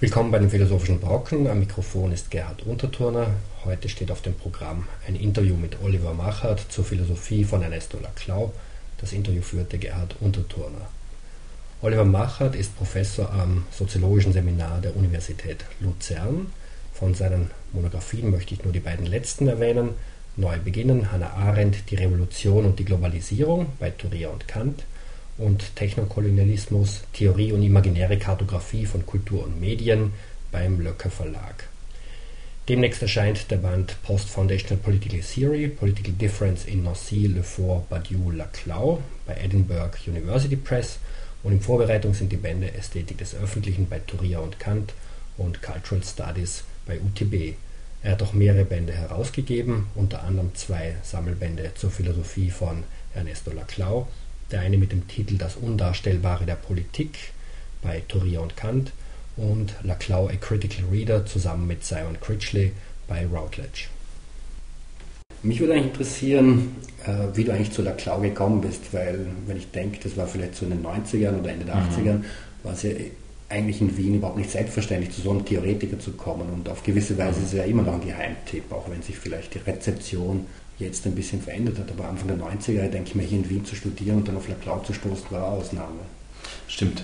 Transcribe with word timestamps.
Willkommen 0.00 0.30
bei 0.30 0.38
den 0.38 0.48
Philosophischen 0.48 0.98
Brocken. 0.98 1.46
Am 1.46 1.58
Mikrofon 1.58 2.10
ist 2.10 2.30
Gerhard 2.30 2.62
Unterturner. 2.62 3.34
Heute 3.66 3.90
steht 3.90 4.10
auf 4.10 4.22
dem 4.22 4.32
Programm 4.32 4.86
ein 5.06 5.14
Interview 5.14 5.54
mit 5.56 5.76
Oliver 5.82 6.14
Machert 6.14 6.64
zur 6.70 6.86
Philosophie 6.86 7.44
von 7.44 7.62
Ernesto 7.62 7.98
Laclau. 7.98 8.50
Das 8.96 9.12
Interview 9.12 9.42
führte 9.42 9.76
Gerhard 9.76 10.16
Unterturner. 10.20 10.88
Oliver 11.82 12.06
Machert 12.06 12.54
ist 12.54 12.74
Professor 12.78 13.30
am 13.30 13.66
Soziologischen 13.72 14.32
Seminar 14.32 14.80
der 14.80 14.96
Universität 14.96 15.66
Luzern. 15.80 16.46
Von 16.94 17.12
seinen 17.12 17.50
Monographien 17.74 18.30
möchte 18.30 18.54
ich 18.54 18.64
nur 18.64 18.72
die 18.72 18.80
beiden 18.80 19.04
letzten 19.04 19.48
erwähnen. 19.48 19.90
Neu 20.34 20.56
beginnen, 20.60 21.12
Hannah 21.12 21.34
Arendt, 21.34 21.90
die 21.90 21.96
Revolution 21.96 22.64
und 22.64 22.78
die 22.78 22.86
Globalisierung 22.86 23.66
bei 23.78 23.90
Thuria 23.90 24.30
und 24.30 24.48
Kant 24.48 24.82
und 25.40 25.74
Technokolonialismus, 25.76 27.02
Theorie 27.12 27.52
und 27.52 27.62
imaginäre 27.62 28.18
Kartographie 28.18 28.86
von 28.86 29.06
Kultur 29.06 29.44
und 29.44 29.60
Medien 29.60 30.12
beim 30.52 30.80
Löcker 30.80 31.10
Verlag. 31.10 31.68
Demnächst 32.68 33.02
erscheint 33.02 33.50
der 33.50 33.56
Band 33.56 33.96
Post-Foundational 34.02 34.76
Political 34.76 35.20
Theory, 35.20 35.68
Political 35.68 36.12
Difference 36.12 36.66
in 36.66 36.84
Nancy, 36.84 37.26
Le 37.26 37.42
Fort, 37.42 37.88
Badiou, 37.88 38.30
Laclau 38.30 39.02
bei 39.26 39.34
Edinburgh 39.34 39.96
University 40.06 40.56
Press 40.56 40.98
und 41.42 41.52
in 41.52 41.60
Vorbereitung 41.60 42.14
sind 42.14 42.30
die 42.30 42.36
Bände 42.36 42.72
Ästhetik 42.74 43.18
des 43.18 43.34
Öffentlichen 43.34 43.88
bei 43.88 43.98
Thuria 43.98 44.40
und 44.40 44.60
Kant 44.60 44.92
und 45.38 45.62
Cultural 45.62 46.04
Studies 46.04 46.64
bei 46.86 47.00
UTB. 47.00 47.54
Er 48.02 48.12
hat 48.12 48.22
auch 48.22 48.34
mehrere 48.34 48.64
Bände 48.64 48.92
herausgegeben, 48.92 49.86
unter 49.94 50.22
anderem 50.22 50.54
zwei 50.54 50.96
Sammelbände 51.02 51.72
zur 51.74 51.90
Philosophie 51.90 52.50
von 52.50 52.84
Ernesto 53.14 53.50
Laclau 53.50 54.06
der 54.52 54.60
eine 54.60 54.78
mit 54.78 54.92
dem 54.92 55.06
Titel 55.08 55.36
Das 55.38 55.56
Undarstellbare 55.56 56.46
der 56.46 56.56
Politik 56.56 57.32
bei 57.82 58.02
Thuria 58.08 58.40
und 58.40 58.56
Kant 58.56 58.92
und 59.36 59.74
Laclau 59.82 60.28
A 60.28 60.36
Critical 60.36 60.84
Reader 60.90 61.24
zusammen 61.26 61.66
mit 61.66 61.84
Simon 61.84 62.18
Critchley 62.20 62.72
bei 63.08 63.26
Routledge. 63.26 63.86
Mich 65.42 65.60
würde 65.60 65.72
eigentlich 65.72 65.92
interessieren, 65.92 66.76
äh, 67.06 67.34
wie 67.34 67.44
du 67.44 67.52
eigentlich 67.52 67.72
zu 67.72 67.82
Laclau 67.82 68.20
gekommen 68.20 68.60
bist, 68.60 68.92
weil 68.92 69.26
wenn 69.46 69.56
ich 69.56 69.70
denke, 69.70 69.98
das 70.02 70.16
war 70.16 70.26
vielleicht 70.26 70.54
so 70.54 70.66
in 70.66 70.72
den 70.72 70.84
90ern 70.84 71.38
oder 71.40 71.50
Ende 71.50 71.64
der 71.64 71.76
mhm. 71.76 71.88
80ern, 71.88 72.24
war 72.62 72.74
es 72.74 72.82
ja 72.82 72.90
eigentlich 73.48 73.80
in 73.80 73.96
Wien 73.96 74.16
überhaupt 74.16 74.36
nicht 74.36 74.50
selbstverständlich, 74.50 75.12
zu 75.12 75.22
so 75.22 75.30
einem 75.30 75.44
Theoretiker 75.44 75.98
zu 75.98 76.12
kommen. 76.12 76.50
Und 76.50 76.68
auf 76.68 76.82
gewisse 76.82 77.16
Weise 77.16 77.38
mhm. 77.38 77.44
ist 77.46 77.52
es 77.52 77.58
ja 77.58 77.64
immer 77.64 77.82
noch 77.82 77.94
ein 77.94 78.00
Geheimtipp, 78.06 78.70
auch 78.70 78.90
wenn 78.90 79.02
sich 79.02 79.16
vielleicht 79.16 79.54
die 79.54 79.58
Rezeption 79.58 80.46
jetzt 80.80 81.06
ein 81.06 81.14
bisschen 81.14 81.40
verändert 81.40 81.78
hat. 81.78 81.90
Aber 81.90 82.08
Anfang 82.08 82.28
der 82.28 82.38
90er, 82.38 82.88
denke 82.88 83.10
ich 83.10 83.14
mir, 83.14 83.22
hier 83.22 83.38
in 83.38 83.48
Wien 83.48 83.64
zu 83.64 83.74
studieren 83.74 84.18
und 84.18 84.28
dann 84.28 84.36
auf 84.36 84.48
La 84.48 84.54
Cloud 84.54 84.86
zu 84.86 84.92
stoßen, 84.92 85.30
war 85.30 85.44
eine 85.44 85.58
Ausnahme. 85.58 86.00
Stimmt. 86.66 87.00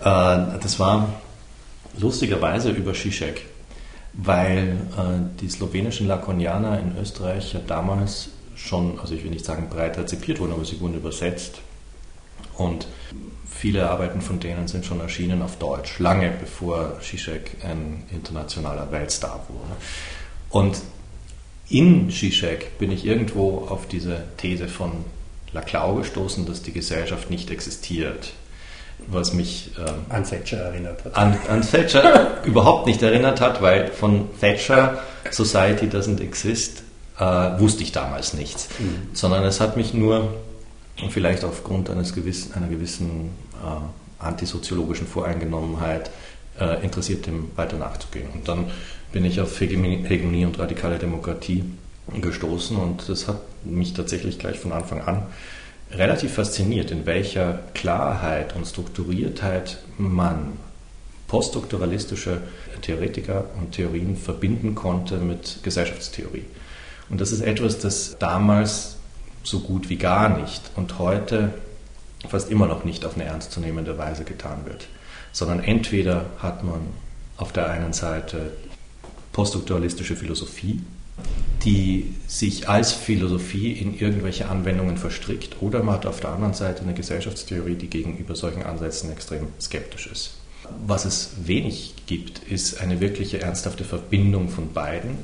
Äh, 0.00 0.04
das 0.04 0.78
war 0.78 1.08
lustigerweise 1.98 2.70
über 2.70 2.92
Zizek, 2.92 3.46
weil 4.12 4.76
äh, 4.96 5.40
die 5.40 5.48
slowenischen 5.48 6.06
Lakonianer 6.06 6.78
in 6.80 6.96
Österreich 7.00 7.52
ja 7.54 7.60
damals 7.66 8.28
schon, 8.54 8.98
also 9.00 9.14
ich 9.14 9.24
will 9.24 9.30
nicht 9.30 9.44
sagen 9.44 9.68
breit 9.68 9.98
rezipiert 9.98 10.40
wurden, 10.40 10.52
aber 10.52 10.64
sie 10.64 10.80
wurden 10.80 10.94
übersetzt. 10.94 11.60
Und 12.56 12.86
viele 13.50 13.88
Arbeiten 13.88 14.20
von 14.20 14.38
denen 14.38 14.68
sind 14.68 14.84
schon 14.84 15.00
erschienen 15.00 15.42
auf 15.42 15.56
Deutsch, 15.56 15.98
lange 15.98 16.30
bevor 16.38 17.00
Zizek 17.00 17.56
ein 17.64 18.04
internationaler 18.12 18.90
Weltstar 18.92 19.44
wurde. 19.48 19.76
Und 20.50 20.80
in 21.74 22.08
Zizek 22.08 22.78
bin 22.78 22.92
ich 22.92 23.04
irgendwo 23.04 23.66
auf 23.68 23.88
diese 23.88 24.22
These 24.36 24.68
von 24.68 24.92
Laclau 25.52 25.96
gestoßen, 25.96 26.46
dass 26.46 26.62
die 26.62 26.72
Gesellschaft 26.72 27.30
nicht 27.30 27.50
existiert. 27.50 28.32
Was 29.08 29.32
mich 29.32 29.72
ähm, 29.76 30.06
an 30.08 30.22
Thatcher 30.22 30.58
erinnert 30.58 31.04
hat. 31.04 31.16
An, 31.16 31.36
an 31.48 31.62
Thatcher 31.62 32.42
überhaupt 32.44 32.86
nicht 32.86 33.02
erinnert 33.02 33.40
hat, 33.40 33.60
weil 33.60 33.88
von 33.88 34.28
Thatcher 34.40 35.02
Society 35.32 35.86
doesn't 35.86 36.20
exist 36.20 36.84
äh, 37.18 37.24
wusste 37.58 37.82
ich 37.82 37.90
damals 37.90 38.34
nichts. 38.34 38.68
Mhm. 38.78 39.08
Sondern 39.12 39.42
es 39.42 39.60
hat 39.60 39.76
mich 39.76 39.94
nur, 39.94 40.32
vielleicht 41.10 41.42
aufgrund 41.42 41.90
eines 41.90 42.14
gewissen, 42.14 42.54
einer 42.54 42.68
gewissen 42.68 43.30
äh, 43.64 44.24
antisoziologischen 44.24 45.08
Voreingenommenheit, 45.08 46.08
äh, 46.60 46.84
interessiert, 46.84 47.26
dem 47.26 47.50
weiter 47.56 47.76
nachzugehen. 47.76 48.28
Und 48.32 48.46
dann 48.46 48.66
bin 49.14 49.24
ich 49.24 49.40
auf 49.40 49.60
Hegemonie 49.60 50.44
und 50.44 50.58
radikale 50.58 50.98
Demokratie 50.98 51.62
gestoßen 52.20 52.76
und 52.76 53.08
das 53.08 53.28
hat 53.28 53.40
mich 53.64 53.94
tatsächlich 53.94 54.40
gleich 54.40 54.58
von 54.58 54.72
Anfang 54.72 55.02
an 55.02 55.22
relativ 55.92 56.34
fasziniert, 56.34 56.90
in 56.90 57.06
welcher 57.06 57.60
Klarheit 57.74 58.56
und 58.56 58.66
Strukturiertheit 58.66 59.78
man 59.98 60.54
poststrukturalistische 61.28 62.40
Theoretiker 62.82 63.44
und 63.60 63.70
Theorien 63.70 64.16
verbinden 64.16 64.74
konnte 64.74 65.18
mit 65.18 65.60
Gesellschaftstheorie. 65.62 66.44
Und 67.08 67.20
das 67.20 67.30
ist 67.30 67.40
etwas, 67.40 67.78
das 67.78 68.16
damals 68.18 68.96
so 69.44 69.60
gut 69.60 69.90
wie 69.90 69.96
gar 69.96 70.40
nicht 70.40 70.72
und 70.74 70.98
heute 70.98 71.54
fast 72.28 72.50
immer 72.50 72.66
noch 72.66 72.84
nicht 72.84 73.04
auf 73.04 73.14
eine 73.14 73.26
ernstzunehmende 73.26 73.96
Weise 73.96 74.24
getan 74.24 74.66
wird, 74.66 74.88
sondern 75.30 75.60
entweder 75.60 76.26
hat 76.38 76.64
man 76.64 76.80
auf 77.36 77.52
der 77.52 77.70
einen 77.70 77.92
Seite 77.92 78.52
poststrukturalistische 79.34 80.16
Philosophie, 80.16 80.80
die 81.64 82.14
sich 82.26 82.68
als 82.68 82.92
Philosophie 82.92 83.72
in 83.72 83.98
irgendwelche 83.98 84.48
Anwendungen 84.48 84.96
verstrickt, 84.96 85.56
oder 85.60 85.82
man 85.82 85.96
hat 85.96 86.06
auf 86.06 86.20
der 86.20 86.30
anderen 86.30 86.54
Seite 86.54 86.82
eine 86.82 86.94
Gesellschaftstheorie, 86.94 87.74
die 87.74 87.88
gegenüber 87.88 88.34
solchen 88.34 88.62
Ansätzen 88.62 89.12
extrem 89.12 89.48
skeptisch 89.60 90.06
ist. 90.06 90.36
Was 90.86 91.04
es 91.04 91.32
wenig 91.44 91.94
gibt, 92.06 92.40
ist 92.50 92.80
eine 92.80 93.00
wirkliche 93.00 93.40
ernsthafte 93.42 93.84
Verbindung 93.84 94.48
von 94.48 94.72
beiden 94.72 95.18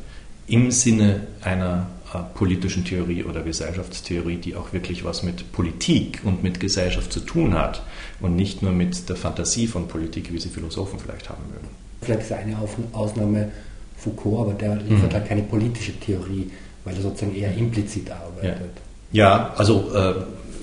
im 0.46 0.72
Sinne 0.72 1.28
einer 1.42 1.86
äh, 2.12 2.18
politischen 2.34 2.84
Theorie 2.84 3.22
oder 3.22 3.42
Gesellschaftstheorie, 3.42 4.36
die 4.36 4.56
auch 4.56 4.72
wirklich 4.72 5.04
was 5.04 5.22
mit 5.22 5.52
Politik 5.52 6.20
und 6.24 6.42
mit 6.42 6.58
Gesellschaft 6.58 7.12
zu 7.12 7.20
tun 7.20 7.54
hat 7.54 7.82
und 8.20 8.34
nicht 8.34 8.60
nur 8.60 8.72
mit 8.72 9.08
der 9.08 9.16
Fantasie 9.16 9.68
von 9.68 9.86
Politik, 9.86 10.32
wie 10.32 10.40
sie 10.40 10.48
Philosophen 10.48 10.98
vielleicht 10.98 11.28
haben 11.28 11.44
würden. 11.52 11.68
Vielleicht 12.02 12.22
ist 12.22 12.32
eine 12.32 12.56
Ausnahme 12.92 13.52
Foucault, 14.00 14.40
aber 14.40 14.54
der 14.54 14.76
liefert 14.76 15.10
mhm. 15.10 15.14
halt 15.14 15.28
keine 15.28 15.42
politische 15.42 15.98
Theorie, 16.00 16.50
weil 16.84 16.94
er 16.96 17.02
sozusagen 17.02 17.36
eher 17.36 17.54
implizit 17.56 18.10
arbeitet. 18.10 18.70
Ja, 19.12 19.28
ja 19.28 19.54
also 19.56 19.90
äh, 19.94 20.14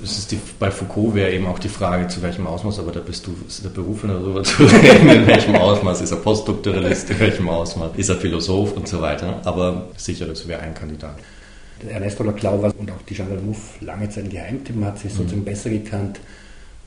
es 0.03 0.19
ist 0.19 0.31
die, 0.31 0.39
bei 0.59 0.69
Foucault 0.71 1.15
wäre 1.15 1.31
eben 1.31 1.47
auch 1.47 1.59
die 1.59 1.69
Frage, 1.69 2.07
zu 2.07 2.21
welchem 2.21 2.45
Ausmaß, 2.47 2.79
aber 2.79 2.91
da 2.91 2.99
bist 2.99 3.25
du 3.27 3.35
der 3.63 3.69
Beruf, 3.69 4.01
darüber 4.03 4.43
zu 4.43 4.63
reden, 4.65 5.09
in 5.09 5.27
welchem 5.27 5.55
Ausmaß 5.55 6.01
ist 6.01 6.11
er 6.11 6.17
Postdoktoralist, 6.17 7.09
in 7.09 7.19
welchem 7.19 7.49
Ausmaß 7.49 7.91
ist 7.97 8.09
er 8.09 8.15
Philosoph 8.15 8.73
und 8.73 8.87
so 8.87 9.01
weiter. 9.01 9.41
Aber 9.43 9.87
sicher, 9.97 10.25
das 10.25 10.47
wäre 10.47 10.61
ein 10.61 10.73
Kandidat. 10.73 11.15
Ernesto 11.87 12.23
Laclau 12.23 12.61
war 12.61 12.73
und 12.77 12.91
auch 12.91 13.01
die 13.07 13.13
Jean 13.13 13.27
Mouffe 13.45 13.85
lange 13.85 14.09
Zeit 14.09 14.25
ein 14.25 14.29
Geheimtipp, 14.29 14.75
man 14.75 14.89
hat 14.89 14.99
sich 14.99 15.11
mhm. 15.13 15.17
sozusagen 15.17 15.45
besser 15.45 15.69
gekannt, 15.69 16.19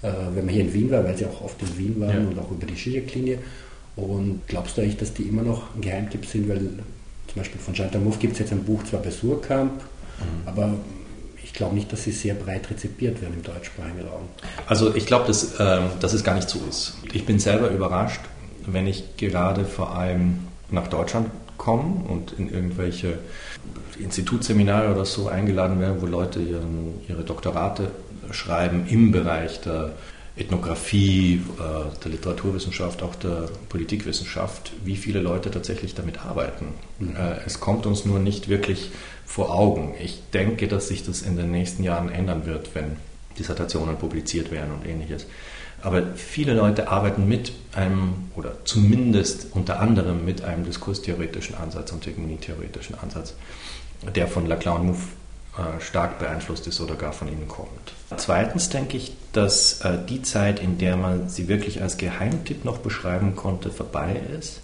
äh, 0.03 0.09
wenn 0.35 0.45
man 0.45 0.55
hier 0.55 0.65
in 0.65 0.73
Wien 0.73 0.91
war, 0.91 1.05
weil 1.05 1.17
sie 1.17 1.27
auch 1.27 1.43
oft 1.43 1.61
in 1.63 1.79
Wien 1.79 2.01
waren 2.01 2.25
ja. 2.25 2.29
und 2.29 2.39
auch 2.39 2.51
über 2.51 2.67
die 2.67 2.75
Zizek-Linie. 2.75 3.39
Und 3.97 4.43
glaubst 4.47 4.77
du 4.77 4.83
eigentlich, 4.83 4.97
dass 4.97 5.13
die 5.13 5.25
immer 5.25 5.43
noch 5.43 5.75
ein 5.75 5.81
Geheimtipp 5.81 6.25
sind? 6.27 6.49
Weil 6.49 6.59
zum 6.59 7.37
Beispiel 7.37 7.61
von 7.61 7.75
Chantal 7.75 8.01
Mouffe 8.01 8.19
gibt 8.19 8.35
es 8.35 8.39
jetzt 8.41 8.53
ein 8.53 8.65
Buch, 8.65 8.83
zwar 8.85 9.01
bei 9.01 9.11
Surkamp, 9.11 9.73
mhm. 9.73 10.49
aber 10.49 10.75
ich 11.43 11.53
glaube 11.53 11.75
nicht, 11.75 11.93
dass 11.93 12.05
sie 12.05 12.13
sehr 12.13 12.35
breit 12.35 12.71
rezipiert 12.71 13.21
werden 13.21 13.35
im 13.35 13.43
deutschsprachigen 13.43 14.03
Raum. 14.03 14.23
Also 14.67 14.95
ich 14.95 15.07
glaube, 15.07 15.27
dass, 15.27 15.59
äh, 15.59 15.81
dass 16.01 16.13
es 16.13 16.25
gar 16.25 16.35
nicht 16.35 16.49
so 16.49 16.61
ist. 16.69 16.95
Ich 17.13 17.27
bin 17.27 17.39
selber 17.39 17.71
überrascht, 17.71 18.21
wenn 18.67 18.87
ich 18.87 19.17
gerade 19.17 19.65
vor 19.65 19.97
allem 19.97 20.39
nach 20.71 20.89
Deutschland 20.89 21.29
komme 21.57 22.05
und 22.09 22.33
in 22.33 22.53
irgendwelche 22.53 23.19
Institutsseminare 23.99 24.93
oder 24.93 25.05
so 25.05 25.29
eingeladen 25.29 25.81
werde, 25.81 26.01
wo 26.01 26.07
Leute 26.07 26.41
ihren, 26.41 27.01
ihre 27.09 27.23
Doktorate 27.23 27.91
schreiben 28.31 28.87
im 28.89 29.13
Bereich 29.13 29.61
der 29.61 29.93
Ethnographie, 30.41 31.43
äh, 31.59 31.99
der 32.03 32.11
Literaturwissenschaft, 32.11 33.03
auch 33.03 33.15
der 33.15 33.49
Politikwissenschaft, 33.69 34.73
wie 34.85 34.97
viele 34.97 35.21
Leute 35.21 35.51
tatsächlich 35.51 35.95
damit 35.95 36.25
arbeiten. 36.25 36.69
Mhm. 36.99 37.17
Äh, 37.17 37.45
es 37.45 37.61
kommt 37.61 37.87
uns 37.87 38.05
nur 38.05 38.19
nicht 38.19 38.49
wirklich 38.49 38.91
vor 39.27 39.55
Augen. 39.55 39.95
Ich 40.03 40.23
denke, 40.33 40.67
dass 40.67 40.89
sich 40.89 41.05
das 41.05 41.23
in 41.23 41.37
den 41.37 41.51
nächsten 41.51 41.83
Jahren 41.83 42.09
ändern 42.11 42.47
wird, 42.47 42.75
wenn 42.75 42.97
Dissertationen 43.39 43.97
publiziert 43.97 44.51
werden 44.51 44.73
und 44.73 44.87
ähnliches. 44.89 45.27
Aber 45.83 46.15
viele 46.15 46.55
Leute 46.55 46.89
arbeiten 46.89 47.27
mit 47.29 47.53
einem, 47.75 48.31
oder 48.35 48.65
zumindest 48.65 49.49
unter 49.53 49.81
anderem 49.81 50.25
mit 50.25 50.43
einem 50.43 50.65
diskurstheoretischen 50.65 51.55
Ansatz 51.55 51.93
und 51.93 52.05
hegemonietheoretischen 52.07 52.97
Ansatz, 52.99 53.35
der 54.15 54.27
von 54.27 54.47
Laclau 54.47 54.77
und 54.77 54.87
Mouffe 54.87 55.09
stark 55.81 56.19
beeinflusst 56.19 56.67
ist 56.67 56.81
oder 56.81 56.95
gar 56.95 57.13
von 57.13 57.29
ihnen 57.29 57.49
kommt. 57.49 57.93
Zweitens 58.17 58.69
denke 58.69 58.97
ich, 58.97 59.13
dass 59.33 59.81
äh, 59.83 59.99
die 60.09 60.23
Zeit, 60.23 60.61
in 60.61 60.79
der 60.79 60.97
man 60.97 61.29
sie 61.29 61.49
wirklich 61.49 61.83
als 61.83 61.97
Geheimtipp 61.97 62.65
noch 62.65 62.79
beschreiben 62.79 63.37
konnte, 63.37 63.71
vorbei 63.71 64.21
ist, 64.39 64.61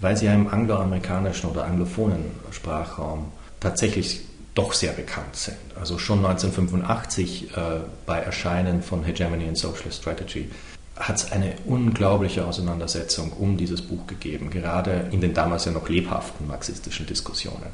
weil 0.00 0.16
sie 0.16 0.26
ja 0.26 0.34
im 0.34 0.48
angloamerikanischen 0.48 1.50
oder 1.50 1.64
anglophonen 1.64 2.26
Sprachraum 2.50 3.32
tatsächlich 3.60 4.20
doch 4.54 4.72
sehr 4.72 4.92
bekannt 4.92 5.34
sind. 5.34 5.56
Also 5.78 5.98
schon 5.98 6.18
1985 6.18 7.56
äh, 7.56 7.60
bei 8.06 8.18
Erscheinen 8.18 8.82
von 8.82 9.02
Hegemony 9.02 9.48
and 9.48 9.58
Social 9.58 9.90
Strategy 9.90 10.50
hat 10.96 11.16
es 11.16 11.32
eine 11.32 11.54
unglaubliche 11.66 12.44
Auseinandersetzung 12.46 13.32
um 13.32 13.56
dieses 13.56 13.82
Buch 13.82 14.06
gegeben, 14.06 14.50
gerade 14.50 15.08
in 15.10 15.20
den 15.20 15.34
damals 15.34 15.64
ja 15.64 15.72
noch 15.72 15.88
lebhaften 15.88 16.46
marxistischen 16.46 17.06
Diskussionen. 17.06 17.66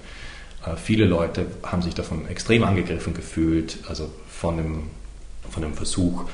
Äh, 0.64 0.76
viele 0.76 1.04
Leute 1.04 1.46
haben 1.62 1.82
sich 1.82 1.94
davon 1.94 2.26
extrem 2.28 2.64
angegriffen 2.64 3.14
gefühlt, 3.14 3.78
also 3.88 4.10
von 4.28 4.56
dem, 4.56 4.82
von 5.50 5.62
dem 5.62 5.74
Versuch, 5.74 6.24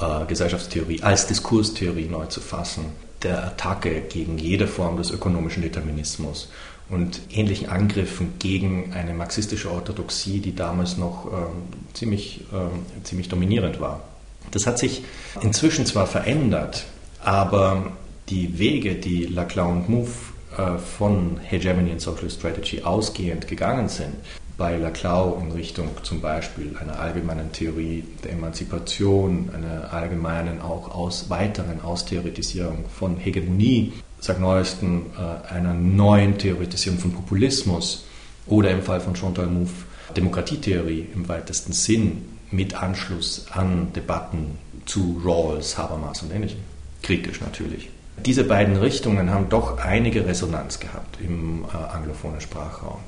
äh, 0.00 0.24
Gesellschaftstheorie 0.26 1.02
als 1.02 1.26
Diskurstheorie 1.26 2.06
neu 2.06 2.26
zu 2.26 2.40
fassen, 2.40 2.86
der 3.22 3.44
Attacke 3.44 4.02
gegen 4.02 4.38
jede 4.38 4.66
Form 4.66 4.96
des 4.96 5.10
ökonomischen 5.10 5.62
Determinismus 5.62 6.50
und 6.90 7.20
ähnlichen 7.30 7.68
Angriffen 7.68 8.34
gegen 8.38 8.92
eine 8.92 9.14
marxistische 9.14 9.70
Orthodoxie, 9.70 10.40
die 10.40 10.54
damals 10.54 10.98
noch 10.98 11.26
äh, 11.26 11.94
ziemlich, 11.94 12.42
äh, 12.52 13.04
ziemlich 13.04 13.28
dominierend 13.28 13.80
war. 13.80 14.02
Das 14.50 14.66
hat 14.66 14.78
sich 14.78 15.02
inzwischen 15.40 15.86
zwar 15.86 16.06
verändert, 16.06 16.84
aber 17.22 17.92
die 18.28 18.58
Wege, 18.58 18.94
die 18.94 19.24
Laclau 19.24 19.70
und 19.70 19.88
Mouffe 19.88 20.33
von 20.78 21.38
Hegemony 21.42 21.92
and 21.92 22.00
Social 22.00 22.30
Strategy 22.30 22.82
ausgehend 22.82 23.46
gegangen 23.48 23.88
sind, 23.88 24.14
bei 24.56 24.76
Laclau 24.76 25.40
in 25.42 25.50
Richtung 25.52 25.88
zum 26.02 26.20
Beispiel 26.20 26.76
einer 26.80 26.98
allgemeinen 26.98 27.50
Theorie 27.52 28.04
der 28.22 28.32
Emanzipation, 28.32 29.50
einer 29.52 29.92
allgemeinen 29.92 30.60
auch 30.60 30.94
aus 30.94 31.28
weiteren 31.28 31.80
Austheoretisierung 31.80 32.84
von 32.88 33.16
Hegemonie, 33.16 33.92
seit 34.20 34.40
neuestem 34.40 35.06
äh, 35.18 35.52
einer 35.52 35.74
neuen 35.74 36.38
Theoretisierung 36.38 36.98
von 36.98 37.12
Populismus 37.12 38.06
oder 38.46 38.70
im 38.70 38.82
Fall 38.82 39.00
von 39.00 39.16
Chantal 39.16 39.46
Mouffe 39.46 39.86
Demokratietheorie 40.16 41.06
im 41.14 41.28
weitesten 41.28 41.72
Sinn 41.72 42.24
mit 42.50 42.80
Anschluss 42.80 43.46
an 43.50 43.92
Debatten 43.94 44.58
zu 44.86 45.20
Rawls, 45.24 45.76
Habermas 45.76 46.22
und 46.22 46.32
ähnlichem. 46.32 46.60
Kritisch 47.02 47.40
natürlich. 47.40 47.88
Diese 48.24 48.44
beiden 48.44 48.76
Richtungen 48.76 49.30
haben 49.30 49.48
doch 49.48 49.78
einige 49.78 50.26
Resonanz 50.26 50.80
gehabt 50.80 51.18
im 51.20 51.64
äh, 51.64 51.76
anglophonen 51.76 52.40
Sprachraum. 52.40 53.00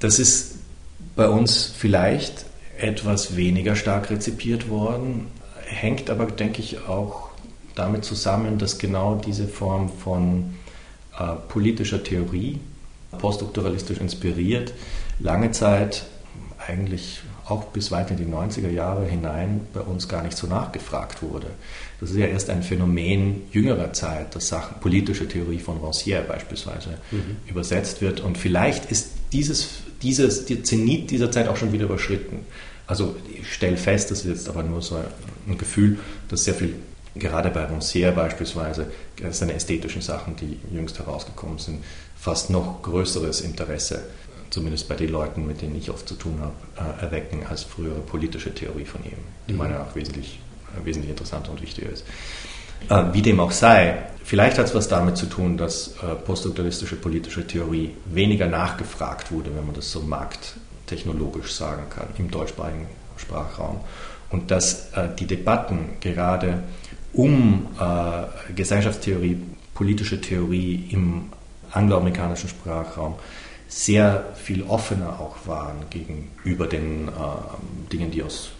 Das 0.00 0.18
ist 0.18 0.56
bei 1.14 1.28
uns 1.28 1.72
vielleicht 1.76 2.46
etwas 2.78 3.36
weniger 3.36 3.76
stark 3.76 4.10
rezipiert 4.10 4.68
worden, 4.68 5.28
hängt 5.64 6.10
aber, 6.10 6.26
denke 6.26 6.60
ich, 6.60 6.88
auch 6.88 7.30
damit 7.74 8.04
zusammen, 8.04 8.58
dass 8.58 8.78
genau 8.78 9.14
diese 9.14 9.46
Form 9.46 9.88
von 9.88 10.56
äh, 11.18 11.34
politischer 11.48 12.02
Theorie, 12.02 12.60
postdoktoralistisch 13.18 13.98
inspiriert, 13.98 14.72
lange 15.18 15.52
Zeit 15.52 16.04
eigentlich 16.66 17.22
auch 17.46 17.64
bis 17.66 17.90
weit 17.90 18.10
in 18.10 18.16
die 18.16 18.24
90er 18.24 18.70
Jahre 18.70 19.04
hinein 19.04 19.66
bei 19.72 19.80
uns 19.80 20.08
gar 20.08 20.22
nicht 20.22 20.36
so 20.36 20.46
nachgefragt 20.46 21.22
wurde. 21.22 21.48
Das 22.02 22.10
ist 22.10 22.16
ja 22.16 22.26
erst 22.26 22.50
ein 22.50 22.64
Phänomen 22.64 23.42
jüngerer 23.52 23.92
Zeit, 23.92 24.34
dass 24.34 24.48
Sachen, 24.48 24.80
politische 24.80 25.28
Theorie 25.28 25.60
von 25.60 25.78
Rancière 25.78 26.22
beispielsweise 26.22 26.98
mhm. 27.12 27.36
übersetzt 27.46 28.02
wird. 28.02 28.18
Und 28.18 28.36
vielleicht 28.36 28.90
ist 28.90 29.10
dieses, 29.32 29.68
dieses 30.02 30.44
die 30.44 30.64
Zenit 30.64 31.12
dieser 31.12 31.30
Zeit 31.30 31.46
auch 31.46 31.56
schon 31.56 31.72
wieder 31.72 31.84
überschritten. 31.84 32.40
Also 32.88 33.14
ich 33.32 33.54
stelle 33.54 33.76
fest, 33.76 34.10
das 34.10 34.24
ist 34.24 34.26
jetzt 34.26 34.48
aber 34.48 34.64
nur 34.64 34.82
so 34.82 34.96
ein 35.46 35.56
Gefühl, 35.56 36.00
dass 36.28 36.42
sehr 36.42 36.54
viel, 36.54 36.74
gerade 37.14 37.50
bei 37.50 37.64
Rancière 37.66 38.10
beispielsweise, 38.10 38.88
seine 39.30 39.54
ästhetischen 39.54 40.02
Sachen, 40.02 40.34
die 40.34 40.58
jüngst 40.74 40.98
herausgekommen 40.98 41.60
sind, 41.60 41.84
fast 42.18 42.50
noch 42.50 42.82
größeres 42.82 43.42
Interesse 43.42 44.02
zumindest 44.50 44.88
bei 44.88 44.96
den 44.96 45.10
Leuten, 45.10 45.46
mit 45.46 45.62
denen 45.62 45.76
ich 45.76 45.88
oft 45.88 46.06
zu 46.08 46.14
tun 46.14 46.40
habe, 46.40 46.54
äh, 46.76 47.04
erwecken 47.04 47.46
als 47.48 47.62
frühere 47.62 48.00
politische 48.00 48.52
Theorie 48.52 48.84
von 48.84 49.04
ihm, 49.04 49.18
die 49.48 49.52
mhm. 49.52 49.58
meiner 49.58 49.80
auch 49.80 49.94
wesentlich, 49.94 50.40
wesentlich 50.84 51.10
interessanter 51.10 51.50
und 51.50 51.62
wichtiger 51.62 51.90
ist. 51.90 52.04
Äh, 52.88 53.04
wie 53.12 53.22
dem 53.22 53.40
auch 53.40 53.52
sei, 53.52 54.02
vielleicht 54.24 54.58
hat 54.58 54.66
es 54.66 54.74
was 54.74 54.88
damit 54.88 55.16
zu 55.16 55.26
tun, 55.26 55.56
dass 55.56 55.94
poststrukturalistische 56.24 56.96
politische 56.96 57.46
Theorie 57.46 57.90
weniger 58.06 58.46
nachgefragt 58.46 59.32
wurde, 59.32 59.54
wenn 59.54 59.66
man 59.66 59.74
das 59.74 59.90
so 59.90 60.00
markttechnologisch 60.00 61.52
sagen 61.52 61.84
kann, 61.90 62.08
im 62.18 62.30
deutschsprachigen 62.30 62.86
Sprachraum. 63.16 63.80
Und 64.30 64.50
dass 64.50 64.88
die 65.18 65.26
Debatten 65.26 65.96
gerade 66.00 66.62
um 67.12 67.66
Gesellschaftstheorie, 68.54 69.38
politische 69.74 70.20
Theorie 70.20 70.88
im 70.90 71.30
angloamerikanischen 71.72 72.48
Sprachraum 72.48 73.16
sehr 73.68 74.24
viel 74.34 74.62
offener 74.64 75.18
auch 75.18 75.46
waren 75.46 75.84
gegenüber 75.88 76.66
den 76.66 77.08
äh, 77.08 77.12
Dingen, 77.90 78.10
die 78.10 78.22
aus 78.22 78.50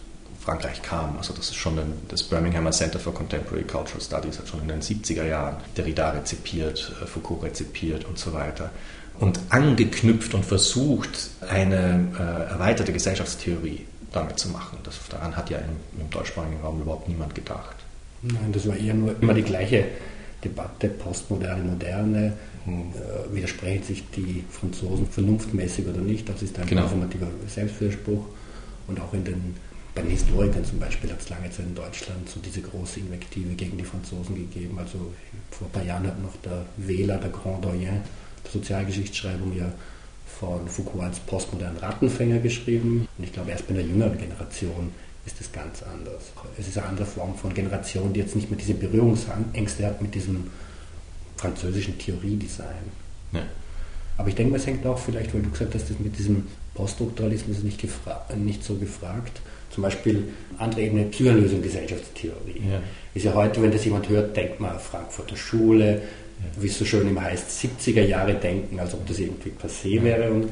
Frankreich 0.43 0.81
kamen. 0.81 1.17
Also 1.17 1.33
das 1.33 1.49
ist 1.49 1.55
schon 1.55 1.79
ein, 1.79 1.93
das 2.09 2.23
Birminghamer 2.23 2.71
Center 2.71 2.99
for 2.99 3.13
Contemporary 3.13 3.63
Cultural 3.63 4.01
Studies 4.01 4.39
hat 4.39 4.47
schon 4.47 4.61
in 4.61 4.67
den 4.67 4.81
70er 4.81 5.25
Jahren 5.25 5.55
Derrida 5.77 6.11
rezipiert, 6.11 6.91
äh, 7.01 7.05
Foucault 7.05 7.43
rezipiert 7.43 8.05
und 8.05 8.19
so 8.19 8.33
weiter. 8.33 8.69
Und 9.19 9.39
angeknüpft 9.49 10.33
und 10.33 10.43
versucht, 10.43 11.29
eine 11.47 12.07
äh, 12.17 12.51
erweiterte 12.51 12.91
Gesellschaftstheorie 12.91 13.85
damit 14.11 14.37
zu 14.39 14.49
machen. 14.49 14.79
Das, 14.83 14.99
daran 15.09 15.35
hat 15.35 15.49
ja 15.49 15.59
im, 15.59 16.01
im 16.01 16.09
deutschsprachigen 16.09 16.59
Raum 16.61 16.81
überhaupt 16.81 17.07
niemand 17.07 17.33
gedacht. 17.35 17.75
Nein, 18.21 18.51
das 18.51 18.67
war 18.67 18.75
eher 18.75 18.93
nur 18.93 19.15
immer 19.21 19.33
die 19.33 19.43
gleiche 19.43 19.85
Debatte, 20.43 20.89
Postmoderne, 20.89 21.63
Moderne, 21.63 22.33
äh, 22.65 23.33
widersprechen 23.33 23.83
sich 23.83 24.03
die 24.11 24.43
Franzosen 24.49 25.07
vernunftmäßig 25.07 25.87
oder 25.87 26.01
nicht. 26.01 26.27
Das 26.27 26.41
ist 26.41 26.59
ein 26.59 26.67
genau. 26.67 26.83
informativer 26.83 27.27
Selbstwiderspruch. 27.47 28.25
Und 28.87 28.99
auch 28.99 29.13
in 29.13 29.23
den, 29.23 29.55
bei 29.95 30.01
den 30.01 30.11
Historikern 30.11 30.65
zum 30.65 30.79
Beispiel 30.79 31.11
hat 31.11 31.21
es 31.21 31.29
lange 31.29 31.49
Zeit 31.51 31.65
in 31.67 31.75
Deutschland 31.75 32.27
so 32.27 32.39
diese 32.39 32.61
große 32.61 32.99
Invektive 32.99 33.53
gegen 33.53 33.77
die 33.77 33.83
Franzosen 33.83 34.35
gegeben. 34.35 34.77
Also 34.79 35.13
vor 35.51 35.67
ein 35.67 35.71
paar 35.71 35.83
Jahren 35.83 36.07
hat 36.07 36.21
noch 36.21 36.35
der 36.43 36.65
Wähler, 36.77 37.17
der 37.17 37.29
Grand 37.29 37.63
Doyen 37.63 38.01
der 38.43 38.51
Sozialgeschichtsschreibung 38.51 39.55
ja 39.55 39.71
von 40.39 40.67
Foucault 40.67 41.03
als 41.03 41.19
postmodernen 41.19 41.77
Rattenfänger 41.77 42.39
geschrieben. 42.39 43.07
Und 43.17 43.23
ich 43.23 43.31
glaube, 43.31 43.51
erst 43.51 43.67
bei 43.67 43.75
der 43.75 43.83
jüngeren 43.83 44.17
Generation 44.17 44.91
ist 45.25 45.39
es 45.39 45.51
ganz 45.51 45.83
anders. 45.83 46.31
Es 46.57 46.67
ist 46.67 46.77
eine 46.77 46.87
andere 46.87 47.05
Form 47.05 47.35
von 47.35 47.53
Generation, 47.53 48.11
die 48.11 48.19
jetzt 48.19 48.35
nicht 48.35 48.49
mehr 48.49 48.59
diese 48.59 48.73
Berührungsängste 48.73 49.85
hat 49.85 50.01
mit 50.01 50.15
diesem 50.15 50.49
französischen 51.37 51.97
Theoriedesign. 51.97 52.91
Ja. 53.31 53.43
Aber 54.17 54.27
ich 54.27 54.35
denke, 54.35 54.55
es 54.55 54.65
hängt 54.65 54.85
auch 54.85 54.99
vielleicht, 54.99 55.33
weil 55.33 55.41
du 55.41 55.49
gesagt 55.49 55.73
hast, 55.75 55.89
das 55.89 55.99
mit 55.99 56.17
diesem 56.17 56.47
Poststrukturalismus 56.73 57.63
nicht, 57.63 57.81
nicht 58.37 58.63
so 58.63 58.75
gefragt. 58.75 59.41
Zum 59.73 59.83
Beispiel 59.83 60.23
andere 60.57 60.81
Ebene 60.81 61.05
Psychoanalyse 61.05 61.55
und 61.55 61.63
Gesellschaftstheorie. 61.63 62.61
Ja. 62.71 62.81
Ist 63.13 63.25
ja 63.25 63.33
heute, 63.33 63.61
wenn 63.61 63.71
das 63.71 63.83
jemand 63.85 64.07
hört, 64.09 64.35
denkt 64.37 64.59
man 64.59 64.79
Frankfurter 64.79 65.35
Schule, 65.35 65.93
ja. 65.93 66.61
wie 66.61 66.67
es 66.67 66.77
so 66.77 66.85
schön 66.85 67.07
immer 67.07 67.21
heißt, 67.21 67.49
70er 67.49 68.03
Jahre 68.03 68.35
denken, 68.35 68.79
als 68.79 68.93
ob 68.93 69.07
das 69.07 69.19
irgendwie 69.19 69.51
passé 69.51 70.01
wäre. 70.03 70.31
Und, 70.31 70.49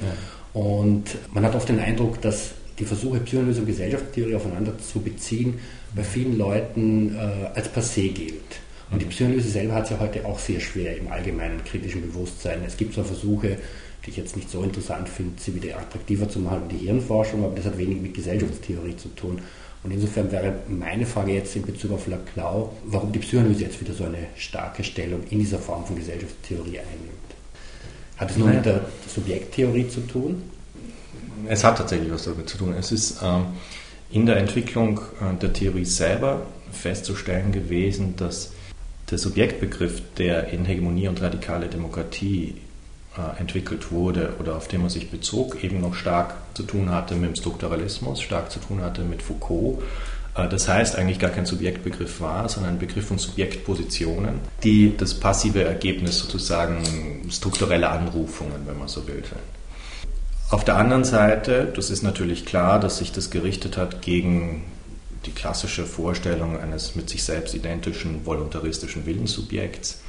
und 0.54 1.04
man 1.34 1.46
hat 1.46 1.56
oft 1.56 1.70
den 1.70 1.80
Eindruck, 1.80 2.20
dass 2.22 2.52
die 2.80 2.86
Versuche, 2.86 3.20
Psychoanalyse 3.20 3.60
und 3.62 3.68
Gesellschaftstheorie 3.68 4.36
aufeinander 4.36 4.74
zu 4.80 5.00
beziehen, 5.00 5.60
bei 5.96 6.04
vielen 6.04 6.38
Leuten 6.38 7.16
äh, 7.16 7.56
als 7.56 7.70
passé 7.72 8.12
gilt. 8.12 8.60
Und 8.90 9.02
die 9.02 9.06
Psychoanalyse 9.06 9.50
selber 9.50 9.76
hat 9.76 9.86
es 9.86 9.92
ja 9.92 10.00
heute 10.00 10.26
auch 10.26 10.40
sehr 10.40 10.60
schwer 10.60 10.98
im 10.98 11.12
allgemeinen 11.12 11.64
kritischen 11.64 12.02
Bewusstsein. 12.02 12.62
Es 12.66 12.76
gibt 12.76 12.94
zwar 12.94 13.06
Versuche, 13.06 13.58
die 14.06 14.10
ich 14.10 14.18
jetzt 14.18 14.36
nicht 14.36 14.50
so 14.50 14.64
interessant 14.64 15.08
finde, 15.08 15.42
sie 15.42 15.54
wieder 15.56 15.78
attraktiver 15.78 16.28
zu 16.28 16.40
machen 16.40 16.64
wie 16.68 16.78
die 16.78 16.86
Hirnforschung, 16.86 17.44
aber 17.44 17.56
das 17.56 17.66
hat 17.66 17.78
wenig 17.78 18.02
mit 18.02 18.14
Gesellschaftstheorie 18.14 18.96
zu 18.98 19.10
tun. 19.10 19.40
Und 19.84 19.92
insofern 19.92 20.32
wäre 20.32 20.54
meine 20.68 21.06
Frage 21.06 21.34
jetzt 21.34 21.56
in 21.56 21.64
Bezug 21.64 21.92
auf 21.92 22.08
Laclau, 22.08 22.72
warum 22.86 23.12
die 23.12 23.20
Psychoanalyse 23.20 23.64
jetzt 23.64 23.82
wieder 23.82 23.94
so 23.94 24.04
eine 24.04 24.28
starke 24.36 24.84
Stellung 24.84 25.22
in 25.30 25.40
dieser 25.40 25.60
Form 25.60 25.86
von 25.86 25.96
Gesellschaftstheorie 25.96 26.80
einnimmt. 26.80 27.32
Hat 28.18 28.30
es 28.30 28.38
nur 28.38 28.50
mit 28.50 28.66
der 28.66 28.82
Subjekttheorie 29.08 29.88
zu 29.88 30.02
tun? 30.02 30.44
Es 31.48 31.64
hat 31.64 31.80
tatsächlich 31.80 32.12
was 32.12 32.26
damit 32.26 32.48
zu 32.48 32.58
tun. 32.60 32.76
Es 32.78 32.92
ist 32.92 33.20
ähm, 33.24 33.46
in 34.12 34.28
der 34.28 34.38
Entwicklung 34.38 35.00
äh, 35.20 35.36
der 35.42 35.54
Theorie 35.54 35.86
selber 35.86 36.46
festzustellen 36.72 37.52
gewesen, 37.52 38.16
dass 38.18 38.52
der 39.10 39.18
Subjektbegriff, 39.18 40.02
der 40.18 40.50
in 40.50 40.66
Hegemonie 40.66 41.08
und 41.08 41.20
radikale 41.22 41.68
Demokratie 41.68 42.56
entwickelt 43.40 43.92
wurde 43.92 44.36
oder 44.40 44.56
auf 44.56 44.68
den 44.70 44.82
man 44.82 44.90
sich 44.90 45.12
bezog, 45.12 45.64
eben 45.64 45.82
noch 45.82 45.96
stark 45.96 46.34
zu 46.54 46.64
tun 46.64 46.90
hatte 46.92 47.16
mit 47.16 47.30
dem 47.30 47.36
Strukturalismus, 47.36 48.22
stark 48.22 48.52
zu 48.52 48.60
tun 48.60 48.82
hatte 48.82 49.02
mit 49.02 49.22
Foucault. 49.22 49.80
Äh, 50.36 50.48
das 50.48 50.68
heißt 50.68 50.96
eigentlich 50.96 51.20
gar 51.20 51.32
kein 51.32 51.46
Subjektbegriff 51.46 52.22
war, 52.22 52.48
sondern 52.50 52.74
ein 52.74 52.80
Begriff 52.80 53.08
von 53.08 53.18
Subjektpositionen, 53.18 54.40
die 54.64 54.96
das 54.96 55.14
passive 55.14 55.64
Ergebnis 55.64 56.20
sozusagen 56.20 56.84
struktureller 57.30 57.92
Anrufungen, 57.92 58.66
wenn 58.66 58.78
man 58.78 58.88
so 58.88 59.08
will, 59.08 59.24
sind. 59.24 59.42
Auf 60.50 60.66
der 60.66 60.76
anderen 60.76 61.06
Seite, 61.06 61.72
das 61.74 61.90
ist 61.90 62.04
natürlich 62.04 62.46
klar, 62.46 62.80
dass 62.80 62.98
sich 62.98 63.12
das 63.12 63.30
gerichtet 63.30 63.78
hat 63.78 64.02
gegen 64.02 64.66
die 65.26 65.32
klassische 65.32 65.86
Vorstellung 65.86 66.60
eines 66.60 66.96
mit 66.96 67.10
sich 67.10 67.24
selbst 67.24 67.54
identischen 67.54 68.26
voluntaristischen 68.26 69.06
Willenssubjekts. 69.06 70.02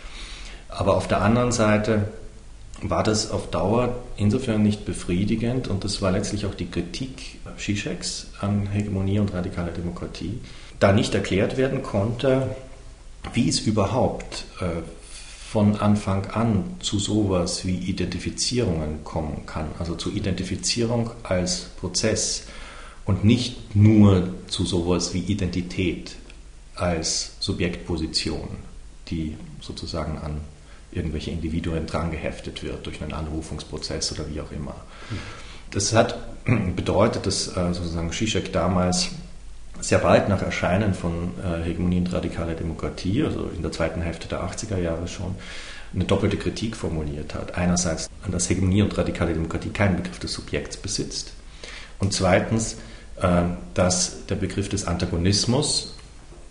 Aber 0.68 0.96
auf 0.96 1.06
der 1.06 1.20
anderen 1.20 1.52
Seite 1.52 2.08
war 2.82 3.02
das 3.02 3.30
auf 3.30 3.50
Dauer 3.50 3.96
insofern 4.16 4.62
nicht 4.62 4.84
befriedigend 4.84 5.68
und 5.68 5.84
das 5.84 6.02
war 6.02 6.10
letztlich 6.10 6.46
auch 6.46 6.54
die 6.54 6.66
Kritik 6.66 7.38
Zizeks 7.56 8.28
an 8.40 8.66
Hegemonie 8.66 9.18
und 9.18 9.32
radikaler 9.32 9.72
Demokratie, 9.72 10.40
da 10.80 10.92
nicht 10.92 11.14
erklärt 11.14 11.56
werden 11.56 11.82
konnte, 11.82 12.54
wie 13.34 13.48
es 13.48 13.60
überhaupt 13.60 14.44
äh, 14.60 14.82
von 15.48 15.76
Anfang 15.76 16.26
an 16.30 16.64
zu 16.80 16.98
sowas 16.98 17.66
wie 17.66 17.76
Identifizierungen 17.76 19.04
kommen 19.04 19.44
kann, 19.46 19.66
also 19.78 19.94
zu 19.94 20.10
Identifizierung 20.10 21.10
als 21.22 21.66
Prozess 21.78 22.44
und 23.04 23.24
nicht 23.24 23.76
nur 23.76 24.28
zu 24.48 24.64
sowas 24.64 25.12
wie 25.14 25.20
Identität 25.20 26.16
als 26.74 27.36
Subjektposition, 27.40 28.48
die 29.08 29.36
sozusagen 29.60 30.18
an 30.18 30.40
irgendwelche 30.92 31.30
Individuen 31.30 31.86
drangeheftet 31.86 32.62
wird 32.62 32.86
durch 32.86 33.02
einen 33.02 33.12
Anrufungsprozess 33.12 34.12
oder 34.12 34.28
wie 34.28 34.40
auch 34.40 34.52
immer. 34.52 34.74
Das 35.70 35.92
hat 35.94 36.18
bedeutet, 36.76 37.26
dass 37.26 37.48
äh, 37.48 37.72
sozusagen 37.72 38.12
Zizek 38.12 38.52
damals 38.52 39.10
sehr 39.80 39.98
bald 39.98 40.28
nach 40.28 40.42
Erscheinen 40.42 40.94
von 40.94 41.32
äh, 41.42 41.64
Hegemonie 41.64 41.98
und 41.98 42.12
radikale 42.12 42.54
Demokratie, 42.54 43.24
also 43.24 43.50
in 43.54 43.62
der 43.62 43.72
zweiten 43.72 44.00
Hälfte 44.02 44.28
der 44.28 44.42
80er 44.42 44.78
Jahre 44.78 45.08
schon, 45.08 45.34
eine 45.94 46.04
doppelte 46.04 46.36
Kritik 46.36 46.76
formuliert 46.76 47.34
hat. 47.34 47.56
Einerseits, 47.56 48.08
dass 48.30 48.48
Hegemonie 48.48 48.82
und 48.82 48.96
radikale 48.96 49.32
Demokratie 49.32 49.70
keinen 49.70 49.96
Begriff 49.96 50.18
des 50.18 50.32
Subjekts 50.32 50.76
besitzt. 50.76 51.32
Und 51.98 52.12
zweitens, 52.12 52.76
äh, 53.20 53.42
dass 53.74 54.26
der 54.26 54.36
Begriff 54.36 54.68
des 54.68 54.86
Antagonismus 54.86 55.94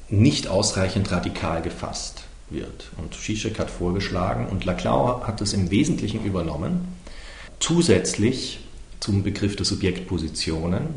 nicht 0.09 0.47
ausreichend 0.47 1.11
radikal 1.11 1.61
gefasst 1.61 2.23
wird. 2.51 2.91
Und 2.97 3.13
Zizek 3.13 3.59
hat 3.59 3.69
vorgeschlagen, 3.69 4.47
und 4.47 4.65
Laclau 4.65 5.23
hat 5.25 5.41
es 5.41 5.53
im 5.53 5.71
Wesentlichen 5.71 6.23
übernommen, 6.23 6.87
zusätzlich 7.59 8.59
zum 8.99 9.23
Begriff 9.23 9.55
der 9.55 9.65
Subjektpositionen 9.65 10.87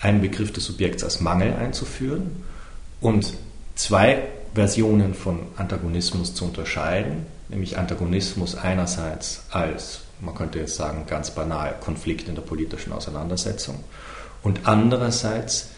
einen 0.00 0.20
Begriff 0.20 0.52
des 0.52 0.64
Subjekts 0.64 1.04
als 1.04 1.20
Mangel 1.20 1.54
einzuführen 1.54 2.44
und 3.00 3.34
zwei 3.74 4.22
Versionen 4.54 5.14
von 5.14 5.40
Antagonismus 5.56 6.34
zu 6.34 6.44
unterscheiden, 6.44 7.26
nämlich 7.48 7.78
Antagonismus 7.78 8.54
einerseits 8.54 9.44
als, 9.50 10.02
man 10.20 10.34
könnte 10.34 10.58
jetzt 10.58 10.76
sagen, 10.76 11.06
ganz 11.06 11.30
banal 11.30 11.74
Konflikt 11.80 12.28
in 12.28 12.34
der 12.34 12.42
politischen 12.42 12.92
Auseinandersetzung 12.92 13.82
und 14.42 14.60
andererseits 14.64 15.70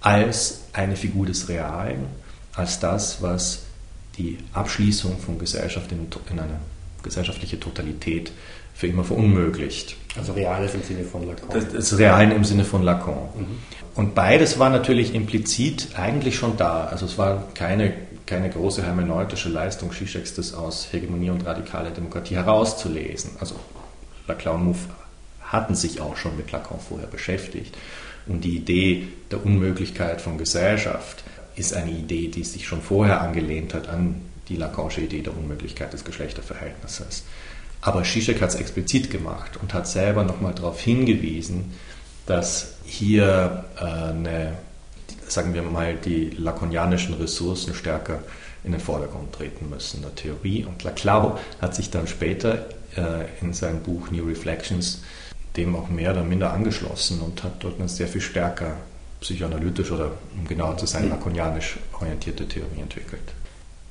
als 0.00 0.62
eine 0.72 0.96
Figur 0.96 1.26
des 1.26 1.48
Realen, 1.48 2.06
als 2.54 2.80
das, 2.80 3.22
was 3.22 3.62
die 4.22 4.38
Abschließung 4.52 5.18
von 5.18 5.38
Gesellschaft 5.38 5.90
in, 5.92 6.06
in 6.30 6.38
eine 6.38 6.60
gesellschaftliche 7.02 7.58
Totalität 7.58 8.32
für 8.74 8.86
immer 8.86 9.04
verunmöglicht. 9.04 9.96
Also 10.16 10.32
Reales 10.32 10.74
im 10.74 10.82
Sinne 10.82 11.04
von 11.04 11.26
Lacan. 11.26 11.48
Das, 11.52 11.72
das 11.72 11.98
Realen 11.98 12.32
im 12.32 12.44
Sinne 12.44 12.64
von 12.64 12.82
Lacan. 12.82 13.14
Mhm. 13.36 13.46
Und 13.94 14.14
beides 14.14 14.58
war 14.58 14.70
natürlich 14.70 15.14
implizit 15.14 15.88
eigentlich 15.96 16.36
schon 16.36 16.56
da. 16.56 16.84
Also 16.84 17.06
es 17.06 17.18
war 17.18 17.48
keine, 17.54 17.92
keine 18.26 18.48
große 18.48 18.82
hermeneutische 18.82 19.48
Leistung 19.48 19.92
Zizeks, 19.92 20.34
das 20.34 20.54
aus 20.54 20.88
Hegemonie 20.92 21.30
und 21.30 21.44
radikale 21.44 21.90
Demokratie 21.90 22.36
herauszulesen. 22.36 23.32
Also 23.40 23.56
Lacan 24.28 24.54
und 24.54 24.64
Mouffe 24.64 24.88
hatten 25.42 25.74
sich 25.74 26.00
auch 26.00 26.16
schon 26.16 26.36
mit 26.36 26.52
Lacan 26.52 26.78
vorher 26.78 27.08
beschäftigt. 27.08 27.76
Und 28.26 28.44
die 28.44 28.56
Idee 28.56 29.08
der 29.30 29.44
Unmöglichkeit 29.44 30.20
von 30.20 30.38
Gesellschaft 30.38 31.21
ist 31.56 31.74
eine 31.74 31.90
Idee, 31.90 32.28
die 32.28 32.44
sich 32.44 32.66
schon 32.66 32.82
vorher 32.82 33.20
angelehnt 33.20 33.74
hat 33.74 33.88
an 33.88 34.22
die 34.48 34.56
Lacanische 34.56 35.02
Idee 35.02 35.22
der 35.22 35.36
Unmöglichkeit 35.36 35.92
des 35.92 36.04
Geschlechterverhältnisses. 36.04 37.24
Aber 37.80 38.04
Zizek 38.04 38.40
hat 38.40 38.50
es 38.50 38.54
explizit 38.54 39.10
gemacht 39.10 39.58
und 39.60 39.74
hat 39.74 39.88
selber 39.88 40.24
nochmal 40.24 40.54
darauf 40.54 40.80
hingewiesen, 40.80 41.72
dass 42.26 42.74
hier 42.84 43.64
äh, 43.76 43.84
eine, 43.84 44.52
sagen 45.26 45.54
wir 45.54 45.62
mal, 45.62 45.96
die 45.96 46.30
lakonianischen 46.30 47.14
Ressourcen 47.14 47.74
stärker 47.74 48.20
in 48.64 48.72
den 48.72 48.80
Vordergrund 48.80 49.32
treten 49.32 49.68
müssen, 49.68 50.02
der 50.02 50.14
Theorie. 50.14 50.64
Und 50.64 50.84
Laclau 50.84 51.38
hat 51.60 51.74
sich 51.74 51.90
dann 51.90 52.06
später 52.06 52.66
äh, 52.96 53.24
in 53.40 53.52
seinem 53.52 53.80
Buch 53.80 54.10
New 54.10 54.26
Reflections 54.26 55.02
dem 55.56 55.76
auch 55.76 55.88
mehr 55.88 56.12
oder 56.12 56.22
minder 56.22 56.52
angeschlossen 56.52 57.20
und 57.20 57.42
hat 57.42 57.62
dort 57.62 57.78
eine 57.78 57.88
sehr 57.88 58.08
viel 58.08 58.20
stärker 58.20 58.76
psychoanalytisch 59.22 59.90
oder 59.90 60.12
um 60.36 60.46
genauer 60.46 60.76
zu 60.76 60.86
sein, 60.86 61.08
lakonianisch 61.08 61.78
orientierte 61.98 62.46
Theorie 62.46 62.80
entwickelt. 62.80 63.32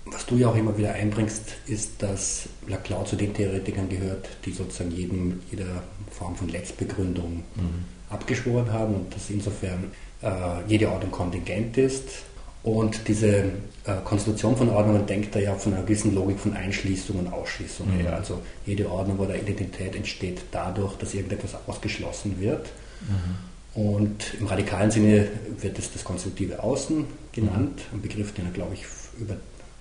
Was 0.05 0.25
du 0.25 0.35
ja 0.35 0.49
auch 0.49 0.55
immer 0.55 0.77
wieder 0.77 0.93
einbringst, 0.93 1.55
ist, 1.67 2.03
dass 2.03 2.49
Laclau 2.67 3.03
zu 3.03 3.15
den 3.15 3.33
Theoretikern 3.33 3.87
gehört, 3.87 4.29
die 4.45 4.51
sozusagen 4.51 4.91
jedem, 4.91 5.41
jeder 5.49 5.83
Form 6.11 6.35
von 6.35 6.49
Letztbegründung 6.49 7.43
mhm. 7.55 7.85
abgeschworen 8.09 8.71
haben 8.71 8.95
und 8.95 9.15
dass 9.15 9.29
insofern 9.29 9.91
äh, 10.21 10.67
jede 10.67 10.89
Ordnung 10.89 11.11
kontingent 11.11 11.77
ist. 11.77 12.09
Und 12.63 13.07
diese 13.07 13.43
äh, 13.85 13.95
Konstitution 14.03 14.55
von 14.55 14.69
Ordnungen 14.69 15.05
denkt 15.07 15.35
er 15.35 15.41
ja 15.41 15.55
von 15.55 15.73
einer 15.73 15.83
gewissen 15.83 16.13
Logik 16.13 16.39
von 16.39 16.53
Einschließung 16.53 17.17
und 17.19 17.31
Ausschließung 17.31 17.87
mhm. 17.87 18.01
her. 18.01 18.15
Also 18.15 18.41
jede 18.65 18.89
Ordnung 18.91 19.17
oder 19.17 19.35
Identität 19.35 19.95
entsteht 19.95 20.41
dadurch, 20.51 20.95
dass 20.97 21.13
irgendetwas 21.13 21.55
ausgeschlossen 21.67 22.39
wird. 22.39 22.67
Mhm. 23.07 23.50
Und 23.73 24.33
im 24.39 24.47
radikalen 24.47 24.91
Sinne 24.91 25.27
wird 25.61 25.79
es 25.79 25.91
das 25.93 26.03
konstitutive 26.03 26.61
Außen 26.61 27.05
genannt, 27.31 27.81
mhm. 27.91 27.97
ein 27.97 28.01
Begriff, 28.01 28.33
den 28.33 28.45
er, 28.45 28.51
glaube 28.51 28.73
ich, 28.73 28.83
über 29.19 29.35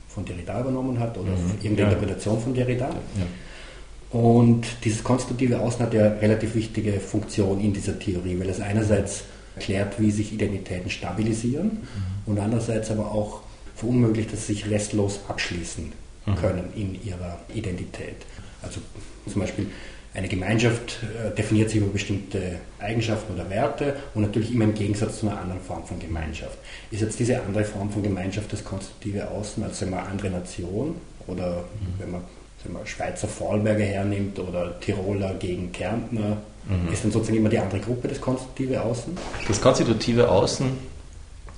von 0.08 0.24
Derrida 0.24 0.60
übernommen 0.60 0.98
hat 0.98 1.16
oder 1.16 1.30
mhm. 1.30 1.52
irgendeine 1.62 1.80
ja. 1.82 1.88
Interpretation 1.88 2.40
von 2.40 2.54
Derrida. 2.54 2.88
Ja. 2.88 4.18
Und 4.18 4.66
dieses 4.84 5.04
konstitutive 5.04 5.60
Außen 5.60 5.86
hat 5.86 5.94
ja 5.94 6.08
relativ 6.14 6.56
wichtige 6.56 6.98
Funktion 6.98 7.60
in 7.60 7.72
dieser 7.72 7.96
Theorie, 7.98 8.38
weil 8.40 8.48
es 8.48 8.60
einerseits 8.60 9.22
erklärt, 9.54 10.00
wie 10.00 10.10
sich 10.10 10.32
Identitäten 10.32 10.90
stabilisieren 10.90 11.66
mhm. 11.66 11.80
und 12.26 12.38
andererseits 12.40 12.90
aber 12.90 13.12
auch 13.12 13.42
verunmöglicht, 13.76 14.32
dass 14.32 14.46
sie 14.46 14.54
sich 14.54 14.68
restlos 14.68 15.20
abschließen 15.28 15.92
mhm. 16.26 16.34
können 16.34 16.64
in 16.74 17.02
ihrer 17.04 17.38
Identität. 17.54 18.16
Also 18.62 18.80
zum 19.26 19.40
Beispiel 19.40 19.68
eine 20.12 20.28
Gemeinschaft 20.28 20.98
äh, 21.02 21.34
definiert 21.34 21.70
sich 21.70 21.80
über 21.80 21.92
bestimmte 21.92 22.58
Eigenschaften 22.78 23.34
oder 23.34 23.48
Werte 23.48 23.96
und 24.14 24.22
natürlich 24.22 24.52
immer 24.52 24.64
im 24.64 24.74
Gegensatz 24.74 25.20
zu 25.20 25.28
einer 25.28 25.40
anderen 25.40 25.60
Form 25.60 25.84
von 25.84 25.98
Gemeinschaft. 25.98 26.58
Ist 26.90 27.00
jetzt 27.00 27.18
diese 27.18 27.40
andere 27.40 27.64
Form 27.64 27.90
von 27.90 28.02
Gemeinschaft 28.02 28.52
das 28.52 28.64
konstitutive 28.64 29.30
Außen, 29.30 29.62
als 29.62 29.80
wenn 29.80 29.90
man 29.90 30.06
andere 30.06 30.30
Nation 30.30 30.96
oder 31.26 31.58
mhm. 31.58 32.00
wenn 32.00 32.10
man 32.10 32.22
wenn 32.64 32.74
man 32.74 32.86
Schweizer 32.86 33.26
Vorarlberger 33.26 33.84
hernimmt 33.84 34.38
oder 34.38 34.78
Tiroler 34.80 35.34
gegen 35.34 35.72
Kärntner, 35.72 36.38
mhm. 36.68 36.92
ist 36.92 37.04
dann 37.04 37.10
sozusagen 37.10 37.38
immer 37.38 37.48
die 37.48 37.58
andere 37.58 37.80
Gruppe 37.80 38.08
das 38.08 38.20
konstitutive 38.20 38.82
Außen? 38.82 39.16
Das 39.48 39.60
konstitutive 39.60 40.28
Außen 40.28 40.66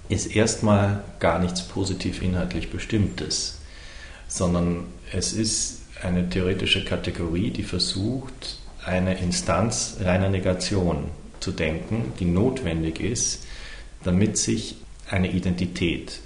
ist 0.09 0.35
erstmal 0.35 1.03
gar 1.19 1.39
nichts 1.39 1.63
positiv 1.63 2.23
inhaltlich 2.23 2.71
Bestimmtes, 2.71 3.59
sondern 4.29 4.85
es 5.13 5.33
ist 5.33 5.82
eine 6.03 6.29
theoretische 6.29 6.85
Kategorie, 6.85 7.51
die 7.51 7.63
versucht, 7.63 8.59
eine 8.85 9.19
Instanz 9.19 9.99
reiner 10.01 10.29
Negation 10.29 11.11
zu 11.41 11.53
denken, 11.53 12.13
die 12.19 12.25
notwendig 12.25 13.01
ist, 13.01 13.47
damit 14.03 14.37
sich 14.37 14.77
eine 15.09 15.31
Identität 15.31 16.21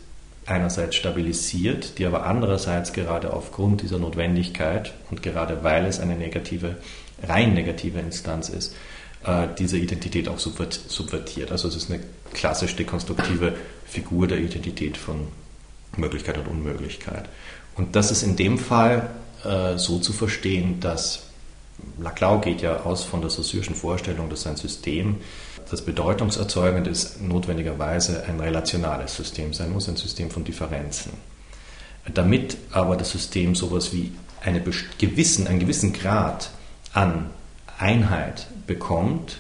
einerseits 0.47 0.97
stabilisiert, 0.97 1.99
die 1.99 2.07
aber 2.07 2.25
andererseits 2.25 2.93
gerade 2.93 3.33
aufgrund 3.33 3.83
dieser 3.83 3.99
Notwendigkeit 3.99 4.95
und 5.11 5.23
gerade 5.23 5.65
weil 5.65 5.87
es 5.87 6.01
eine 6.01 6.15
negative, 6.15 6.77
rein 7.23 7.53
negative 7.55 7.99
Instanz 7.99 8.49
ist, 8.49 8.75
äh, 9.25 9.49
diese 9.59 9.77
Identität 9.77 10.29
auch 10.29 10.39
subvertiert. 10.39 11.51
Also 11.51 11.69
es 11.69 11.77
ist 11.77 11.91
eine 11.91 12.01
klassisch 12.33 12.77
dekonstruktive 12.77 13.55
Figur 13.85 14.29
der 14.29 14.39
Identität 14.39 14.97
von 14.97 15.29
Möglichkeit 15.97 16.39
und 16.39 16.47
Unmöglichkeit. 16.47 17.29
Und 17.75 17.97
das 17.97 18.11
ist 18.11 18.23
in 18.23 18.37
dem 18.37 18.59
Fall 18.59 19.11
äh, 19.47 19.79
so 19.79 19.99
zu 19.99 20.13
verstehen, 20.13 20.81
dass 20.81 21.23
Laclau 21.99 22.39
geht 22.39 22.63
ja 22.63 22.81
aus 22.81 23.05
von 23.05 23.21
der 23.21 23.31
Saussure'schen 23.31 23.75
Vorstellung, 23.75 24.31
dass 24.31 24.47
ein 24.47 24.57
System, 24.57 25.17
das 25.71 25.83
bedeutungserzeugend 25.83 26.87
ist, 26.87 27.21
notwendigerweise 27.21 28.25
ein 28.25 28.41
relationales 28.41 29.17
System 29.17 29.53
sein 29.53 29.73
muss, 29.73 29.89
ein 29.89 29.97
System 29.97 30.31
von 30.31 30.45
Differenzen. 30.45 31.13
Damit 32.13 32.57
aber 32.71 32.97
das 32.97 33.11
System 33.11 33.55
sowas 33.55 33.93
wie 33.93 34.13
eine 34.43 34.63
gewissen, 34.99 35.47
einen 35.47 35.59
gewissen 35.59 35.93
Grad 35.93 36.51
an 36.93 37.31
Einheit 37.79 38.47
bekommt, 38.67 39.39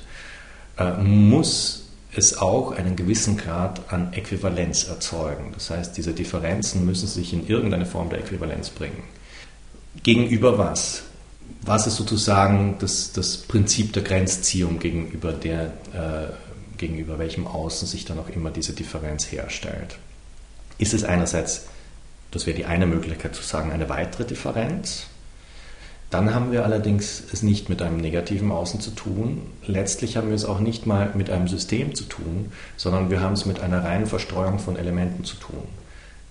äh, 0.79 0.93
muss 0.95 1.85
es 2.15 2.39
auch 2.39 2.73
einen 2.73 2.97
gewissen 2.97 3.37
Grad 3.37 3.93
an 3.93 4.13
Äquivalenz 4.13 4.85
erzeugen. 4.85 5.53
Das 5.53 5.71
heißt, 5.71 5.97
diese 5.97 6.13
Differenzen 6.13 6.85
müssen 6.87 7.07
sich 7.07 7.33
in 7.33 7.47
irgendeine 7.47 7.87
Form 7.87 8.09
der 8.09 8.21
Äquivalenz 8.21 8.71
bringen. 8.71 9.03
Gegenüber 10.03 10.59
was? 10.59 11.03
Was 11.63 11.87
ist 11.87 11.97
sozusagen 11.97 12.77
das, 12.79 13.13
das 13.13 13.39
Prinzip 13.39 13.93
der 13.93 14.03
Grenzziehung 14.03 14.79
gegenüber, 14.79 15.33
der, 15.33 15.65
äh, 15.93 16.79
gegenüber 16.79 17.19
welchem 17.19 17.47
Außen 17.47 17.89
sich 17.89 18.05
dann 18.05 18.19
auch 18.19 18.29
immer 18.29 18.51
diese 18.51 18.73
Differenz 18.73 19.31
herstellt? 19.33 19.99
Ist 20.79 20.95
es 20.95 21.05
einerseits, 21.05 21.67
das 22.31 22.47
wäre 22.47 22.57
die 22.57 22.67
eine 22.67 22.87
Möglichkeit 22.87 23.35
zu 23.35 23.43
sagen, 23.43 23.73
eine 23.73 23.89
weitere 23.89 24.25
Differenz? 24.25 25.07
Dann 26.11 26.33
haben 26.33 26.53
wir 26.53 26.65
allerdings 26.65 27.23
es 27.33 27.43
nicht 27.43 27.69
mit 27.69 27.83
einem 27.83 27.97
negativen 27.97 28.53
Außen 28.53 28.81
zu 28.81 28.93
tun. 28.93 29.43
Letztlich 29.67 30.17
haben 30.17 30.29
wir 30.29 30.37
es 30.37 30.45
auch 30.45 30.61
nicht 30.61 30.87
mal 30.87 31.11
mit 31.15 31.31
einem 31.31 31.49
System 31.49 31.97
zu 31.97 32.05
tun, 32.05 32.53
sondern 32.77 33.11
wir 33.11 33.21
haben 33.21 33.33
es 33.33 33.45
mit 33.45 33.59
einer 33.59 33.83
reinen 33.83 34.07
Verstreuung 34.07 34.61
von 34.61 34.77
Elementen 34.77 35.25
zu 35.25 35.37
tun. 35.37 35.65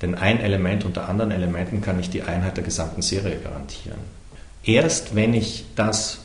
Denn 0.05 0.13
ein 0.13 0.39
Element 0.39 0.85
unter 0.85 1.09
anderen 1.09 1.31
Elementen 1.31 1.81
kann 1.81 1.97
nicht 1.97 2.13
die 2.13 2.21
Einheit 2.21 2.57
der 2.57 2.63
gesamten 2.63 3.01
Serie 3.01 3.37
garantieren. 3.37 3.97
Erst 4.63 5.15
wenn 5.15 5.33
ich 5.33 5.65
das, 5.75 6.19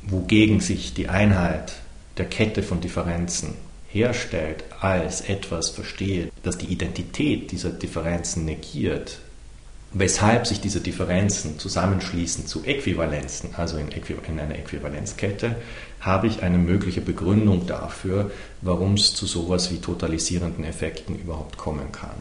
wogegen 0.00 0.60
sich 0.60 0.94
die 0.94 1.10
Einheit 1.10 1.74
der 2.16 2.24
Kette 2.24 2.62
von 2.62 2.80
Differenzen 2.80 3.52
herstellt, 3.90 4.64
als 4.80 5.20
etwas 5.20 5.68
verstehe, 5.68 6.30
das 6.42 6.56
die 6.56 6.72
Identität 6.72 7.52
dieser 7.52 7.68
Differenzen 7.68 8.46
negiert, 8.46 9.18
weshalb 9.92 10.46
sich 10.46 10.62
diese 10.62 10.80
Differenzen 10.80 11.58
zusammenschließen 11.58 12.46
zu 12.46 12.64
Äquivalenzen, 12.64 13.54
also 13.56 13.76
in, 13.76 13.92
Äqui 13.92 14.16
in 14.26 14.40
einer 14.40 14.54
Äquivalenzkette, 14.54 15.56
habe 16.00 16.28
ich 16.28 16.42
eine 16.42 16.56
mögliche 16.56 17.02
Begründung 17.02 17.66
dafür, 17.66 18.30
warum 18.62 18.94
es 18.94 19.12
zu 19.12 19.26
sowas 19.26 19.70
wie 19.70 19.82
totalisierenden 19.82 20.64
Effekten 20.64 21.14
überhaupt 21.14 21.58
kommen 21.58 21.92
kann. 21.92 22.16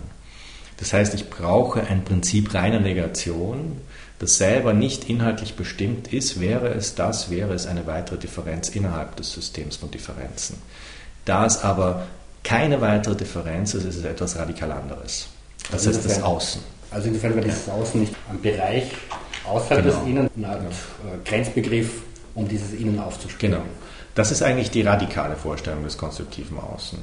Das 0.82 0.94
heißt, 0.94 1.14
ich 1.14 1.30
brauche 1.30 1.86
ein 1.86 2.04
Prinzip 2.04 2.56
reiner 2.56 2.80
Negation, 2.80 3.78
das 4.18 4.38
selber 4.38 4.74
nicht 4.74 5.08
inhaltlich 5.10 5.54
bestimmt 5.54 6.12
ist, 6.12 6.42
wäre 6.42 6.70
es 6.70 6.96
das, 6.96 7.30
wäre 7.30 7.54
es 7.54 7.68
eine 7.68 7.86
weitere 7.86 8.18
Differenz 8.18 8.70
innerhalb 8.70 9.16
des 9.16 9.32
Systems 9.32 9.76
von 9.76 9.92
Differenzen. 9.92 10.58
Da 11.24 11.46
es 11.46 11.64
aber 11.64 12.08
keine 12.44 12.82
weitere 12.82 13.16
Differenz 13.16 13.76
ist, 13.76 13.86
ist 13.86 13.98
es 13.98 14.04
etwas 14.04 14.36
radikal 14.38 14.72
anderes. 14.72 15.28
Das 15.70 15.86
also 15.86 16.00
ist 16.00 16.04
das 16.10 16.24
Außen. 16.24 16.62
Also 16.90 17.10
insofern 17.10 17.36
wäre 17.36 17.46
dieses 17.46 17.70
Außen 17.70 18.02
nicht 18.02 18.16
ein 18.32 18.42
Bereich 18.42 18.92
außerhalb 19.48 19.84
genau. 19.84 20.00
des 20.00 20.08
Innen, 20.08 20.30
eine 20.36 20.50
Art 20.50 20.62
äh, 20.64 21.30
Grenzbegriff, 21.30 22.02
um 22.34 22.48
dieses 22.48 22.74
Innen 22.74 23.00
aufzuspüren. 23.00 23.54
Genau. 23.54 23.66
Das 24.16 24.32
ist 24.32 24.42
eigentlich 24.42 24.72
die 24.72 24.82
radikale 24.82 25.36
Vorstellung 25.36 25.84
des 25.84 25.96
konstruktiven 25.96 26.58
Außen. 26.58 26.98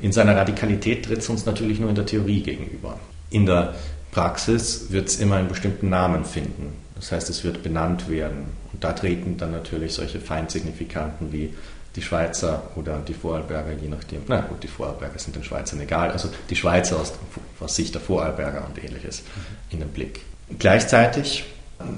In 0.00 0.12
seiner 0.12 0.36
Radikalität 0.36 1.04
tritt 1.06 1.18
es 1.18 1.28
uns 1.28 1.46
natürlich 1.46 1.80
nur 1.80 1.88
in 1.88 1.94
der 1.94 2.06
Theorie 2.06 2.42
gegenüber. 2.42 2.98
In 3.30 3.46
der 3.46 3.74
Praxis 4.12 4.86
wird 4.90 5.08
es 5.08 5.20
immer 5.20 5.36
einen 5.36 5.48
bestimmten 5.48 5.88
Namen 5.88 6.24
finden. 6.24 6.72
Das 6.94 7.12
heißt, 7.12 7.28
es 7.30 7.44
wird 7.44 7.62
benannt 7.62 8.08
werden. 8.08 8.46
Und 8.72 8.82
da 8.82 8.92
treten 8.92 9.36
dann 9.36 9.52
natürlich 9.52 9.94
solche 9.94 10.20
Feindsignifikanten 10.20 11.32
wie 11.32 11.52
die 11.94 12.02
Schweizer 12.02 12.62
oder 12.76 12.98
die 12.98 13.14
Vorarlberger, 13.14 13.72
je 13.72 13.88
nachdem. 13.88 14.22
Na 14.28 14.40
gut, 14.40 14.62
die 14.62 14.68
Vorarlberger 14.68 15.18
sind 15.18 15.36
den 15.36 15.44
Schweizern 15.44 15.80
egal. 15.80 16.10
Also 16.10 16.28
die 16.50 16.56
Schweizer 16.56 17.00
aus, 17.00 17.14
aus 17.60 17.74
Sicht 17.74 17.94
der 17.94 18.02
Vorarlberger 18.02 18.66
und 18.66 18.82
ähnliches 18.82 19.22
in 19.70 19.80
den 19.80 19.88
Blick. 19.88 20.20
Gleichzeitig 20.58 21.44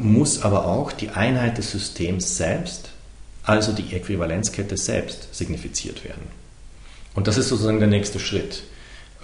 muss 0.00 0.43
aber 0.43 0.67
auch 0.67 0.93
die 0.93 1.11
Einheit 1.11 1.59
des 1.59 1.71
Systems 1.71 2.37
selbst, 2.37 2.90
also 3.43 3.73
die 3.73 3.95
Äquivalenzkette 3.95 4.76
selbst, 4.76 5.35
signifiziert 5.35 6.05
werden. 6.05 6.23
Und 7.19 7.27
das 7.27 7.37
ist 7.37 7.49
sozusagen 7.49 7.81
der 7.81 7.89
nächste 7.89 8.21
Schritt. 8.21 8.63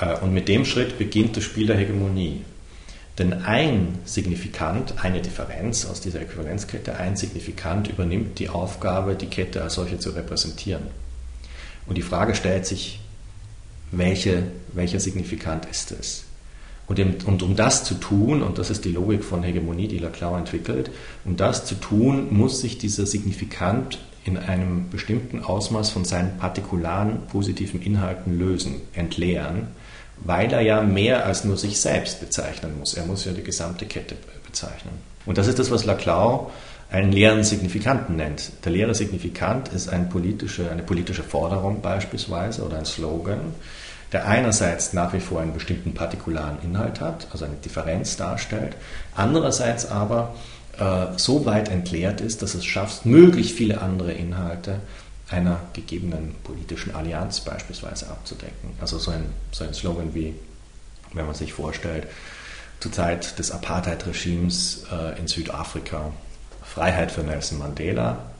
Äh, 0.01 0.19
und 0.19 0.35
mit 0.35 0.49
dem 0.49 0.65
Schritt 0.65 0.99
beginnt 0.99 1.37
das 1.37 1.45
Spiel 1.45 1.69
der 1.69 1.77
Hegemonie. 1.77 2.41
Denn 3.19 3.33
ein 3.45 4.01
Signifikant, 4.05 5.05
eine 5.05 5.23
Differenz 5.23 5.87
aus 5.87 6.01
dieser 6.01 6.21
Äquivalenzkette, 6.21 6.97
ein 6.97 7.15
Signifikant 7.15 7.87
übernimmt 7.87 8.41
die 8.41 8.49
Aufgabe, 8.49 9.15
die 9.15 9.29
Kette 9.29 9.63
als 9.63 9.75
solche 9.75 10.01
zu 10.01 10.11
repräsentieren. 10.11 10.83
Und 11.87 11.97
die 11.97 12.03
Frage 12.03 12.35
stellt 12.35 12.67
sich, 12.67 12.99
welche, 13.93 14.43
welcher 14.73 14.99
Signifikant 14.99 15.67
ist 15.67 15.93
es? 15.93 16.25
Und, 16.89 16.99
im, 16.99 17.15
und, 17.27 17.45
um 17.45 17.55
das 17.55 17.85
zu 17.85 17.95
tun, 17.95 18.43
und 18.43 18.59
das 18.59 18.71
ist 18.71 18.85
die 18.85 18.91
Logik 18.91 19.23
von 19.23 19.45
Hegemonie, 19.45 19.87
die 19.87 19.99
Laclau 19.99 20.37
entwickelt, 20.37 20.91
um 21.25 21.37
das 21.37 21.65
zu 21.65 21.77
tun, 21.77 22.35
muss 22.35 22.61
sich 22.61 22.77
dieser 22.77 23.07
Signifikant 23.07 24.01
in 24.25 24.39
einem 24.39 24.89
bestimmten 24.91 25.45
Ausmaß 25.45 25.91
von 25.91 26.05
seinen 26.05 26.39
partikularen 26.39 27.27
positiven 27.27 27.83
Inhalten 27.83 28.39
lösen, 28.39 28.81
entleeren 28.95 29.69
weil 30.23 30.53
er 30.53 30.61
ja 30.61 30.83
mehr 30.83 31.27
als 31.27 31.45
nur 31.45 31.57
sich 31.57 31.81
selbst 31.81 32.21
bezeichnen 32.21 32.79
muss. 32.79 32.95
Er 32.95 33.07
muss 33.07 33.25
ja 33.25 33.33
die 33.33 33.43
gesamte 33.43 33.87
Kette 33.87 34.17
bezeichnen. 34.47 34.95
Und 35.27 35.39
das 35.39 35.47
ist 35.47 35.59
das, 35.59 35.71
was 35.71 35.85
Laclau 35.85 36.51
einen 36.91 37.13
leeren 37.13 37.43
Signifikanten 37.43 38.17
nennt. 38.17 38.53
Der 38.65 38.73
leere 38.73 38.95
Signifikant 38.95 39.69
ist 39.69 39.89
eine 39.89 40.05
politische, 40.05 40.71
eine 40.71 40.83
politische 40.83 41.23
Forderung 41.23 41.81
beispielsweise 41.81 42.63
oder 42.63 42.79
ein 42.79 42.85
Slogan, 42.85 43.55
der 44.13 44.29
einerseits 44.29 44.93
nach 44.93 45.13
wie 45.13 45.21
vor 45.21 45.41
einen 45.41 45.55
bestimmten 45.55 45.95
partikularen 45.95 46.59
Inhalt 46.63 47.01
hat, 47.01 47.27
also 47.33 47.47
eine 47.47 47.57
Differenz 47.57 48.17
darstellt, 48.17 48.77
andererseits 49.17 49.91
aber 49.91 50.35
so 51.17 51.47
weit 51.47 51.69
entleert 51.69 52.21
ist, 52.21 52.43
dass 52.43 52.55
es 52.55 52.65
schafft, 52.65 53.07
möglichst 53.07 53.57
viele 53.57 53.81
andere 53.81 54.13
Inhalte 54.13 54.81
einer 55.31 55.61
gegebenen 55.73 56.35
politischen 56.45 56.95
Allianz 56.95 57.41
beispielsweise 57.41 58.09
abzudecken. 58.09 58.71
Also 58.81 58.99
so 58.99 59.11
ein, 59.11 59.27
so 59.53 59.65
ein 59.65 59.75
Slogan 59.75 60.15
wie, 60.15 60.35
wenn 61.13 61.27
man 61.27 61.35
sich 61.35 61.53
vorstellt, 61.53 62.07
zur 62.81 62.93
Zeit 62.93 63.39
des 63.39 63.51
Apartheid-Regimes 63.51 64.85
äh, 64.93 65.19
in 65.19 65.27
Südafrika, 65.27 66.13
Freiheit 66.63 67.11
für 67.11 67.23
Nelson 67.23 67.59
Mandela, 67.59 68.31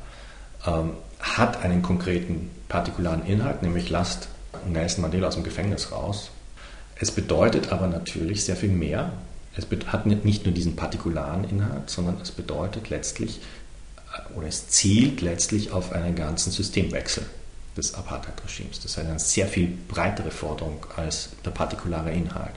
ähm, 0.67 0.91
hat 1.21 1.63
einen 1.65 1.83
konkreten 1.83 2.51
partikularen 2.69 3.25
Inhalt, 3.27 3.63
nämlich 3.63 3.89
lasst 3.89 4.29
Nelson 4.69 5.03
Mandela 5.03 5.29
aus 5.29 5.35
dem 5.35 5.45
Gefängnis 5.45 5.93
raus. 5.93 6.31
Es 6.97 7.11
bedeutet 7.11 7.73
aber 7.73 7.87
natürlich 7.87 8.45
sehr 8.45 8.57
viel 8.57 8.71
mehr. 8.71 9.13
Es 9.57 9.67
hat 9.87 10.07
nicht 10.07 10.45
nur 10.45 10.55
diesen 10.55 10.75
partikularen 10.75 11.45
Inhalt, 11.45 11.89
sondern 11.89 12.17
es 12.21 12.33
bedeutet 12.33 12.91
letztlich 12.91 13.41
oder 14.35 14.47
es 14.47 14.69
zielt 14.69 15.21
letztlich 15.21 15.73
auf 15.73 15.93
einen 15.93 16.15
ganzen 16.15 16.51
Systemwechsel 16.51 17.25
des 17.77 17.95
Apartheid-Regimes. 17.95 18.81
Das 18.81 18.93
ist 18.93 18.99
eine 18.99 19.19
sehr 19.19 19.47
viel 19.47 19.73
breitere 19.89 20.31
Forderung 20.31 20.87
als 20.97 21.31
der 21.45 21.51
partikulare 21.51 22.13
Inhalt. 22.13 22.55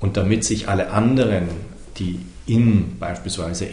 Und 0.00 0.16
damit 0.16 0.44
sich 0.44 0.68
alle 0.68 0.90
anderen, 0.90 1.48
die 1.98 2.20
in 2.46 2.98
beispielsweise 2.98 3.68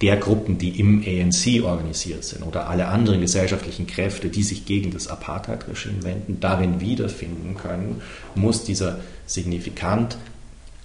der 0.00 0.16
Gruppen, 0.18 0.58
die 0.58 0.78
im 0.78 1.02
ANC 1.02 1.64
organisiert 1.64 2.22
sind, 2.24 2.42
oder 2.44 2.68
alle 2.68 2.86
anderen 2.86 3.20
gesellschaftlichen 3.20 3.86
Kräfte, 3.86 4.28
die 4.28 4.42
sich 4.42 4.66
gegen 4.66 4.92
das 4.92 5.08
Apartheid-Regime 5.08 6.04
wenden, 6.04 6.38
darin 6.40 6.80
wiederfinden 6.80 7.56
können, 7.56 8.02
muss 8.34 8.64
dieser 8.64 9.00
Signifikant 9.26 10.16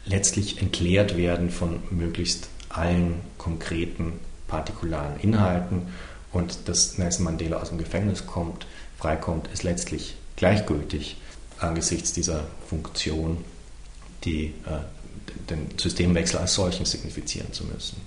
letztlich 0.05 0.61
entleert 0.61 1.17
werden 1.17 1.49
von 1.49 1.79
möglichst 1.91 2.49
allen 2.69 3.15
konkreten 3.37 4.13
partikularen 4.47 5.19
Inhalten 5.19 5.87
und 6.31 6.67
dass 6.67 6.97
Nelson 6.97 7.25
Mandela 7.25 7.57
aus 7.57 7.69
dem 7.69 7.77
Gefängnis 7.77 8.25
kommt, 8.25 8.65
freikommt, 8.97 9.47
ist 9.53 9.63
letztlich 9.63 10.15
gleichgültig 10.35 11.17
angesichts 11.59 12.13
dieser 12.13 12.45
Funktion, 12.67 13.43
die, 14.23 14.53
äh, 14.65 15.49
den 15.49 15.67
Systemwechsel 15.77 16.39
als 16.39 16.53
solchen 16.53 16.85
signifizieren 16.85 17.51
zu 17.53 17.65
müssen. 17.65 18.01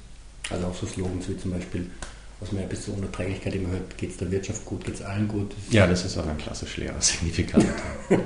Also 0.51 0.67
auch 0.67 0.75
so 0.75 0.87
Slogans 0.87 1.29
wie 1.29 1.37
zum 1.37 1.53
Beispiel, 1.53 1.91
was 2.41 2.53
man 2.53 2.63
ja 2.63 2.69
bis 2.69 2.85
zur 2.85 2.97
Unerträglichkeit 2.97 3.55
immer 3.55 3.71
hört, 3.71 3.97
geht 3.97 4.11
es 4.11 4.17
der 4.17 4.31
Wirtschaft 4.31 4.65
gut, 4.65 4.85
geht 4.85 4.95
es 4.95 5.03
allen 5.03 5.29
gut. 5.29 5.55
Ja, 5.71 5.87
das 5.87 6.05
ist 6.05 6.19
auch 6.19 6.27
ein 6.27 6.39
klassisch 6.39 6.77
leerer 6.77 7.01
Signifikant. 7.01 7.67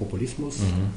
Populismus 0.00 0.58
mhm. 0.58 0.90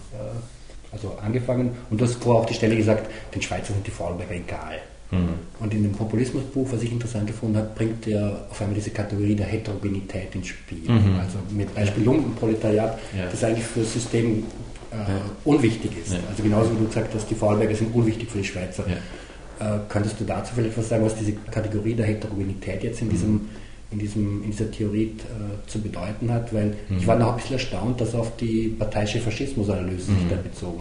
also 0.91 1.17
angefangen 1.21 1.71
und 1.89 1.99
du 1.99 2.05
hast 2.05 2.15
vorher 2.15 2.41
auch 2.41 2.45
die 2.45 2.53
Stelle 2.53 2.75
gesagt, 2.75 3.09
den 3.35 3.41
Schweizern 3.41 3.75
sind 3.75 3.87
die 3.87 3.91
Vorarlberger 3.91 4.35
egal. 4.35 4.79
Mhm. 5.11 5.33
Und 5.59 5.73
in 5.73 5.83
dem 5.83 5.91
Populismusbuch, 5.91 6.67
was 6.71 6.81
ich 6.81 6.91
interessant 6.91 7.27
gefunden 7.27 7.57
habe, 7.57 7.69
bringt 7.75 8.07
er 8.07 8.47
auf 8.49 8.59
einmal 8.61 8.75
diese 8.75 8.89
Kategorie 8.89 9.35
der 9.35 9.45
Heterogenität 9.45 10.33
ins 10.35 10.47
Spiel. 10.47 10.89
Mhm. 10.89 11.19
Also 11.19 11.37
mit 11.51 11.73
Beispiel 11.75 12.03
Lumpenproletariat, 12.03 12.99
ja. 13.15 13.25
das 13.29 13.43
eigentlich 13.43 13.65
für 13.65 13.81
das 13.81 13.93
System 13.93 14.43
äh, 14.91 14.95
ja. 14.95 15.21
unwichtig 15.45 15.91
ist. 16.03 16.13
Ja. 16.13 16.19
Also 16.29 16.41
genauso 16.41 16.71
wie 16.71 16.79
du 16.79 16.87
gesagt 16.87 17.13
hast, 17.13 17.29
die 17.29 17.35
Vorarlberger 17.35 17.75
sind 17.75 17.93
unwichtig 17.93 18.29
für 18.29 18.39
die 18.39 18.45
Schweizer. 18.45 18.85
Äh, 18.87 19.79
könntest 19.87 20.19
du 20.19 20.23
dazu 20.23 20.53
vielleicht 20.55 20.77
was 20.77 20.89
sagen, 20.89 21.05
was 21.05 21.15
diese 21.15 21.33
Kategorie 21.33 21.93
der 21.93 22.07
Heterogenität 22.07 22.83
jetzt 22.83 23.01
in 23.01 23.09
diesem 23.09 23.49
in, 23.93 23.99
diesem, 23.99 24.43
in 24.43 24.51
dieser 24.51 24.69
Theorie 24.71 25.15
äh, 25.19 25.69
zu 25.69 25.79
bedeuten 25.79 26.31
hat, 26.31 26.53
weil 26.53 26.75
mhm. 26.89 26.97
ich 26.97 27.07
war 27.07 27.15
noch 27.15 27.31
ein 27.31 27.35
bisschen 27.37 27.53
erstaunt, 27.53 28.01
dass 28.01 28.15
auf 28.15 28.35
die 28.37 28.69
parteiische 28.77 29.19
Faschismusanalyse 29.19 30.11
mhm. 30.11 30.19
sich 30.19 30.27
da 30.29 30.35
bezogen. 30.35 30.79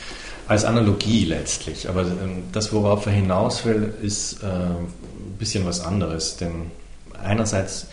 Als 0.48 0.64
Analogie 0.64 1.27
letztlich, 1.27 1.88
aber 1.88 2.03
ähm, 2.03 2.44
das, 2.53 2.72
worauf 2.72 3.07
er 3.07 3.12
hinaus 3.12 3.64
will, 3.64 3.94
ist 4.03 4.42
äh, 4.42 4.46
ein 4.46 4.87
bisschen 5.38 5.64
was 5.66 5.81
anderes, 5.81 6.37
denn 6.37 6.70
einerseits, 7.22 7.87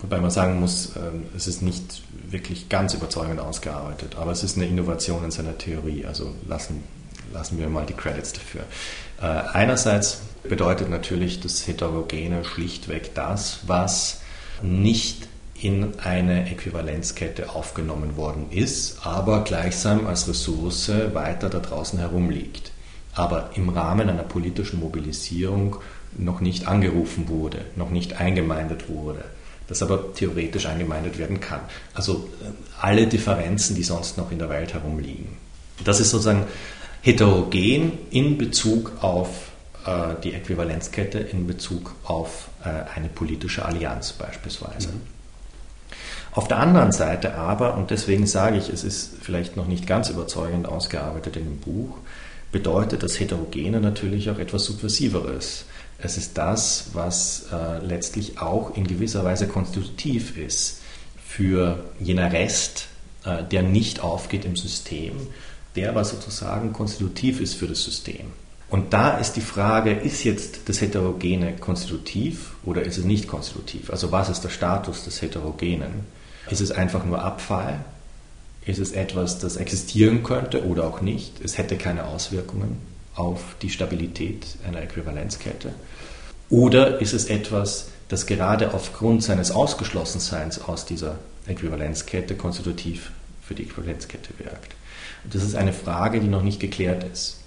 wobei 0.00 0.18
man 0.18 0.30
sagen 0.30 0.58
muss, 0.58 0.96
äh, 0.96 1.36
es 1.36 1.46
ist 1.46 1.62
nicht 1.62 2.02
wirklich 2.28 2.68
ganz 2.68 2.94
überzeugend 2.94 3.40
ausgearbeitet, 3.40 4.16
aber 4.18 4.32
es 4.32 4.42
ist 4.42 4.56
eine 4.56 4.66
Innovation 4.66 5.24
in 5.24 5.30
seiner 5.30 5.56
Theorie, 5.58 6.06
also 6.06 6.34
lassen, 6.48 6.82
lassen 7.32 7.58
wir 7.58 7.68
mal 7.68 7.84
die 7.86 7.94
Credits 7.94 8.32
dafür. 8.32 8.62
Äh, 9.20 9.26
einerseits 9.52 10.22
bedeutet 10.44 10.90
natürlich 10.90 11.40
das 11.40 11.66
Heterogene 11.66 12.44
schlichtweg 12.44 13.14
das, 13.14 13.60
was 13.66 14.20
nicht 14.62 15.28
in 15.60 15.98
eine 16.00 16.50
Äquivalenzkette 16.50 17.50
aufgenommen 17.50 18.16
worden 18.16 18.46
ist, 18.50 19.06
aber 19.06 19.44
gleichsam 19.44 20.06
als 20.06 20.28
Ressource 20.28 20.90
weiter 21.12 21.48
da 21.48 21.60
draußen 21.60 21.98
herumliegt, 22.00 22.72
aber 23.14 23.50
im 23.54 23.68
Rahmen 23.68 24.08
einer 24.08 24.24
politischen 24.24 24.80
Mobilisierung 24.80 25.76
noch 26.16 26.40
nicht 26.40 26.66
angerufen 26.66 27.28
wurde, 27.28 27.64
noch 27.76 27.90
nicht 27.90 28.20
eingemeindet 28.20 28.88
wurde, 28.88 29.24
das 29.68 29.82
aber 29.82 30.12
theoretisch 30.14 30.66
eingemeindet 30.66 31.18
werden 31.18 31.40
kann. 31.40 31.60
Also 31.94 32.28
äh, 32.42 32.46
alle 32.80 33.06
Differenzen, 33.06 33.76
die 33.76 33.84
sonst 33.84 34.18
noch 34.18 34.32
in 34.32 34.38
der 34.38 34.48
Welt 34.48 34.74
herumliegen. 34.74 35.36
Das 35.84 36.00
ist 36.00 36.10
sozusagen 36.10 36.44
heterogen 37.02 37.92
in 38.10 38.36
Bezug 38.36 38.92
auf 39.00 39.51
äh, 39.86 40.20
die 40.22 40.32
Äquivalenzkette 40.32 41.18
in 41.18 41.46
Bezug 41.46 41.94
auf 42.04 42.48
äh, 42.64 42.68
eine 42.94 43.08
politische 43.08 43.64
Allianz 43.64 44.12
beispielsweise. 44.12 44.88
Mhm. 44.88 45.00
Auf 46.32 46.48
der 46.48 46.58
anderen 46.58 46.92
Seite 46.92 47.34
aber, 47.34 47.76
und 47.76 47.90
deswegen 47.90 48.26
sage 48.26 48.56
ich, 48.56 48.70
es 48.70 48.84
ist 48.84 49.12
vielleicht 49.20 49.56
noch 49.56 49.66
nicht 49.66 49.86
ganz 49.86 50.08
überzeugend 50.08 50.66
ausgearbeitet 50.66 51.36
in 51.36 51.44
dem 51.44 51.58
Buch, 51.58 51.96
bedeutet 52.52 53.02
das 53.02 53.20
Heterogene 53.20 53.80
natürlich 53.80 54.30
auch 54.30 54.38
etwas 54.38 54.64
Subversiveres. 54.64 55.66
Es 55.98 56.16
ist 56.16 56.38
das, 56.38 56.86
was 56.94 57.46
äh, 57.52 57.84
letztlich 57.84 58.40
auch 58.40 58.76
in 58.76 58.86
gewisser 58.86 59.24
Weise 59.24 59.46
konstitutiv 59.46 60.36
ist 60.38 60.80
für 61.24 61.84
jener 62.00 62.32
Rest, 62.32 62.88
äh, 63.24 63.44
der 63.44 63.62
nicht 63.62 64.00
aufgeht 64.00 64.44
im 64.44 64.56
System, 64.56 65.12
der 65.76 65.90
aber 65.90 66.04
sozusagen 66.04 66.72
konstitutiv 66.72 67.40
ist 67.40 67.54
für 67.54 67.66
das 67.66 67.84
System. 67.84 68.32
Und 68.72 68.94
da 68.94 69.18
ist 69.18 69.34
die 69.34 69.42
Frage, 69.42 69.92
ist 69.92 70.24
jetzt 70.24 70.66
das 70.66 70.80
Heterogene 70.80 71.54
konstitutiv 71.56 72.54
oder 72.64 72.80
ist 72.82 72.96
es 72.96 73.04
nicht 73.04 73.28
konstitutiv? 73.28 73.90
Also 73.90 74.12
was 74.12 74.30
ist 74.30 74.44
der 74.44 74.48
Status 74.48 75.04
des 75.04 75.20
Heterogenen? 75.20 76.06
Ist 76.48 76.62
es 76.62 76.70
einfach 76.72 77.04
nur 77.04 77.22
Abfall? 77.22 77.84
Ist 78.64 78.78
es 78.78 78.92
etwas, 78.92 79.38
das 79.38 79.56
existieren 79.56 80.22
könnte 80.22 80.64
oder 80.64 80.84
auch 80.84 81.02
nicht? 81.02 81.38
Es 81.44 81.58
hätte 81.58 81.76
keine 81.76 82.06
Auswirkungen 82.06 82.78
auf 83.14 83.42
die 83.60 83.68
Stabilität 83.68 84.46
einer 84.66 84.80
Äquivalenzkette. 84.80 85.74
Oder 86.48 86.98
ist 87.02 87.12
es 87.12 87.26
etwas, 87.26 87.88
das 88.08 88.24
gerade 88.24 88.72
aufgrund 88.72 89.22
seines 89.22 89.50
Ausgeschlossenseins 89.50 90.62
aus 90.62 90.86
dieser 90.86 91.18
Äquivalenzkette 91.46 92.36
konstitutiv 92.36 93.10
für 93.46 93.54
die 93.54 93.64
Äquivalenzkette 93.64 94.30
wirkt? 94.38 94.74
Und 95.24 95.34
das 95.34 95.42
ist 95.42 95.56
eine 95.56 95.74
Frage, 95.74 96.20
die 96.20 96.28
noch 96.28 96.42
nicht 96.42 96.58
geklärt 96.58 97.04
ist. 97.04 97.41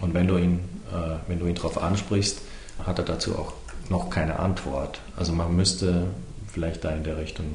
Und 0.00 0.14
wenn 0.14 0.28
du 0.28 0.36
ihn, 0.36 0.60
äh, 0.92 1.16
wenn 1.26 1.38
du 1.38 1.46
ihn 1.46 1.54
darauf 1.54 1.82
ansprichst, 1.82 2.40
hat 2.84 2.98
er 2.98 3.04
dazu 3.04 3.36
auch 3.36 3.52
noch 3.90 4.10
keine 4.10 4.38
Antwort. 4.38 5.00
Also 5.16 5.32
man 5.32 5.54
müsste 5.56 6.06
vielleicht 6.52 6.84
da 6.84 6.90
in 6.90 7.04
der 7.04 7.18
Richtung 7.18 7.46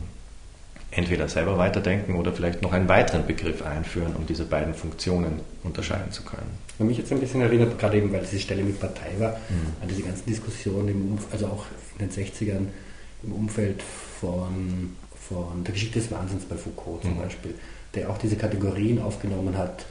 entweder 0.91 1.27
selber 1.27 1.57
weiterdenken 1.57 2.15
oder 2.15 2.31
vielleicht 2.31 2.61
noch 2.61 2.71
einen 2.71 2.87
weiteren 2.87 3.25
Begriff 3.25 3.63
einführen, 3.63 4.15
um 4.15 4.27
diese 4.27 4.45
beiden 4.45 4.73
Funktionen 4.73 5.39
unterscheiden 5.63 6.11
zu 6.11 6.23
können. 6.23 6.57
Was 6.77 6.87
mich 6.87 6.97
jetzt 6.97 7.11
ein 7.11 7.19
bisschen 7.19 7.41
erinnert, 7.41 7.79
gerade 7.79 7.97
eben, 7.97 8.11
weil 8.11 8.21
diese 8.21 8.39
Stelle 8.39 8.63
mit 8.63 8.79
Partei 8.79 9.11
war, 9.17 9.31
mhm. 9.31 9.73
an 9.81 9.87
diese 9.87 10.03
ganzen 10.03 10.25
Diskussionen, 10.25 10.89
im 10.89 11.17
also 11.31 11.47
auch 11.47 11.65
in 11.97 12.07
den 12.07 12.11
60ern 12.11 12.67
im 13.23 13.31
Umfeld 13.31 13.81
von, 14.19 14.95
von 15.15 15.63
der 15.63 15.73
Geschichte 15.73 15.99
des 15.99 16.11
Wahnsinns 16.11 16.45
bei 16.45 16.55
Foucault 16.55 17.01
zum 17.01 17.15
mhm. 17.15 17.21
Beispiel, 17.21 17.55
der 17.95 18.09
auch 18.09 18.17
diese 18.17 18.35
Kategorien 18.35 19.01
aufgenommen 19.01 19.57
hat, 19.57 19.85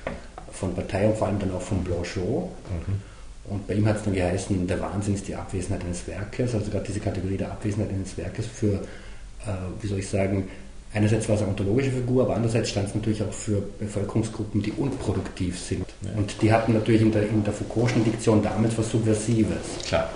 von 0.53 0.75
Partei 0.75 1.07
und 1.07 1.17
vor 1.17 1.29
allem 1.29 1.39
dann 1.39 1.53
auch 1.53 1.63
von 1.63 1.83
Blanchot. 1.83 2.45
Mhm. 2.45 3.01
Und 3.45 3.67
bei 3.67 3.75
ihm 3.75 3.87
hat 3.87 3.97
es 3.97 4.05
dann 4.05 4.15
geheißen, 4.15 4.67
der 4.67 4.81
Wahnsinn 4.81 5.15
ist 5.15 5.27
die 5.27 5.35
Abwesenheit 5.35 5.85
eines 5.85 6.07
Werkes, 6.07 6.55
also 6.55 6.71
gerade 6.71 6.85
diese 6.87 7.01
Kategorie 7.01 7.37
der 7.37 7.51
Abwesenheit 7.51 7.91
eines 7.91 8.17
Werkes 8.17 8.47
für, 8.47 8.75
äh, 8.75 9.53
wie 9.81 9.87
soll 9.89 9.99
ich 9.99 10.09
sagen, 10.09 10.49
einerseits 10.95 11.29
war 11.29 11.35
es 11.37 11.43
eine 11.43 11.51
ontologische 11.51 11.91
Figur, 11.91 12.23
aber 12.23 12.37
andererseits 12.37 12.71
stand 12.71 12.89
es 12.89 12.95
natürlich 12.95 13.23
auch 13.23 13.33
für 13.33 13.63
Bevölkerungsgruppen, 13.81 14.63
die 14.63 14.73
unproduktiv 14.73 15.59
sind. 15.59 15.87
Ja. 16.03 16.11
Und 16.17 16.41
die 16.41 16.53
hatten 16.53 16.73
natürlich 16.75 17.03
in 17.03 17.11
der, 17.11 17.29
in 17.29 17.43
der 17.43 17.53
Foucault'schen 17.53 18.05
Diktion 18.05 18.43
damals 18.43 18.79
was 18.79 18.91
Subversives. 18.91 19.85
Klar. 19.87 20.09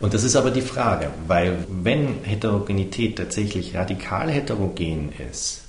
Und 0.00 0.12
das 0.12 0.24
ist 0.24 0.36
aber 0.36 0.50
die 0.50 0.60
Frage, 0.60 1.08
weil 1.26 1.56
wenn 1.68 2.22
Heterogenität 2.24 3.16
tatsächlich 3.16 3.74
radikal 3.74 4.30
heterogen 4.30 5.10
ist, 5.30 5.65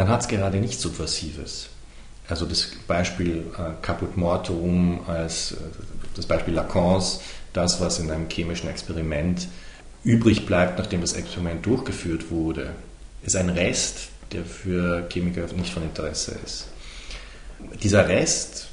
dann 0.00 0.08
hat 0.08 0.22
es 0.22 0.28
gerade 0.28 0.56
nichts 0.56 0.80
Subversives. 0.80 1.68
Also 2.26 2.46
das 2.46 2.70
Beispiel 2.88 3.44
äh, 3.58 3.72
Caput 3.82 4.16
Mortuum 4.16 5.00
als 5.06 5.52
äh, 5.52 5.56
das 6.16 6.24
Beispiel 6.24 6.54
Lacans, 6.54 7.20
das, 7.52 7.82
was 7.82 7.98
in 7.98 8.10
einem 8.10 8.26
chemischen 8.30 8.70
Experiment 8.70 9.46
übrig 10.02 10.46
bleibt, 10.46 10.78
nachdem 10.78 11.02
das 11.02 11.12
Experiment 11.12 11.66
durchgeführt 11.66 12.30
wurde, 12.30 12.70
ist 13.22 13.36
ein 13.36 13.50
Rest, 13.50 14.08
der 14.32 14.46
für 14.46 15.06
Chemiker 15.10 15.44
nicht 15.54 15.74
von 15.74 15.82
Interesse 15.82 16.34
ist. 16.46 16.68
Dieser 17.82 18.08
Rest, 18.08 18.68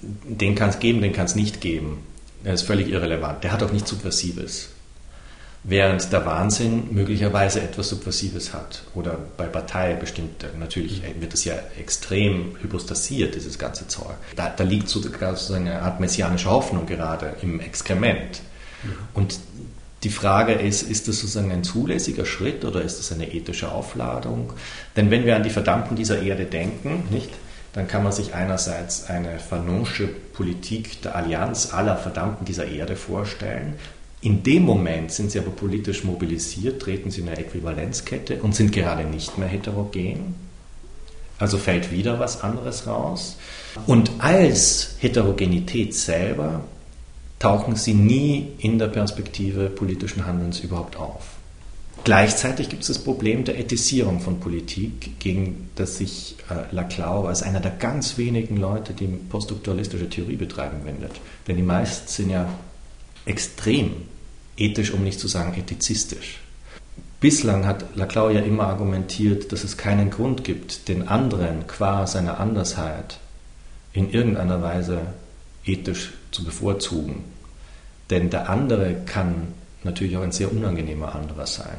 den 0.00 0.54
kann 0.54 0.68
es 0.68 0.78
geben, 0.78 1.02
den 1.02 1.12
kann 1.12 1.26
es 1.26 1.34
nicht 1.34 1.60
geben. 1.60 2.06
Der 2.44 2.54
ist 2.54 2.62
völlig 2.62 2.86
irrelevant. 2.86 3.42
Der 3.42 3.50
hat 3.50 3.64
auch 3.64 3.72
nichts 3.72 3.90
Subversives 3.90 4.68
während 5.68 6.12
der 6.12 6.24
Wahnsinn 6.24 6.88
möglicherweise 6.92 7.60
etwas 7.60 7.90
Subversives 7.90 8.54
hat. 8.54 8.82
Oder 8.94 9.18
bei 9.36 9.46
Partei 9.46 9.94
bestimmt, 9.94 10.44
natürlich 10.58 11.02
wird 11.20 11.34
es 11.34 11.44
ja 11.44 11.54
extrem 11.78 12.56
hypostasiert, 12.62 13.34
dieses 13.34 13.58
ganze 13.58 13.86
Zeug. 13.86 14.16
Da, 14.34 14.48
da 14.48 14.64
liegt 14.64 14.88
sogar 14.88 15.36
so 15.36 15.52
eine 15.54 15.82
Art 15.82 16.00
messianische 16.00 16.50
Hoffnung 16.50 16.86
gerade 16.86 17.34
im 17.42 17.60
Exkrement. 17.60 18.40
Und 19.12 19.38
die 20.04 20.10
Frage 20.10 20.52
ist, 20.52 20.82
ist 20.82 21.08
das 21.08 21.18
sozusagen 21.18 21.52
ein 21.52 21.64
zulässiger 21.64 22.24
Schritt 22.24 22.64
oder 22.64 22.80
ist 22.82 22.98
das 22.98 23.12
eine 23.12 23.32
ethische 23.32 23.70
Aufladung? 23.70 24.52
Denn 24.96 25.10
wenn 25.10 25.26
wir 25.26 25.36
an 25.36 25.42
die 25.42 25.50
Verdammten 25.50 25.96
dieser 25.96 26.22
Erde 26.22 26.46
denken, 26.46 27.02
nicht, 27.10 27.30
dann 27.72 27.88
kann 27.88 28.02
man 28.02 28.12
sich 28.12 28.34
einerseits 28.34 29.08
eine 29.08 29.38
vernunftige 29.38 30.08
Politik 30.32 31.02
der 31.02 31.16
Allianz 31.16 31.74
aller 31.74 31.96
Verdammten 31.96 32.44
dieser 32.44 32.66
Erde 32.66 32.96
vorstellen, 32.96 33.74
in 34.20 34.42
dem 34.42 34.64
Moment 34.64 35.12
sind 35.12 35.30
sie 35.30 35.38
aber 35.38 35.50
politisch 35.50 36.02
mobilisiert, 36.02 36.82
treten 36.82 37.10
sie 37.10 37.20
in 37.20 37.28
eine 37.28 37.38
Äquivalenzkette 37.38 38.42
und 38.42 38.54
sind 38.54 38.72
gerade 38.72 39.04
nicht 39.04 39.38
mehr 39.38 39.48
heterogen. 39.48 40.34
Also 41.38 41.56
fällt 41.56 41.92
wieder 41.92 42.18
was 42.18 42.42
anderes 42.42 42.88
raus. 42.88 43.36
Und 43.86 44.10
als 44.18 44.96
Heterogenität 44.98 45.94
selber 45.94 46.64
tauchen 47.38 47.76
sie 47.76 47.94
nie 47.94 48.48
in 48.58 48.80
der 48.80 48.88
Perspektive 48.88 49.70
politischen 49.70 50.26
Handelns 50.26 50.58
überhaupt 50.58 50.96
auf. 50.96 51.38
Gleichzeitig 52.02 52.68
gibt 52.68 52.82
es 52.82 52.88
das 52.88 52.98
Problem 52.98 53.44
der 53.44 53.58
Ethisierung 53.58 54.20
von 54.20 54.40
Politik, 54.40 55.20
gegen 55.20 55.70
das 55.76 55.98
sich 55.98 56.36
äh, 56.48 56.74
Laclau 56.74 57.26
als 57.26 57.42
einer 57.42 57.60
der 57.60 57.72
ganz 57.72 58.18
wenigen 58.18 58.56
Leute, 58.56 58.94
die 58.94 59.06
poststrukturalistische 59.06 60.08
Theorie 60.08 60.36
betreiben, 60.36 60.78
wendet. 60.84 61.12
Denn 61.46 61.56
die 61.56 61.62
meisten 61.62 62.08
sind 62.08 62.30
ja 62.30 62.48
extrem 63.24 63.92
ethisch, 64.56 64.92
um 64.92 65.04
nicht 65.04 65.20
zu 65.20 65.28
sagen 65.28 65.54
ethizistisch. 65.58 66.40
Bislang 67.20 67.66
hat 67.66 67.96
Laclau 67.96 68.30
ja 68.30 68.40
immer 68.40 68.68
argumentiert, 68.68 69.50
dass 69.52 69.64
es 69.64 69.76
keinen 69.76 70.10
Grund 70.10 70.44
gibt, 70.44 70.88
den 70.88 71.08
anderen 71.08 71.66
qua 71.66 72.06
seiner 72.06 72.38
Andersheit 72.38 73.18
in 73.92 74.10
irgendeiner 74.10 74.62
Weise 74.62 75.00
ethisch 75.64 76.12
zu 76.30 76.44
bevorzugen. 76.44 77.24
Denn 78.10 78.30
der 78.30 78.48
andere 78.48 78.94
kann 79.04 79.48
natürlich 79.82 80.16
auch 80.16 80.22
ein 80.22 80.32
sehr 80.32 80.52
unangenehmer 80.52 81.14
anderer 81.14 81.46
sein. 81.46 81.78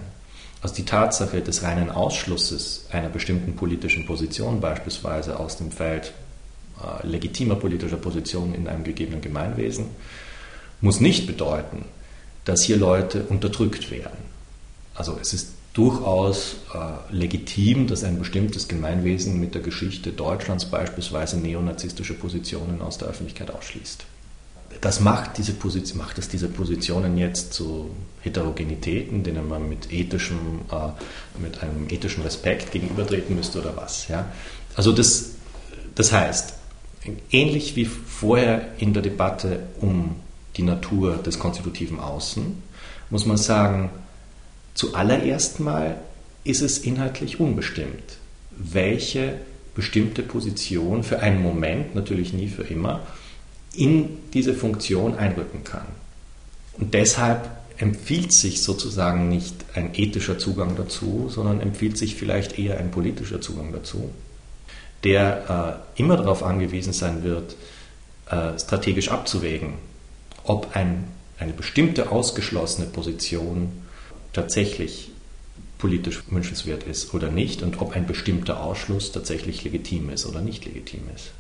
Also 0.62 0.76
die 0.76 0.86
Tatsache 0.86 1.42
des 1.42 1.64
reinen 1.64 1.90
Ausschlusses 1.90 2.88
einer 2.92 3.10
bestimmten 3.10 3.56
politischen 3.56 4.06
Position 4.06 4.60
beispielsweise 4.60 5.40
aus 5.40 5.58
dem 5.58 5.72
Feld 5.72 6.12
äh, 6.84 7.08
legitimer 7.08 7.56
politischer 7.56 7.98
Positionen 7.98 8.54
in 8.54 8.68
einem 8.68 8.84
gegebenen 8.84 9.22
Gemeinwesen 9.22 9.86
muss 10.82 11.00
nicht 11.00 11.28
bedeuten, 11.28 11.86
dass 12.46 12.64
hier 12.64 12.78
Leute 12.78 13.24
unterdrückt 13.24 13.92
werden. 13.92 14.18
Also 14.96 15.18
es 15.22 15.34
ist 15.34 15.50
durchaus 15.74 16.56
äh, 16.74 17.14
legitim, 17.14 17.88
dass 17.88 18.04
ein 18.04 18.20
bestimmtes 18.20 18.68
Gemeinwesen 18.68 19.40
mit 19.40 19.54
der 19.54 19.62
Geschichte 19.62 20.12
Deutschlands 20.12 20.66
beispielsweise 20.66 21.38
neonazistische 21.38 22.16
Positionen 22.16 22.82
aus 22.82 22.98
der 22.98 23.08
Öffentlichkeit 23.08 23.52
ausschließt. 23.52 24.04
Das 24.82 25.00
macht, 25.00 25.38
diese 25.38 25.54
Position, 25.54 25.98
macht 25.98 26.18
es 26.18 26.30
diese 26.30 26.48
Positionen 26.48 27.18
jetzt 27.18 27.54
zu 27.54 27.90
Heterogenitäten, 28.22 29.24
denen 29.24 29.48
man 29.48 29.68
mit, 29.68 29.92
ethischem, 29.92 30.62
äh, 30.72 31.42
mit 31.42 31.62
einem 31.62 31.88
ethischen 31.90 32.24
Respekt 32.24 32.72
gegenübertreten 32.72 33.36
müsste 33.36 33.60
oder 33.62 33.76
was. 33.76 34.08
Ja? 34.08 34.32
Also 34.76 34.92
das, 34.92 35.32
das 35.96 36.12
heißt, 36.12 36.54
ähnlich 37.32 37.76
wie 37.76 37.86
vorher 37.86 38.74
in 38.78 38.94
der 38.94 39.02
Debatte 39.02 39.64
um 39.82 40.16
die 40.60 40.66
Natur 40.66 41.16
des 41.16 41.40
konstitutiven 41.40 42.02
Außen, 42.02 42.62
muss 43.10 43.26
man 43.26 43.38
sagen, 43.38 43.90
zuallererst 44.74 45.62
mal 45.62 45.98
ist 46.44 46.62
es 46.62 46.80
inhaltlich 46.80 47.40
unbestimmt, 47.40 48.18
welche 48.52 49.36
bestimmte 49.74 50.22
Position 50.22 51.04
für 51.04 51.22
einen 51.22 51.42
Moment, 51.42 51.96
natürlich 51.96 52.34
nie 52.34 52.50
für 52.50 52.64
immer, 52.64 53.00
in 53.74 54.10
diese 54.34 54.54
Funktion 54.54 55.16
einrücken 55.16 55.64
kann. 55.64 55.86
Und 56.78 56.94
deshalb 56.94 57.50
empfiehlt 57.78 58.34
sich 58.34 58.62
sozusagen 58.62 59.30
nicht 59.30 59.56
ein 59.76 59.92
ethischer 59.96 60.38
Zugang 60.38 60.76
dazu, 60.76 61.30
sondern 61.30 61.62
empfiehlt 61.62 61.98
sich 61.98 62.16
vielleicht 62.16 62.60
eher 62.60 62.78
ein 62.80 62.92
politischer 62.92 63.40
Zugang 63.40 63.72
dazu, 63.72 64.10
der 65.06 65.80
äh, 65.96 66.02
immer 66.02 66.18
darauf 66.18 66.44
angewiesen 66.44 66.92
sein 66.92 67.24
wird, 67.24 67.56
äh, 68.30 68.60
strategisch 68.60 69.10
abzuwägen, 69.10 69.76
ob 70.44 70.76
ein, 70.76 71.06
eine 71.38 71.54
bestimmte 71.54 72.12
ausgeschlossene 72.12 72.88
Position 72.88 73.72
tatsächlich 74.34 75.12
politisch 75.78 76.24
wünschenswert 76.30 76.84
ist 76.84 77.14
oder 77.14 77.32
nicht 77.32 77.64
und 77.64 77.82
ob 77.82 77.96
ein 77.96 78.06
bestimmter 78.06 78.62
Ausschluss 78.62 79.12
tatsächlich 79.12 79.64
legitim 79.64 80.10
ist 80.10 80.26
oder 80.26 80.42
nicht 80.42 80.66
legitim 80.66 81.02
ist. 81.16 81.32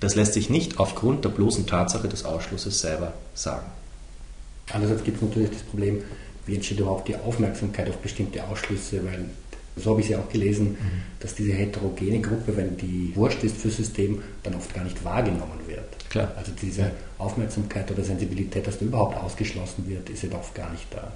Das 0.00 0.14
lässt 0.14 0.34
sich 0.34 0.48
nicht 0.48 0.78
aufgrund 0.78 1.24
der 1.24 1.30
bloßen 1.30 1.66
Tatsache 1.66 2.08
des 2.08 2.24
Ausschlusses 2.24 2.80
selber 2.80 3.14
sagen. 3.34 3.66
Andererseits 4.72 5.04
gibt 5.04 5.16
es 5.16 5.22
natürlich 5.22 5.50
das 5.50 5.62
Problem, 5.62 6.02
wie 6.46 6.54
entsteht 6.54 6.78
überhaupt 6.78 7.08
die 7.08 7.16
Aufmerksamkeit 7.16 7.88
auf 7.88 7.96
bestimmte 7.98 8.44
Ausschlüsse, 8.44 9.04
weil 9.04 9.24
so 9.78 9.90
habe 9.90 10.00
ich 10.00 10.06
es 10.06 10.12
ja 10.12 10.18
auch 10.18 10.28
gelesen, 10.28 10.70
mhm. 10.70 10.76
dass 11.20 11.34
diese 11.34 11.52
heterogene 11.52 12.20
Gruppe, 12.20 12.56
wenn 12.56 12.76
die 12.76 13.12
wurscht 13.14 13.42
ist 13.44 13.56
fürs 13.56 13.76
System, 13.76 14.22
dann 14.42 14.54
oft 14.54 14.74
gar 14.74 14.84
nicht 14.84 15.04
wahrgenommen 15.04 15.60
wird. 15.66 15.84
Klar. 16.10 16.32
Also 16.36 16.52
diese 16.60 16.90
Aufmerksamkeit 17.18 17.90
oder 17.90 18.02
Sensibilität, 18.02 18.66
dass 18.66 18.78
da 18.78 18.84
überhaupt 18.84 19.16
ausgeschlossen 19.16 19.88
wird, 19.88 20.08
ist 20.10 20.22
ja 20.22 20.30
oft 20.32 20.54
gar 20.54 20.70
nicht 20.70 20.86
da. 20.90 21.12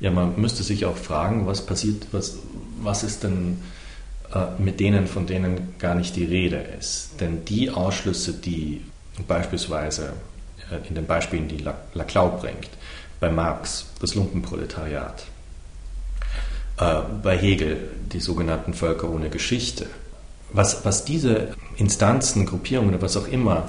Ja, 0.00 0.10
man 0.10 0.40
müsste 0.40 0.62
sich 0.62 0.84
auch 0.84 0.96
fragen, 0.96 1.46
was 1.46 1.64
passiert, 1.64 2.06
was, 2.12 2.38
was 2.82 3.02
ist 3.02 3.24
denn 3.24 3.58
äh, 4.32 4.60
mit 4.62 4.80
denen, 4.80 5.06
von 5.06 5.26
denen 5.26 5.74
gar 5.78 5.94
nicht 5.94 6.14
die 6.16 6.24
Rede 6.24 6.64
ist. 6.78 7.12
Denn 7.20 7.44
die 7.44 7.70
Ausschlüsse, 7.70 8.34
die 8.34 8.82
beispielsweise 9.26 10.12
äh, 10.70 10.86
in 10.88 10.94
den 10.94 11.06
Beispielen, 11.06 11.48
die 11.48 11.64
Laclau 11.94 12.38
bringt, 12.38 12.70
bei 13.20 13.30
Marx 13.30 13.86
das 14.00 14.14
Lumpenproletariat, 14.14 15.24
äh, 16.78 17.00
bei 17.22 17.36
Hegel 17.36 17.90
die 18.12 18.20
sogenannten 18.20 18.74
Völker 18.74 19.10
ohne 19.10 19.30
Geschichte, 19.30 19.86
was, 20.52 20.84
was 20.84 21.04
diese 21.04 21.48
Instanzen, 21.76 22.46
Gruppierungen 22.46 22.94
oder 22.94 23.02
was 23.02 23.16
auch 23.16 23.28
immer 23.28 23.68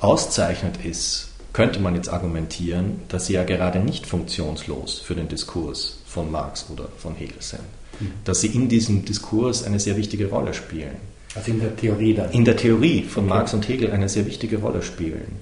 auszeichnet 0.00 0.84
ist, 0.84 1.28
könnte 1.52 1.80
man 1.80 1.94
jetzt 1.94 2.08
argumentieren, 2.08 3.00
dass 3.08 3.26
sie 3.26 3.32
ja 3.32 3.44
gerade 3.44 3.80
nicht 3.80 4.06
funktionslos 4.06 5.00
für 5.00 5.14
den 5.14 5.28
Diskurs 5.28 5.98
von 6.06 6.30
Marx 6.30 6.66
oder 6.70 6.88
von 6.98 7.14
Hegel 7.14 7.40
sind. 7.40 7.62
Mhm. 8.00 8.12
Dass 8.24 8.42
sie 8.42 8.48
in 8.48 8.68
diesem 8.68 9.04
Diskurs 9.04 9.64
eine 9.64 9.80
sehr 9.80 9.96
wichtige 9.96 10.28
Rolle 10.28 10.54
spielen. 10.54 10.96
Also 11.34 11.50
in 11.50 11.60
der 11.60 11.76
Theorie 11.76 12.14
dann? 12.14 12.30
In 12.30 12.44
der 12.44 12.56
Theorie 12.56 13.02
von 13.02 13.24
okay. 13.24 13.34
Marx 13.34 13.54
und 13.54 13.68
Hegel 13.68 13.90
eine 13.90 14.08
sehr 14.08 14.26
wichtige 14.26 14.58
Rolle 14.58 14.82
spielen. 14.82 15.36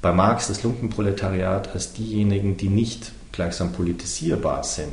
Bei 0.00 0.12
Marx 0.12 0.48
das 0.48 0.62
Lumpenproletariat 0.62 1.72
als 1.74 1.92
diejenigen, 1.92 2.56
die 2.56 2.68
nicht 2.68 3.12
gleichsam 3.30 3.72
politisierbar 3.72 4.64
sind. 4.64 4.92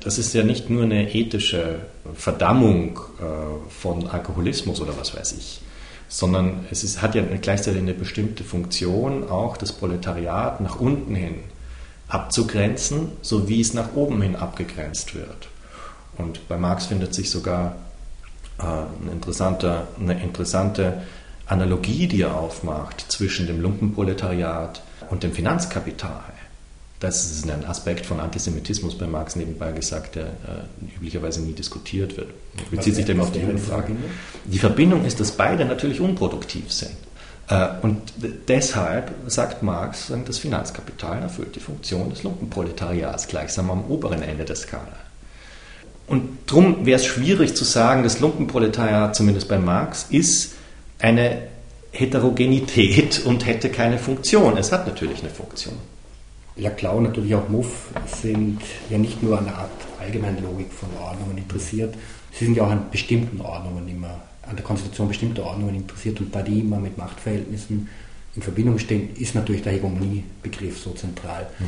Das 0.00 0.18
ist 0.18 0.32
ja 0.34 0.42
nicht 0.42 0.70
nur 0.70 0.84
eine 0.84 1.14
ethische 1.14 1.80
Verdammung 2.14 3.00
äh, 3.18 3.70
von 3.70 4.06
Alkoholismus 4.06 4.80
oder 4.80 4.96
was 4.98 5.16
weiß 5.16 5.32
ich, 5.32 5.60
sondern 6.08 6.66
es 6.70 6.84
ist, 6.84 7.02
hat 7.02 7.14
ja 7.14 7.22
gleichzeitig 7.40 7.80
eine 7.80 7.94
bestimmte 7.94 8.44
Funktion, 8.44 9.28
auch 9.28 9.56
das 9.56 9.72
Proletariat 9.72 10.60
nach 10.60 10.80
unten 10.80 11.14
hin 11.14 11.36
abzugrenzen, 12.08 13.12
so 13.22 13.48
wie 13.48 13.60
es 13.60 13.74
nach 13.74 13.94
oben 13.94 14.20
hin 14.22 14.36
abgegrenzt 14.36 15.14
wird. 15.14 15.48
Und 16.18 16.48
bei 16.48 16.56
Marx 16.56 16.86
findet 16.86 17.14
sich 17.14 17.30
sogar 17.30 17.76
äh, 18.58 18.62
eine, 18.62 19.12
interessante, 19.12 19.86
eine 19.98 20.20
interessante 20.22 21.02
Analogie, 21.46 22.06
die 22.06 22.22
er 22.22 22.36
aufmacht 22.36 23.00
zwischen 23.08 23.46
dem 23.46 23.60
Lumpenproletariat 23.60 24.82
und 25.10 25.22
dem 25.22 25.32
Finanzkapital. 25.32 26.29
Das 27.00 27.30
ist 27.30 27.50
ein 27.50 27.64
Aspekt 27.64 28.04
von 28.04 28.20
Antisemitismus 28.20 28.96
bei 28.96 29.06
Marx 29.06 29.34
nebenbei 29.34 29.72
gesagt, 29.72 30.16
der 30.16 30.26
äh, 30.26 30.96
üblicherweise 30.98 31.40
nie 31.40 31.54
diskutiert 31.54 32.18
wird. 32.18 32.28
Bezieht 32.70 32.94
sich 32.94 33.06
dem 33.06 33.20
auf 33.20 33.32
die 33.32 33.40
Frage. 33.56 33.96
Die 34.44 34.58
Verbindung 34.58 35.06
ist, 35.06 35.18
dass 35.18 35.32
beide 35.32 35.64
natürlich 35.64 35.98
unproduktiv 35.98 36.70
sind. 36.70 36.94
Äh, 37.48 37.68
und 37.80 38.02
deshalb 38.48 39.12
sagt 39.28 39.62
Marx, 39.62 40.12
das 40.26 40.38
Finanzkapital 40.38 41.22
erfüllt 41.22 41.56
die 41.56 41.60
Funktion 41.60 42.10
des 42.10 42.22
Lumpenproletariats 42.22 43.28
gleichsam 43.28 43.70
am 43.70 43.84
oberen 43.86 44.22
Ende 44.22 44.44
der 44.44 44.56
Skala. 44.56 44.86
Und 46.06 46.38
darum 46.46 46.84
wäre 46.84 46.96
es 46.96 47.06
schwierig 47.06 47.56
zu 47.56 47.64
sagen, 47.64 48.02
das 48.02 48.20
Lumpenproletariat, 48.20 49.16
zumindest 49.16 49.48
bei 49.48 49.58
Marx, 49.58 50.06
ist 50.10 50.52
eine 50.98 51.42
Heterogenität 51.92 53.24
und 53.24 53.46
hätte 53.46 53.70
keine 53.70 53.96
Funktion. 53.96 54.58
Es 54.58 54.70
hat 54.70 54.86
natürlich 54.86 55.20
eine 55.20 55.30
Funktion. 55.30 55.74
Laclau 56.60 56.98
und 56.98 57.04
natürlich 57.04 57.34
auch 57.34 57.48
Muff 57.48 57.90
sind 58.06 58.60
ja 58.88 58.98
nicht 58.98 59.22
nur 59.22 59.38
an 59.38 59.44
der 59.44 59.56
Art 59.58 59.70
allgemeinen 59.98 60.42
Logik 60.42 60.72
von 60.72 60.88
Ordnungen 61.00 61.38
interessiert, 61.38 61.94
sie 62.32 62.44
sind 62.44 62.56
ja 62.56 62.64
auch 62.64 62.70
an 62.70 62.90
bestimmten 62.90 63.40
Ordnungen 63.40 63.88
immer, 63.88 64.20
an 64.42 64.56
der 64.56 64.64
Konstitution 64.64 65.08
bestimmter 65.08 65.44
Ordnungen 65.44 65.74
interessiert 65.74 66.20
und 66.20 66.34
da 66.34 66.42
die 66.42 66.60
immer 66.60 66.78
mit 66.78 66.98
Machtverhältnissen 66.98 67.88
in 68.36 68.42
Verbindung 68.42 68.78
stehen, 68.78 69.14
ist 69.16 69.34
natürlich 69.34 69.62
der 69.62 69.72
Hegemoniebegriff 69.72 70.78
so 70.78 70.90
zentral. 70.92 71.48
Mhm. 71.58 71.64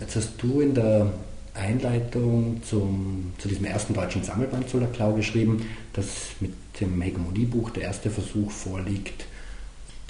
Jetzt 0.00 0.16
hast 0.16 0.32
du 0.38 0.60
in 0.60 0.74
der 0.74 1.12
Einleitung 1.54 2.62
zum, 2.68 3.32
zu 3.38 3.48
diesem 3.48 3.66
ersten 3.66 3.92
deutschen 3.92 4.24
Sammelband 4.24 4.68
zu 4.68 4.78
Laclau 4.78 5.12
geschrieben, 5.12 5.66
dass 5.92 6.06
mit 6.40 6.52
dem 6.80 7.00
Hegemoniebuch 7.00 7.70
der 7.70 7.84
erste 7.84 8.10
Versuch 8.10 8.50
vorliegt, 8.50 9.26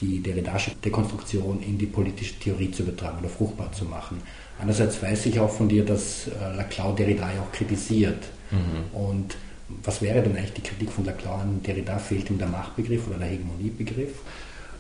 die 0.03 0.21
Derridasche 0.21 0.73
Dekonstruktion 0.85 1.63
in 1.63 1.79
die 1.79 1.87
politische 1.87 2.35
Theorie 2.35 2.71
zu 2.71 2.83
übertragen 2.83 3.19
oder 3.21 3.29
fruchtbar 3.29 3.73
zu 3.73 3.85
machen. 3.85 4.21
Andererseits 4.59 5.03
weiß 5.03 5.27
ich 5.27 5.39
auch 5.39 5.51
von 5.51 5.69
dir, 5.69 5.85
dass 5.85 6.27
äh, 6.27 6.57
Laclau 6.57 6.93
Derrida 6.93 7.33
ja 7.33 7.41
auch 7.41 7.53
kritisiert. 7.53 8.25
Mhm. 8.51 8.97
Und 8.97 9.37
was 9.83 10.03
wäre 10.03 10.23
denn 10.23 10.37
eigentlich 10.37 10.53
die 10.53 10.63
Kritik 10.63 10.91
von 10.91 11.05
Laclau 11.05 11.35
an 11.35 11.63
Derrida? 11.63 11.99
Fehlt 11.99 12.29
ihm 12.29 12.39
der 12.39 12.49
Machtbegriff 12.49 13.07
oder 13.07 13.19
der 13.19 13.29
Hegemoniebegriff? 13.29 14.13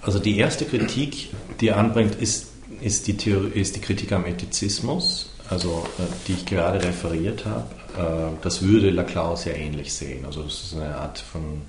Also 0.02 0.18
die 0.18 0.36
erste 0.36 0.64
Kritik, 0.64 1.30
die 1.60 1.68
er 1.68 1.78
anbringt, 1.78 2.16
ist, 2.16 2.48
ist, 2.80 3.06
die, 3.06 3.16
Theorie, 3.16 3.58
ist 3.58 3.76
die 3.76 3.80
Kritik 3.80 4.12
am 4.12 4.26
Ethizismus, 4.26 5.30
also 5.48 5.86
äh, 5.98 6.02
die 6.26 6.32
ich 6.32 6.44
gerade 6.44 6.82
referiert 6.82 7.46
habe. 7.46 7.70
Äh, 7.96 8.36
das 8.42 8.62
würde 8.62 8.90
Laclau 8.90 9.36
sehr 9.36 9.56
ähnlich 9.56 9.92
sehen. 9.92 10.26
Also 10.26 10.42
es 10.42 10.64
ist 10.64 10.76
eine 10.76 10.96
Art 10.96 11.18
von, 11.18 11.62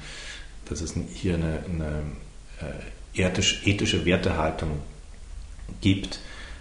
das 0.66 0.82
ist 0.82 0.98
hier 1.14 1.36
eine, 1.36 1.60
eine 1.72 2.04
ethische 3.16 4.06
Wertehaltung 4.06 4.80
gibt, 5.82 6.20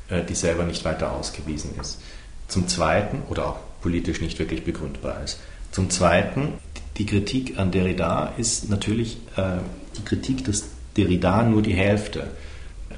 äh, 0.08 0.22
die 0.24 0.34
selber 0.34 0.64
nicht 0.64 0.84
weiter 0.84 1.12
ausgewiesen 1.12 1.74
ist. 1.80 2.00
Zum 2.48 2.68
Zweiten, 2.68 3.22
oder 3.28 3.46
auch 3.46 3.58
politisch 3.80 4.20
nicht 4.20 4.38
wirklich 4.38 4.64
begründbar 4.64 5.22
ist. 5.24 5.40
Zum 5.70 5.90
Zweiten, 5.90 6.54
die 6.98 7.06
Kritik 7.06 7.58
an 7.58 7.70
Derrida 7.70 8.34
ist 8.36 8.68
natürlich 8.68 9.16
äh, 9.36 9.58
die 9.96 10.04
Kritik, 10.04 10.44
dass 10.44 10.64
Derrida 10.96 11.42
nur 11.42 11.62
die 11.62 11.74
Hälfte 11.74 12.30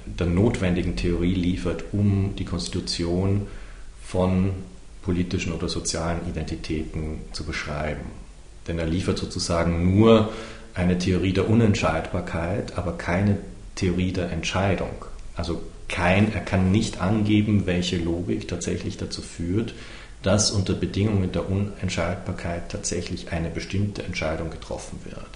der 0.07 0.27
notwendigen 0.27 0.97
Theorie 0.97 1.35
liefert, 1.35 1.85
um 1.93 2.35
die 2.37 2.45
Konstitution 2.45 3.47
von 4.05 4.51
politischen 5.03 5.53
oder 5.53 5.69
sozialen 5.69 6.29
Identitäten 6.29 7.21
zu 7.33 7.45
beschreiben. 7.45 8.07
Denn 8.67 8.79
er 8.79 8.87
liefert 8.87 9.19
sozusagen 9.19 9.97
nur 9.97 10.33
eine 10.75 10.99
Theorie 10.99 11.33
der 11.33 11.49
Unentscheidbarkeit, 11.49 12.77
aber 12.77 12.99
keine 12.99 13.39
Theorie 13.75 14.13
der 14.13 14.31
Entscheidung. 14.31 15.05
Also 15.37 15.63
kein, 15.89 16.33
er 16.33 16.41
kann 16.41 16.73
nicht 16.73 17.01
angeben, 17.01 17.67
welche 17.67 17.97
Logik 17.99 18.49
tatsächlich 18.49 18.97
dazu 18.97 19.23
führt, 19.23 19.75
dass 20.23 20.51
unter 20.51 20.73
Bedingungen 20.73 21.33
der 21.33 21.49
Unentscheidbarkeit 21.49 22.71
tatsächlich 22.71 23.31
eine 23.31 23.51
bestimmte 23.51 24.03
Entscheidung 24.03 24.51
getroffen 24.51 24.99
wird. 25.05 25.27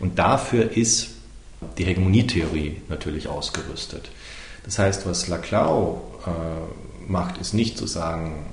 Und 0.00 0.18
dafür 0.18 0.76
ist 0.76 1.10
die 1.78 1.84
Hegemonietheorie 1.84 2.82
natürlich 2.88 3.28
ausgerüstet. 3.28 4.10
Das 4.64 4.78
heißt, 4.78 5.06
was 5.06 5.28
Laclau 5.28 6.02
äh, 6.26 7.10
macht, 7.10 7.38
ist 7.38 7.54
nicht 7.54 7.78
zu 7.78 7.86
sagen, 7.86 8.46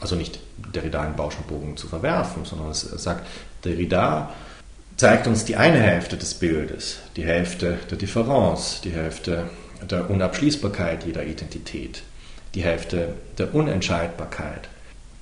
also 0.00 0.16
nicht 0.16 0.40
Derrida 0.74 1.04
in 1.04 1.16
Bauschenbogen 1.16 1.76
zu 1.76 1.86
verwerfen, 1.86 2.44
sondern 2.44 2.68
er 2.68 2.74
sagt, 2.74 3.26
Derrida 3.64 4.32
zeigt 5.00 5.26
uns 5.26 5.46
die 5.46 5.56
eine 5.56 5.80
Hälfte 5.80 6.18
des 6.18 6.34
Bildes, 6.34 6.98
die 7.16 7.24
Hälfte 7.24 7.78
der 7.90 7.96
Differenz, 7.96 8.82
die 8.84 8.90
Hälfte 8.90 9.48
der 9.90 10.10
Unabschließbarkeit 10.10 11.06
jeder 11.06 11.24
Identität, 11.24 12.02
die 12.54 12.62
Hälfte 12.62 13.14
der 13.38 13.54
Unentscheidbarkeit. 13.54 14.68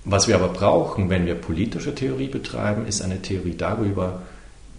Was 0.04 0.26
wir 0.26 0.34
aber 0.34 0.48
brauchen, 0.48 1.10
wenn 1.10 1.26
wir 1.26 1.36
politische 1.36 1.94
Theorie 1.94 2.26
betreiben, 2.26 2.86
ist 2.88 3.02
eine 3.02 3.22
Theorie 3.22 3.54
darüber, 3.56 4.22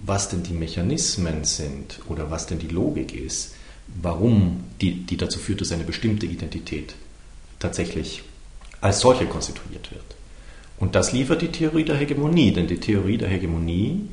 was 0.05 0.27
denn 0.27 0.43
die 0.43 0.51
Mechanismen 0.51 1.45
sind 1.45 2.01
oder 2.09 2.29
was 2.29 2.47
denn 2.47 2.59
die 2.59 2.67
Logik 2.67 3.15
ist, 3.15 3.55
warum 4.01 4.65
die, 4.81 5.05
die 5.05 5.15
dazu 5.15 5.39
führt, 5.39 5.61
dass 5.61 5.71
eine 5.71 5.85
bestimmte 5.85 6.25
Identität 6.25 6.93
tatsächlich 7.59 8.23
als 8.81 8.99
solche 8.99 9.27
konstituiert 9.27 9.91
wird. 9.91 10.03
Und 10.77 10.95
das 10.95 11.13
liefert 11.13 11.41
die 11.41 11.53
Theorie 11.53 11.85
der 11.85 11.95
Hegemonie, 11.95 12.51
denn 12.51 12.67
die 12.67 12.81
Theorie 12.81 13.17
der 13.17 13.29
Hegemonie 13.29 14.09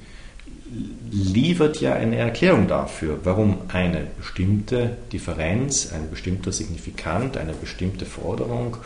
liefert 1.11 1.81
ja 1.81 1.94
eine 1.94 2.16
Erklärung 2.16 2.68
dafür, 2.68 3.20
warum 3.24 3.59
eine 3.68 4.07
bestimmte 4.18 4.96
Differenz, 5.12 5.92
ein 5.92 6.11
bestimmter 6.11 6.52
Signifikant, 6.52 7.37
eine 7.37 7.52
bestimmte 7.52 8.05
Forderung, 8.05 8.76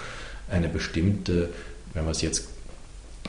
eine 0.51 0.69
bestimmte, 0.69 1.51
wenn 1.95 2.05
man 2.05 2.13
es 2.13 2.23
jetzt 2.23 2.49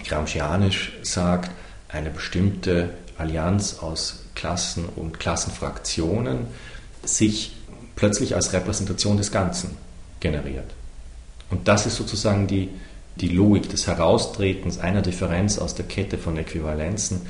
gramscianisch 0.04 0.94
sagt, 1.04 1.52
eine 1.88 2.10
bestimmte 2.10 2.90
Allianz 3.18 3.80
aus 3.80 4.24
Klassen 4.36 4.86
und 4.96 5.20
Klassenfraktionen 5.20 6.48
sich 7.04 7.56
plötzlich 7.96 8.36
als 8.36 8.54
Repräsentation 8.54 9.18
des 9.18 9.32
Ganzen 9.32 9.78
generiert. 10.20 10.72
Und 11.50 11.68
das 11.68 11.86
ist 11.86 11.98
sozusagen 11.98 12.48
die, 12.48 12.70
die 13.18 13.28
Logik 13.28 13.70
des 13.70 13.88
Heraustretens 13.88 14.80
einer 14.80 15.02
Differenz 15.02 15.60
aus 15.60 15.76
der 15.76 15.86
Kette 15.86 16.18
von 16.18 16.38
Äquivalenzen 16.38 17.22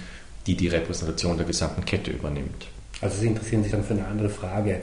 die 0.47 0.55
die 0.55 0.67
Repräsentation 0.67 1.37
der 1.37 1.45
gesamten 1.45 1.85
Kette 1.85 2.11
übernimmt. 2.11 2.67
Also 3.01 3.19
Sie 3.19 3.27
interessieren 3.27 3.63
sich 3.63 3.71
dann 3.71 3.83
für 3.83 3.93
eine 3.93 4.05
andere 4.05 4.29
Frage, 4.29 4.81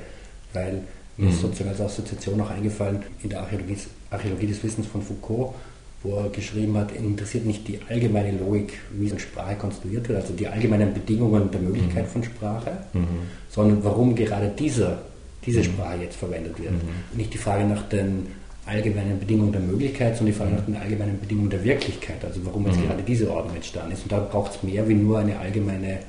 weil 0.52 0.82
mir 1.16 1.30
ist 1.30 1.36
mhm. 1.36 1.40
sozusagen 1.40 1.70
als 1.70 1.80
Assoziation 1.80 2.40
auch 2.40 2.50
eingefallen 2.50 3.02
in 3.22 3.30
der 3.30 3.40
Archäologie, 3.40 3.76
Archäologie 4.10 4.46
des 4.46 4.62
Wissens 4.62 4.86
von 4.86 5.02
Foucault, 5.02 5.54
wo 6.02 6.16
er 6.16 6.28
geschrieben 6.30 6.76
hat, 6.76 6.92
interessiert 6.92 7.44
nicht 7.44 7.66
die 7.66 7.80
allgemeine 7.88 8.38
Logik, 8.38 8.78
wie 8.92 9.10
eine 9.10 9.18
Sprache 9.18 9.56
konstruiert 9.56 10.08
wird, 10.08 10.20
also 10.20 10.32
die 10.32 10.46
allgemeinen 10.46 10.94
Bedingungen 10.94 11.50
der 11.50 11.60
Möglichkeit 11.60 12.04
mhm. 12.04 12.10
von 12.10 12.24
Sprache, 12.24 12.70
mhm. 12.92 13.06
sondern 13.50 13.82
warum 13.82 14.14
gerade 14.14 14.48
dieser, 14.48 15.02
diese 15.44 15.60
mhm. 15.60 15.64
Sprache 15.64 16.02
jetzt 16.02 16.16
verwendet 16.16 16.60
wird. 16.60 16.72
Mhm. 16.72 17.16
Nicht 17.16 17.34
die 17.34 17.38
Frage 17.38 17.64
nach 17.64 17.88
den 17.88 18.28
allgemeinen 18.68 19.18
Bedingungen 19.18 19.52
der 19.52 19.60
Möglichkeit, 19.60 20.16
sondern 20.16 20.34
die 20.34 20.38
Frage 20.38 20.54
nach 20.54 20.64
den 20.64 20.76
allgemeinen 20.76 21.18
Bedingungen 21.18 21.50
der 21.50 21.64
Wirklichkeit, 21.64 22.24
also 22.24 22.40
warum 22.44 22.66
jetzt 22.66 22.78
mhm. 22.78 22.86
gerade 22.86 23.02
diese 23.02 23.30
Ordnung 23.30 23.56
entstanden 23.56 23.92
ist. 23.92 24.02
Und 24.02 24.12
da 24.12 24.18
braucht 24.18 24.54
es 24.54 24.62
mehr 24.62 24.88
wie 24.88 24.94
nur 24.94 25.18
eine 25.18 25.38
allgemeine 25.38 26.00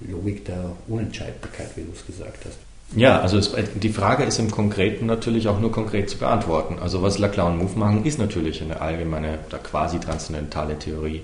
Logik 0.00 0.44
der 0.44 0.72
Unentscheidbarkeit, 0.88 1.68
wie 1.76 1.82
du 1.82 1.92
es 1.92 2.06
gesagt 2.06 2.44
hast. 2.44 2.58
Ja, 2.94 3.20
also 3.20 3.38
es, 3.38 3.52
die 3.74 3.88
Frage 3.88 4.24
ist 4.24 4.38
im 4.38 4.50
Konkreten 4.50 5.06
natürlich 5.06 5.48
auch 5.48 5.58
nur 5.58 5.72
konkret 5.72 6.08
zu 6.08 6.18
beantworten. 6.18 6.78
Also 6.80 7.02
was 7.02 7.18
Laclau 7.18 7.48
und 7.48 7.58
Mouffe 7.58 7.78
machen, 7.78 8.04
ist 8.04 8.18
natürlich 8.18 8.62
eine 8.62 8.80
allgemeine 8.80 9.38
oder 9.48 9.58
quasi 9.58 9.98
transzendentale 9.98 10.78
Theorie 10.78 11.22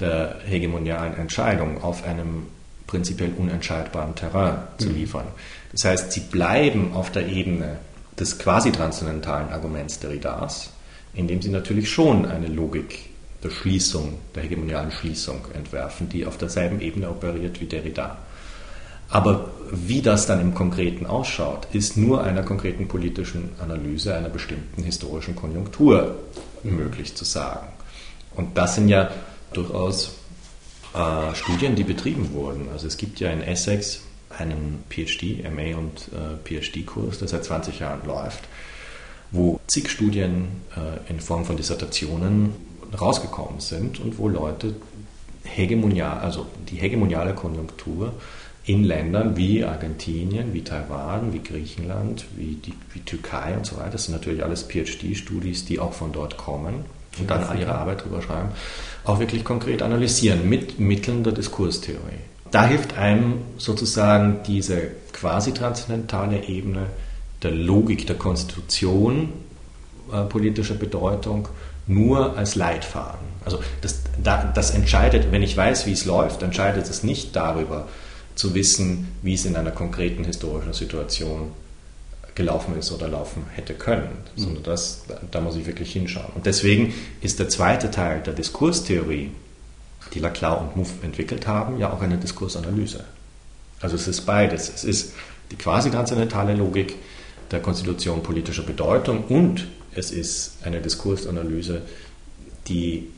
der 0.00 0.36
hegemonialen 0.46 1.16
Entscheidung 1.16 1.82
auf 1.82 2.04
einem 2.04 2.46
prinzipiell 2.86 3.32
unentscheidbaren 3.36 4.14
Terrain 4.14 4.58
zu 4.78 4.88
mhm. 4.88 4.94
liefern. 4.94 5.26
Das 5.72 5.84
heißt, 5.84 6.12
sie 6.12 6.20
bleiben 6.20 6.92
auf 6.94 7.10
der 7.10 7.28
Ebene 7.28 7.76
des 8.18 8.38
quasi 8.38 8.72
transzendentalen 8.72 9.50
Arguments 9.50 9.98
Derridas, 10.00 10.70
indem 11.14 11.42
sie 11.42 11.50
natürlich 11.50 11.90
schon 11.90 12.26
eine 12.26 12.48
Logik 12.48 13.10
der 13.42 13.50
Schließung, 13.50 14.18
der 14.34 14.42
hegemonialen 14.42 14.90
Schließung 14.90 15.42
entwerfen, 15.54 16.08
die 16.08 16.26
auf 16.26 16.38
derselben 16.38 16.80
Ebene 16.80 17.10
operiert 17.10 17.60
wie 17.60 17.66
Derrida. 17.66 18.16
Aber 19.10 19.50
wie 19.70 20.02
das 20.02 20.26
dann 20.26 20.40
im 20.40 20.54
Konkreten 20.54 21.06
ausschaut, 21.06 21.68
ist 21.72 21.96
nur 21.96 22.24
einer 22.24 22.42
konkreten 22.42 22.88
politischen 22.88 23.50
Analyse 23.60 24.14
einer 24.14 24.30
bestimmten 24.30 24.82
historischen 24.82 25.36
Konjunktur 25.36 26.16
möglich 26.62 27.14
zu 27.14 27.24
sagen. 27.24 27.68
Und 28.34 28.56
das 28.56 28.76
sind 28.76 28.88
ja 28.88 29.10
durchaus 29.52 30.16
äh, 30.94 31.34
Studien, 31.34 31.76
die 31.76 31.84
betrieben 31.84 32.32
wurden. 32.32 32.68
Also 32.72 32.86
es 32.86 32.96
gibt 32.96 33.20
ja 33.20 33.30
in 33.30 33.42
Essex 33.42 34.00
einen 34.38 34.84
PhD, 34.88 35.44
MA 35.50 35.78
und 35.78 36.10
äh, 36.12 36.36
PhD-Kurs, 36.44 37.18
der 37.18 37.28
seit 37.28 37.44
20 37.44 37.80
Jahren 37.80 38.06
läuft, 38.06 38.44
wo 39.30 39.60
zig 39.66 39.88
Studien 39.88 40.48
äh, 40.76 41.10
in 41.10 41.20
Form 41.20 41.44
von 41.44 41.56
Dissertationen 41.56 42.54
rausgekommen 42.98 43.60
sind 43.60 43.98
und 43.98 44.18
wo 44.18 44.28
Leute 44.28 44.74
hegemonial, 45.44 46.18
also 46.18 46.46
die 46.70 46.76
hegemoniale 46.76 47.34
Konjunktur 47.34 48.12
in 48.66 48.84
Ländern 48.84 49.36
wie 49.36 49.64
Argentinien, 49.64 50.54
wie 50.54 50.62
Taiwan, 50.62 51.32
wie 51.32 51.42
Griechenland, 51.42 52.24
wie 52.36 52.54
die 52.54 52.72
wie 52.92 53.00
Türkei 53.00 53.54
und 53.56 53.66
so 53.66 53.76
weiter, 53.76 53.90
das 53.90 54.04
sind 54.04 54.14
natürlich 54.14 54.42
alles 54.42 54.62
PhD-Studis, 54.62 55.66
die 55.66 55.78
auch 55.80 55.92
von 55.92 56.12
dort 56.12 56.38
kommen 56.38 56.84
und 57.18 57.30
dann 57.30 57.58
ihre 57.58 57.74
Arbeit 57.74 58.04
drüber 58.04 58.22
schreiben, 58.22 58.48
auch 59.04 59.20
wirklich 59.20 59.44
konkret 59.44 59.82
analysieren 59.82 60.48
mit 60.48 60.80
Mitteln 60.80 61.24
der 61.24 61.32
Diskurstheorie 61.32 62.33
da 62.54 62.66
hilft 62.66 62.96
einem 62.96 63.42
sozusagen 63.58 64.44
diese 64.46 64.92
quasi 65.12 65.52
transzendentale 65.52 66.44
Ebene 66.44 66.86
der 67.42 67.50
Logik 67.50 68.06
der 68.06 68.14
Konstitution 68.14 69.32
äh, 70.12 70.22
politischer 70.22 70.76
Bedeutung 70.76 71.48
nur 71.88 72.38
als 72.38 72.54
Leitfaden. 72.54 73.26
Also 73.44 73.58
das, 73.80 74.02
da, 74.22 74.52
das 74.54 74.70
entscheidet, 74.70 75.32
wenn 75.32 75.42
ich 75.42 75.56
weiß, 75.56 75.86
wie 75.86 75.92
es 75.92 76.04
läuft, 76.04 76.42
entscheidet 76.42 76.88
es 76.88 77.02
nicht 77.02 77.34
darüber, 77.34 77.88
zu 78.36 78.54
wissen, 78.54 79.08
wie 79.22 79.34
es 79.34 79.44
in 79.44 79.56
einer 79.56 79.72
konkreten 79.72 80.22
historischen 80.22 80.72
Situation 80.72 81.50
gelaufen 82.36 82.76
ist 82.78 82.92
oder 82.92 83.08
laufen 83.08 83.46
hätte 83.54 83.74
können, 83.74 84.08
mhm. 84.36 84.40
sondern 84.40 84.62
das, 84.62 85.04
da 85.30 85.40
muss 85.40 85.56
ich 85.56 85.66
wirklich 85.66 85.92
hinschauen. 85.92 86.32
Und 86.36 86.46
deswegen 86.46 86.94
ist 87.20 87.40
der 87.40 87.48
zweite 87.48 87.90
Teil 87.90 88.20
der 88.20 88.32
Diskurstheorie 88.32 89.30
die 90.14 90.20
Laclau 90.20 90.60
und 90.60 90.76
Mouffe 90.76 91.04
entwickelt 91.04 91.46
haben, 91.46 91.78
ja 91.78 91.92
auch 91.92 92.00
eine 92.00 92.16
Diskursanalyse. 92.16 93.04
Also 93.80 93.96
es 93.96 94.08
ist 94.08 94.22
beides. 94.22 94.72
Es 94.72 94.84
ist 94.84 95.12
die 95.50 95.56
quasi 95.56 95.90
transzendentale 95.90 96.54
Logik 96.54 96.94
der 97.50 97.60
Konstitution 97.60 98.22
politischer 98.22 98.62
Bedeutung 98.62 99.24
und 99.24 99.66
es 99.94 100.10
ist 100.10 100.58
eine 100.64 100.80
Diskursanalyse, 100.80 101.82
die 102.66 103.08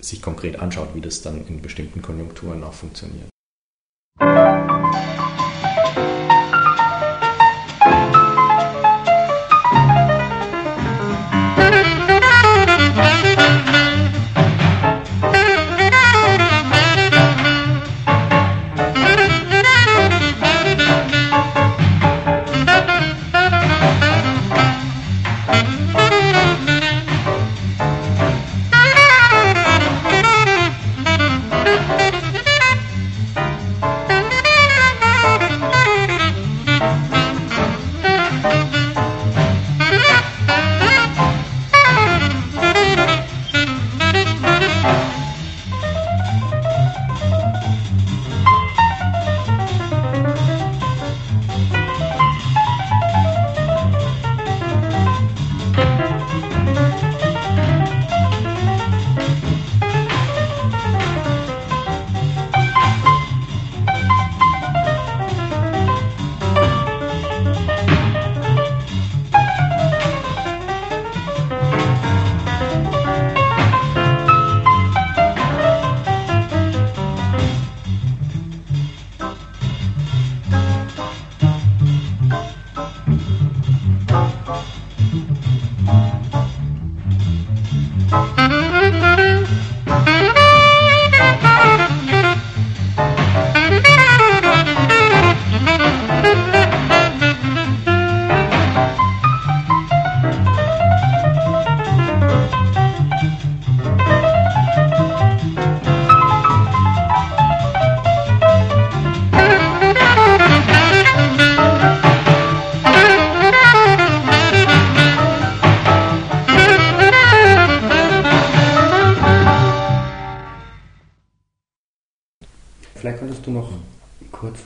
sich 0.00 0.22
konkret 0.22 0.58
anschaut, 0.58 0.94
wie 0.94 1.00
das 1.00 1.22
dann 1.22 1.46
in 1.46 1.60
bestimmten 1.60 2.00
Konjunkturen 2.00 2.64
auch 2.64 2.72
funktioniert. 2.72 3.29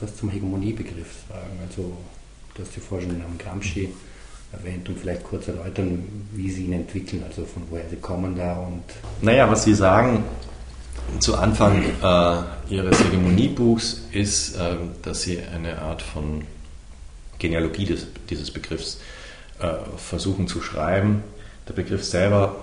Was 0.05 0.15
zum 0.15 0.29
Hegemoniebegriff 0.29 1.25
sagen? 1.27 1.59
Also, 1.67 1.97
du 2.53 2.61
hast 2.61 2.75
ja 2.75 2.81
vorhin 2.81 3.09
schon 3.09 3.17
den 3.17 3.23
Namen 3.23 3.37
Gramsci 3.37 3.89
erwähnt 4.53 4.87
und 4.87 4.99
vielleicht 4.99 5.23
kurz 5.23 5.47
erläutern, 5.47 6.03
wie 6.33 6.49
Sie 6.51 6.65
ihn 6.65 6.73
entwickeln, 6.73 7.23
also 7.27 7.45
von 7.45 7.63
woher 7.69 7.89
Sie 7.89 7.97
kommen 7.97 8.37
da 8.37 8.57
und. 8.57 8.83
Naja, 9.21 9.49
was 9.49 9.63
Sie 9.63 9.73
sagen 9.73 10.23
zu 11.19 11.35
Anfang 11.35 11.83
äh, 11.83 12.73
Ihres 12.73 13.03
Hegemoniebuchs 13.03 14.03
ist, 14.11 14.55
äh, 14.55 14.75
dass 15.01 15.23
Sie 15.23 15.39
eine 15.39 15.81
Art 15.81 16.01
von 16.01 16.43
Genealogie 17.39 17.85
des, 17.85 18.07
dieses 18.29 18.51
Begriffs 18.51 18.99
äh, 19.59 19.67
versuchen 19.97 20.47
zu 20.47 20.61
schreiben. 20.61 21.23
Der 21.67 21.73
Begriff 21.73 22.03
selber 22.03 22.55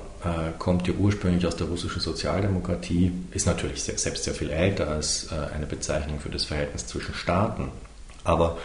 kommt 0.58 0.86
ja 0.86 0.94
ursprünglich 0.94 1.46
aus 1.46 1.56
der 1.56 1.66
russischen 1.66 2.00
Sozialdemokratie, 2.00 3.12
ist 3.32 3.46
natürlich 3.46 3.82
selbst 3.82 4.24
sehr 4.24 4.34
viel 4.34 4.50
älter 4.50 4.88
als 4.88 5.32
äh, 5.32 5.54
eine 5.54 5.66
Bezeichnung 5.66 6.20
für 6.20 6.28
das 6.28 6.44
Verhältnis 6.44 6.86
zwischen 6.86 7.14
Staaten. 7.14 7.68
Aber 8.22 8.58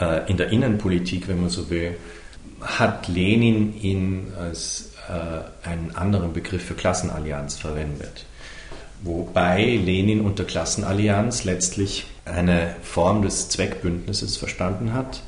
äh, 0.00 0.30
in 0.30 0.36
der 0.36 0.50
Innenpolitik, 0.50 1.26
wenn 1.28 1.40
man 1.40 1.50
so 1.50 1.68
will, 1.68 1.96
hat 2.60 3.08
Lenin 3.08 3.80
ihn 3.80 4.32
als 4.38 4.92
äh, 5.08 5.68
einen 5.68 5.96
anderen 5.96 6.32
Begriff 6.32 6.64
für 6.64 6.74
Klassenallianz 6.74 7.56
verwendet. 7.56 8.26
Wobei 9.02 9.64
Lenin 9.64 10.20
unter 10.20 10.44
Klassenallianz 10.44 11.44
letztlich 11.44 12.06
eine 12.24 12.76
Form 12.82 13.22
des 13.22 13.48
Zweckbündnisses 13.48 14.36
verstanden 14.36 14.92
hat, 14.92 15.22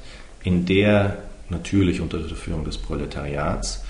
in 0.44 0.66
der 0.66 1.16
natürlich 1.48 2.00
unter 2.00 2.18
der 2.18 2.36
Führung 2.36 2.64
des 2.64 2.78
Proletariats 2.78 3.81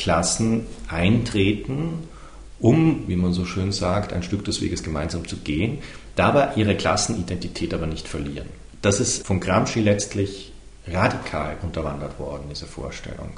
Klassen 0.00 0.66
eintreten, 0.88 2.08
um, 2.58 3.04
wie 3.06 3.16
man 3.16 3.34
so 3.34 3.44
schön 3.44 3.70
sagt, 3.70 4.14
ein 4.14 4.22
Stück 4.22 4.46
des 4.46 4.62
Weges 4.62 4.82
gemeinsam 4.82 5.28
zu 5.28 5.36
gehen, 5.36 5.78
dabei 6.16 6.54
ihre 6.56 6.74
Klassenidentität 6.74 7.74
aber 7.74 7.86
nicht 7.86 8.08
verlieren. 8.08 8.48
Das 8.80 8.98
ist 8.98 9.26
von 9.26 9.40
Gramsci 9.40 9.80
letztlich 9.80 10.52
radikal 10.86 11.58
unterwandert 11.60 12.18
worden, 12.18 12.44
diese 12.48 12.64
Vorstellung. 12.64 13.32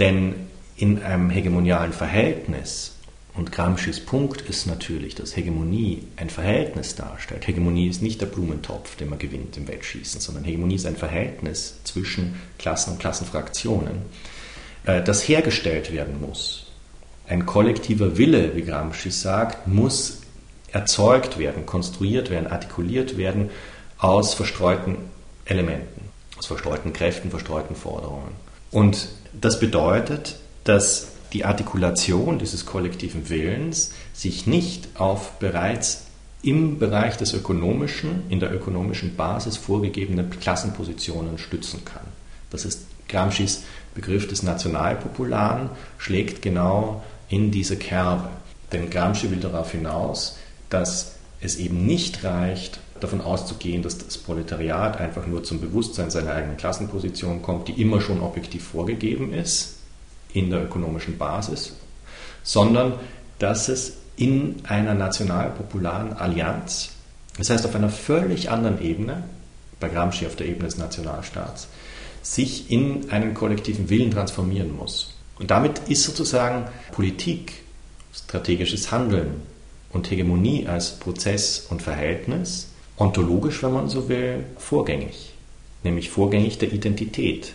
Denn 0.00 0.34
in 0.74 1.00
einem 1.00 1.30
hegemonialen 1.30 1.92
Verhältnis, 1.92 2.96
und 3.34 3.52
Gramscis 3.52 4.00
Punkt 4.00 4.40
ist 4.40 4.66
natürlich, 4.66 5.14
dass 5.14 5.36
Hegemonie 5.36 6.02
ein 6.16 6.28
Verhältnis 6.28 6.96
darstellt. 6.96 7.46
Hegemonie 7.46 7.86
ist 7.86 8.02
nicht 8.02 8.20
der 8.20 8.26
Blumentopf, 8.26 8.96
den 8.96 9.10
man 9.10 9.20
gewinnt 9.20 9.56
im 9.56 9.68
Wettschießen, 9.68 10.20
sondern 10.20 10.42
Hegemonie 10.42 10.74
ist 10.74 10.86
ein 10.86 10.96
Verhältnis 10.96 11.76
zwischen 11.84 12.34
Klassen 12.58 12.94
und 12.94 12.98
Klassenfraktionen 12.98 14.02
das 14.84 15.26
hergestellt 15.28 15.92
werden 15.92 16.20
muss. 16.20 16.66
Ein 17.28 17.46
kollektiver 17.46 18.16
Wille, 18.16 18.56
wie 18.56 18.62
Gramsci 18.62 19.10
sagt, 19.10 19.68
muss 19.68 20.22
erzeugt 20.72 21.38
werden, 21.38 21.66
konstruiert 21.66 22.30
werden, 22.30 22.46
artikuliert 22.46 23.16
werden 23.16 23.50
aus 23.98 24.34
verstreuten 24.34 24.96
Elementen, 25.44 26.08
aus 26.38 26.46
verstreuten 26.46 26.92
Kräften, 26.92 27.30
verstreuten 27.30 27.76
Forderungen. 27.76 28.32
Und 28.70 29.08
das 29.38 29.60
bedeutet, 29.60 30.36
dass 30.64 31.08
die 31.32 31.44
Artikulation 31.44 32.38
dieses 32.38 32.66
kollektiven 32.66 33.28
Willens 33.28 33.92
sich 34.12 34.46
nicht 34.46 34.88
auf 34.94 35.38
bereits 35.38 36.06
im 36.42 36.78
Bereich 36.78 37.16
des 37.16 37.34
ökonomischen, 37.34 38.22
in 38.28 38.40
der 38.40 38.52
ökonomischen 38.52 39.14
Basis 39.14 39.56
vorgegebene 39.56 40.24
Klassenpositionen 40.24 41.38
stützen 41.38 41.84
kann. 41.84 42.06
Das 42.50 42.64
ist 42.64 42.86
Gramscis 43.08 43.64
Begriff 43.94 44.28
des 44.28 44.42
Nationalpopularen 44.42 45.70
schlägt 45.98 46.42
genau 46.42 47.02
in 47.28 47.50
diese 47.50 47.76
Kerbe. 47.76 48.28
Denn 48.72 48.90
Gramsci 48.90 49.30
will 49.30 49.40
darauf 49.40 49.72
hinaus, 49.72 50.38
dass 50.68 51.16
es 51.40 51.56
eben 51.56 51.86
nicht 51.86 52.22
reicht, 52.24 52.80
davon 53.00 53.20
auszugehen, 53.20 53.82
dass 53.82 53.98
das 53.98 54.18
Proletariat 54.18 54.98
einfach 55.00 55.26
nur 55.26 55.42
zum 55.42 55.60
Bewusstsein 55.60 56.10
seiner 56.10 56.32
eigenen 56.32 56.56
Klassenposition 56.56 57.42
kommt, 57.42 57.68
die 57.68 57.80
immer 57.80 58.00
schon 58.00 58.20
objektiv 58.20 58.64
vorgegeben 58.64 59.32
ist 59.32 59.76
in 60.32 60.50
der 60.50 60.64
ökonomischen 60.64 61.18
Basis, 61.18 61.72
sondern 62.42 62.94
dass 63.38 63.68
es 63.68 63.94
in 64.16 64.56
einer 64.64 64.94
nationalpopularen 64.94 66.12
Allianz, 66.12 66.90
das 67.38 67.50
heißt 67.50 67.64
auf 67.64 67.74
einer 67.74 67.88
völlig 67.88 68.50
anderen 68.50 68.82
Ebene, 68.82 69.24
bei 69.80 69.88
Gramsci 69.88 70.26
auf 70.26 70.36
der 70.36 70.46
Ebene 70.46 70.66
des 70.66 70.76
Nationalstaats, 70.76 71.68
sich 72.22 72.70
in 72.70 73.10
einen 73.10 73.34
kollektiven 73.34 73.88
Willen 73.90 74.10
transformieren 74.10 74.76
muss. 74.76 75.14
Und 75.38 75.50
damit 75.50 75.78
ist 75.88 76.04
sozusagen 76.04 76.68
Politik, 76.92 77.62
strategisches 78.12 78.90
Handeln 78.92 79.42
und 79.92 80.10
Hegemonie 80.10 80.66
als 80.66 80.98
Prozess 80.98 81.66
und 81.70 81.82
Verhältnis 81.82 82.68
ontologisch, 82.98 83.62
wenn 83.62 83.72
man 83.72 83.88
so 83.88 84.08
will, 84.08 84.44
vorgängig. 84.58 85.32
Nämlich 85.82 86.10
vorgängig 86.10 86.58
der 86.58 86.72
Identität, 86.72 87.54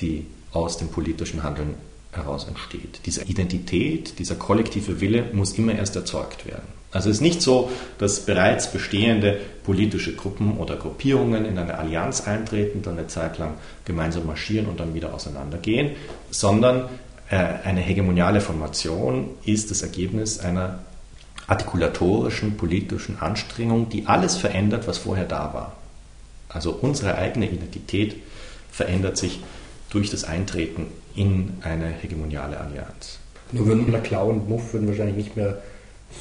die 0.00 0.26
aus 0.52 0.78
dem 0.78 0.88
politischen 0.88 1.42
Handeln 1.42 1.74
heraus 2.12 2.46
entsteht. 2.48 3.00
Diese 3.06 3.22
Identität, 3.24 4.18
dieser 4.18 4.34
kollektive 4.34 5.00
Wille 5.00 5.30
muss 5.32 5.52
immer 5.52 5.74
erst 5.74 5.94
erzeugt 5.96 6.46
werden. 6.46 6.79
Also 6.92 7.08
es 7.08 7.16
ist 7.16 7.22
nicht 7.22 7.40
so, 7.40 7.70
dass 7.98 8.20
bereits 8.20 8.72
bestehende 8.72 9.40
politische 9.64 10.14
Gruppen 10.14 10.56
oder 10.58 10.76
Gruppierungen 10.76 11.44
in 11.44 11.56
eine 11.56 11.78
Allianz 11.78 12.26
eintreten, 12.26 12.82
dann 12.82 12.98
eine 12.98 13.06
Zeit 13.06 13.38
lang 13.38 13.54
gemeinsam 13.84 14.26
marschieren 14.26 14.66
und 14.66 14.80
dann 14.80 14.94
wieder 14.94 15.14
auseinandergehen, 15.14 15.92
sondern 16.30 16.88
äh, 17.30 17.36
eine 17.36 17.80
hegemoniale 17.80 18.40
Formation 18.40 19.30
ist 19.44 19.70
das 19.70 19.82
Ergebnis 19.82 20.40
einer 20.40 20.80
artikulatorischen 21.46 22.56
politischen 22.56 23.20
Anstrengung, 23.20 23.88
die 23.88 24.06
alles 24.06 24.36
verändert, 24.36 24.88
was 24.88 24.98
vorher 24.98 25.26
da 25.26 25.54
war. 25.54 25.76
Also 26.48 26.72
unsere 26.72 27.16
eigene 27.16 27.48
Identität 27.48 28.16
verändert 28.72 29.16
sich 29.16 29.40
durch 29.90 30.10
das 30.10 30.24
Eintreten 30.24 30.86
in 31.14 31.54
eine 31.62 31.86
hegemoniale 31.86 32.58
Allianz. 32.58 33.18
Nur 33.52 33.66
würden 33.66 33.90
Laclau 33.90 34.28
und 34.28 34.48
Muff 34.48 34.72
würden 34.72 34.88
wahrscheinlich 34.88 35.16
nicht 35.16 35.36
mehr 35.36 35.60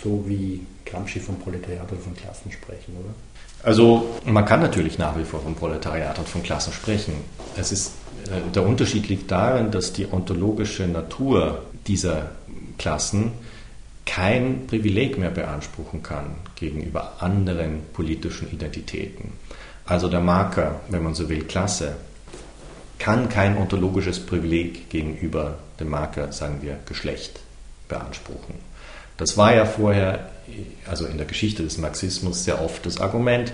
so 0.03 0.23
wie 0.27 0.65
Gramsci 0.85 1.19
vom 1.19 1.39
Proletariat 1.39 1.91
oder 1.91 2.01
von 2.01 2.15
Klassen 2.15 2.51
sprechen, 2.51 2.93
oder? 2.99 3.13
Also 3.61 4.19
man 4.25 4.45
kann 4.45 4.61
natürlich 4.61 4.97
nach 4.97 5.17
wie 5.17 5.25
vor 5.25 5.41
vom 5.41 5.55
Proletariat 5.55 6.17
und 6.17 6.27
von 6.27 6.43
Klassen 6.43 6.71
sprechen. 6.71 7.13
Es 7.57 7.71
ist, 7.71 7.91
äh, 8.27 8.51
der 8.53 8.65
Unterschied 8.65 9.09
liegt 9.09 9.29
darin, 9.29 9.71
dass 9.71 9.91
die 9.91 10.07
ontologische 10.11 10.87
Natur 10.87 11.63
dieser 11.87 12.31
Klassen 12.77 13.33
kein 14.05 14.65
Privileg 14.65 15.17
mehr 15.17 15.29
beanspruchen 15.29 16.01
kann 16.01 16.35
gegenüber 16.55 17.17
anderen 17.19 17.81
politischen 17.93 18.51
Identitäten. 18.51 19.33
Also 19.85 20.07
der 20.07 20.21
Marker, 20.21 20.79
wenn 20.89 21.03
man 21.03 21.13
so 21.13 21.29
will, 21.29 21.43
Klasse, 21.43 21.95
kann 22.97 23.29
kein 23.29 23.57
ontologisches 23.57 24.19
Privileg 24.19 24.89
gegenüber 24.89 25.59
dem 25.79 25.89
Marker, 25.89 26.31
sagen 26.31 26.59
wir, 26.61 26.79
Geschlecht 26.85 27.39
beanspruchen. 27.87 28.55
Das 29.19 29.37
war 29.37 29.53
ja 29.53 29.65
vorher, 29.65 30.29
also 30.89 31.05
in 31.05 31.17
der 31.17 31.27
Geschichte 31.27 31.61
des 31.61 31.77
Marxismus, 31.77 32.45
sehr 32.45 32.63
oft 32.63 32.85
das 32.85 32.99
Argument, 33.01 33.51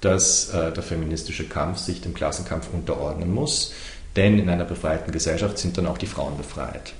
dass 0.00 0.50
äh, 0.50 0.72
der 0.72 0.82
feministische 0.82 1.44
Kampf 1.44 1.78
sich 1.78 2.00
dem 2.00 2.14
Klassenkampf 2.14 2.68
unterordnen 2.72 3.32
muss, 3.32 3.72
denn 4.16 4.38
in 4.38 4.50
einer 4.50 4.64
befreiten 4.64 5.12
Gesellschaft 5.12 5.56
sind 5.58 5.78
dann 5.78 5.86
auch 5.86 5.98
die 5.98 6.06
Frauen 6.06 6.36
befreit. 6.36 6.92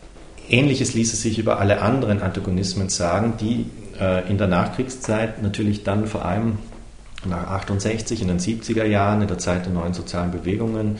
Ähnliches 0.48 0.94
ließe 0.94 1.16
sich 1.16 1.38
über 1.38 1.58
alle 1.58 1.82
anderen 1.82 2.22
Antagonismen 2.22 2.88
sagen, 2.88 3.34
die 3.40 3.66
äh, 4.00 4.28
in 4.30 4.38
der 4.38 4.46
Nachkriegszeit 4.46 5.42
natürlich 5.42 5.82
dann 5.82 6.06
vor 6.06 6.24
allem 6.24 6.58
nach 7.24 7.48
68, 7.48 8.22
in 8.22 8.28
den 8.28 8.38
70er 8.38 8.84
Jahren, 8.84 9.22
in 9.22 9.28
der 9.28 9.38
Zeit 9.38 9.66
der 9.66 9.72
neuen 9.72 9.94
sozialen 9.94 10.30
Bewegungen, 10.30 10.98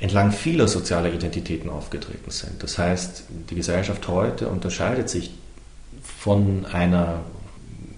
entlang 0.00 0.32
vieler 0.32 0.66
sozialer 0.66 1.12
Identitäten 1.12 1.70
aufgetreten 1.70 2.30
sind. 2.30 2.62
Das 2.62 2.78
heißt, 2.78 3.24
die 3.50 3.54
Gesellschaft 3.54 4.08
heute 4.08 4.48
unterscheidet 4.48 5.10
sich 5.10 5.30
von 6.20 6.66
einer 6.66 7.20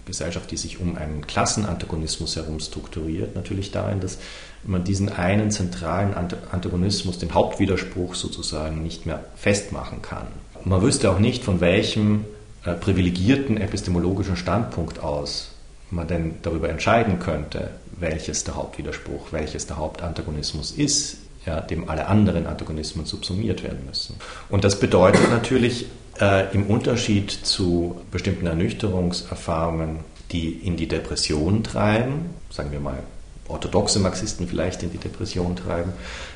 Gesellschaft, 0.05 0.53
die 0.53 0.57
sich 0.57 0.81
um 0.81 0.97
einen 0.97 1.27
Klassenantagonismus 1.27 2.37
herum 2.37 2.61
strukturiert, 2.61 3.35
natürlich 3.35 3.73
darin, 3.73 3.99
dass 3.99 4.18
man 4.62 4.85
diesen 4.85 5.09
einen 5.09 5.51
zentralen 5.51 6.14
Antagonismus, 6.14 7.18
den 7.18 7.35
Hauptwiderspruch 7.35 8.14
sozusagen, 8.14 8.81
nicht 8.81 9.07
mehr 9.07 9.25
festmachen 9.35 10.03
kann. 10.03 10.29
Man 10.64 10.83
wüsste 10.83 11.11
auch 11.11 11.18
nicht, 11.18 11.43
von 11.43 11.61
welchem 11.61 12.25
äh, 12.64 12.75
privilegierten 12.75 13.57
epistemologischen 13.57 14.37
Standpunkt 14.37 15.03
aus 15.03 15.49
man 15.91 16.07
denn 16.07 16.37
darüber 16.43 16.68
entscheiden 16.68 17.18
könnte, 17.18 17.70
welches 17.99 18.45
der 18.45 18.55
Hauptwiderspruch, 18.55 19.33
welches 19.33 19.66
der 19.66 19.79
Hauptantagonismus 19.79 20.70
ist, 20.70 21.16
ja, 21.45 21.61
dem 21.61 21.91
alle 21.91 22.07
anderen 22.07 22.47
Antagonismen 22.47 23.05
subsumiert 23.05 23.64
werden 23.64 23.85
müssen. 23.87 24.14
Und 24.49 24.62
das 24.62 24.79
bedeutet 24.79 25.29
natürlich 25.31 25.87
äh, 26.21 26.53
im 26.55 26.67
Unterschied 26.67 27.31
zu 27.31 28.01
bestimmten 28.11 28.47
Ernüchterungserfahrungen, 28.47 30.01
die 30.31 30.51
in 30.51 30.77
die 30.77 30.89
Depression 30.89 31.63
treiben, 31.63 32.31
sagen 32.51 32.73
wir 32.73 32.81
mal 32.81 33.03
orthodoxe 33.49 33.99
Marxisten 33.99 34.49
vielleicht 34.49 34.83
in 34.83 34.91
die 34.91 34.99
Depression 34.99 35.57
treiben, 35.57 35.93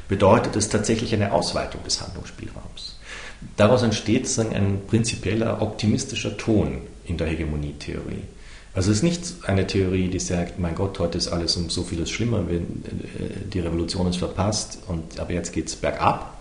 bedeutet 0.09 0.57
es 0.57 0.69
tatsächlich 0.69 1.15
eine 1.15 1.33
Ausweitung 1.33 1.83
des 1.85 2.01
Handlungsspielraums. 2.03 2.99
Daraus 3.57 3.83
entsteht 3.83 4.27
sozusagen 4.27 4.55
ein 4.55 4.81
prinzipieller 4.87 5.63
optimistischer 5.63 6.37
Ton 6.37 6.83
in 7.05 7.17
der 7.17 7.29
Hegemonietheorie. 7.29 8.23
Also 8.75 8.91
es 8.91 8.99
ist 8.99 9.03
nicht 9.03 9.35
eine 9.47 9.67
Theorie, 9.67 10.09
die 10.09 10.19
sagt, 10.19 10.59
mein 10.59 10.75
Gott, 10.75 10.99
heute 10.99 11.17
ist 11.17 11.29
alles 11.29 11.57
um 11.57 11.71
so 11.71 11.83
vieles 11.83 12.11
schlimmer, 12.11 12.41
äh, 12.51 12.61
die 13.51 13.61
Revolution 13.61 14.07
ist 14.09 14.19
verpasst 14.19 14.79
und 14.87 15.19
aber 15.19 15.33
jetzt 15.33 15.53
geht 15.53 15.69
es 15.69 15.77
bergab, 15.77 16.36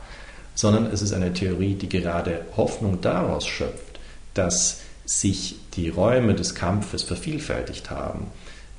sondern 0.55 0.87
es 0.87 1.01
ist 1.01 1.13
eine 1.13 1.33
Theorie, 1.33 1.75
die 1.75 1.89
gerade 1.89 2.45
Hoffnung 2.57 3.01
daraus 3.01 3.45
schöpft, 3.45 3.99
dass 4.33 4.81
sich 5.05 5.57
die 5.75 5.89
Räume 5.89 6.33
des 6.33 6.55
Kampfes 6.55 7.03
vervielfältigt 7.03 7.91
haben, 7.91 8.27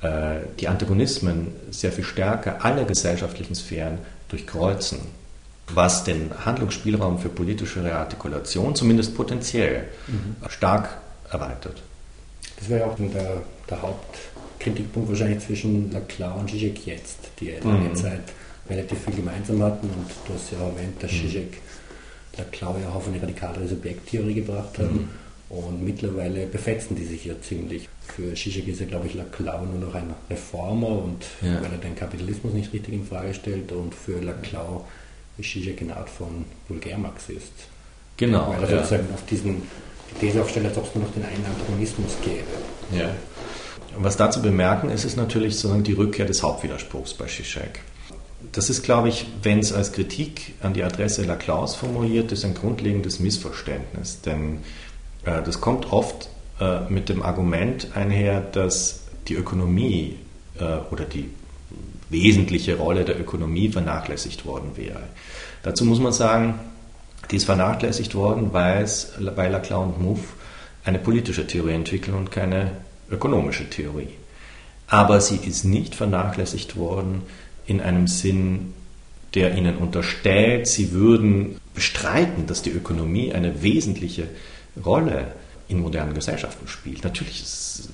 äh, 0.03 0.41
die 0.59 0.69
Antagonismen 0.69 1.53
sehr 1.71 1.93
viel 1.93 2.05
stärker 2.05 2.65
alle 2.65 2.85
gesellschaftlichen 2.85 3.55
Sphären 3.55 3.99
durchkreuzen, 4.29 4.99
was 5.73 6.05
den 6.05 6.31
Handlungsspielraum 6.45 7.19
für 7.19 7.29
politische 7.29 7.85
Reartikulation 7.85 8.75
zumindest 8.75 9.15
potenziell 9.15 9.85
mhm. 10.09 10.37
stark 10.49 10.99
erweitert. 11.31 11.83
Das 12.59 12.69
wäre 12.69 12.81
ja 12.81 12.87
auch 12.87 12.97
der, 12.97 13.43
der 13.69 13.83
Hauptkritikpunkt 13.83 15.09
wahrscheinlich 15.11 15.45
zwischen 15.45 15.93
Laclau 15.93 16.39
und 16.39 16.51
Zizek 16.51 16.87
jetzt, 16.87 17.19
die 17.39 17.47
ja 17.47 17.59
lange 17.63 17.91
mhm. 17.91 17.95
Zeit 17.95 18.23
relativ 18.69 18.99
viel 19.05 19.15
gemeinsam 19.15 19.63
hatten 19.63 19.89
und 19.89 20.07
du 20.27 20.35
hast 20.35 20.53
ja 20.53 20.59
erwähnt, 20.59 21.03
dass 21.03 21.13
mhm. 21.13 21.17
Zizek 21.17 21.59
Laclau 22.37 22.77
ja 22.83 22.89
auch 22.91 22.97
auf 22.97 23.09
eine 23.09 23.21
radikalere 23.21 23.67
Subjekttheorie 23.67 24.35
gebracht 24.35 24.79
haben. 24.79 24.95
Mhm. 24.95 25.09
Und 25.49 25.85
mittlerweile 25.85 26.47
befetzen 26.47 26.97
die 26.97 27.05
sich 27.05 27.25
ja 27.25 27.35
ziemlich. 27.41 27.89
Für 28.15 28.35
Zizek 28.35 28.67
ist 28.67 28.81
ja, 28.81 28.87
glaube 28.87 29.07
ich, 29.07 29.15
Laclau 29.15 29.65
nur 29.65 29.79
noch 29.79 29.95
ein 29.95 30.13
Reformer 30.29 30.89
und 30.89 31.25
ja. 31.41 31.63
weil 31.63 31.71
er 31.71 31.79
den 31.79 31.95
Kapitalismus 31.95 32.53
nicht 32.53 32.73
richtig 32.73 32.95
in 32.95 33.07
Frage 33.07 33.33
stellt. 33.33 33.71
Und 33.71 33.95
für 33.95 34.21
Laclau 34.21 34.85
ist 35.39 35.51
Zizek 35.51 35.83
eine 35.83 35.97
Art 35.97 36.11
von 36.11 36.45
Vulgärmarxist. 36.69 37.53
Genau. 38.17 38.49
Weil 38.49 38.65
er 38.65 38.71
ja. 38.71 38.77
sozusagen 38.79 39.07
auf 39.15 39.25
diesen 39.27 39.63
die 40.11 40.27
These 40.27 40.41
aufstellt, 40.41 40.67
als 40.67 40.79
ob 40.79 40.87
es 40.87 40.95
nur 40.95 41.05
noch 41.05 41.13
den 41.13 41.25
einen 41.25 41.45
Antagonismus 41.45 42.17
gäbe. 42.25 42.45
Ja. 42.93 43.11
Und 43.97 44.05
was 44.05 44.17
da 44.17 44.31
zu 44.31 44.43
bemerken 44.43 44.91
ist, 44.91 45.05
ist 45.05 45.17
natürlich 45.17 45.55
sozusagen 45.55 45.85
die 45.85 45.93
Rückkehr 45.93 46.27
des 46.27 46.43
Hauptwiderspruchs 46.43 47.15
bei 47.15 47.27
Zizek. 47.27 47.81
Das 48.53 48.71
ist, 48.71 48.83
glaube 48.83 49.09
ich, 49.09 49.27
wenn 49.43 49.59
es 49.59 49.73
als 49.73 49.93
Kritik 49.93 50.55
an 50.63 50.75
die 50.75 50.83
Adresse 50.83 51.25
Laclaus 51.25 51.75
formuliert 51.75 52.33
ist, 52.33 52.45
ein 52.45 52.55
grundlegendes 52.55 53.19
Missverständnis. 53.19 54.21
Denn 54.21 54.59
äh, 55.25 55.43
das 55.43 55.61
kommt 55.61 55.93
oft 55.93 56.29
äh, 56.61 56.81
mit 56.89 57.09
dem 57.09 57.23
Argument 57.23 57.89
einher, 57.95 58.41
dass 58.41 59.01
die 59.29 59.35
Ökonomie 59.35 60.17
äh, 60.59 60.79
oder 60.91 61.05
die 61.05 61.31
wesentliche 62.09 62.77
Rolle 62.77 63.05
der 63.05 63.19
Ökonomie 63.21 63.69
vernachlässigt 63.69 64.47
worden 64.47 64.77
wäre. 64.77 65.03
Dazu 65.63 65.85
muss 65.85 65.99
man 65.99 66.13
sagen, 66.13 66.55
die 67.31 67.37
ist 67.37 67.45
vernachlässigt 67.47 68.15
worden, 68.15 68.53
weil 68.53 68.85
es 68.85 69.13
bei 69.35 69.49
Laclau 69.49 69.83
und 69.83 70.01
Mouffe 70.01 70.35
eine 70.85 70.99
politische 70.99 71.47
Theorie 71.47 71.73
entwickeln 71.73 72.17
und 72.17 72.31
keine 72.31 72.71
ökonomische 73.11 73.69
Theorie. 73.69 74.11
Aber 74.87 75.21
sie 75.21 75.37
ist 75.37 75.65
nicht 75.65 75.97
vernachlässigt 75.97 76.77
worden 76.77 77.23
in 77.67 77.81
einem 77.81 78.07
Sinn, 78.07 78.75
der 79.35 79.57
ihnen 79.57 79.77
unterstellt, 79.77 80.67
sie 80.67 80.93
würden 80.93 81.61
bestreiten, 81.75 82.47
dass 82.47 82.63
die 82.63 82.71
Ökonomie 82.71 83.33
eine 83.33 83.63
wesentliche 83.63 84.29
Rolle 84.85 85.35
in 85.69 85.81
modernen 85.81 86.15
Gesellschaften 86.15 86.69
spielt. 86.69 87.05
Natürlich 87.05 87.43
ist 87.43 87.89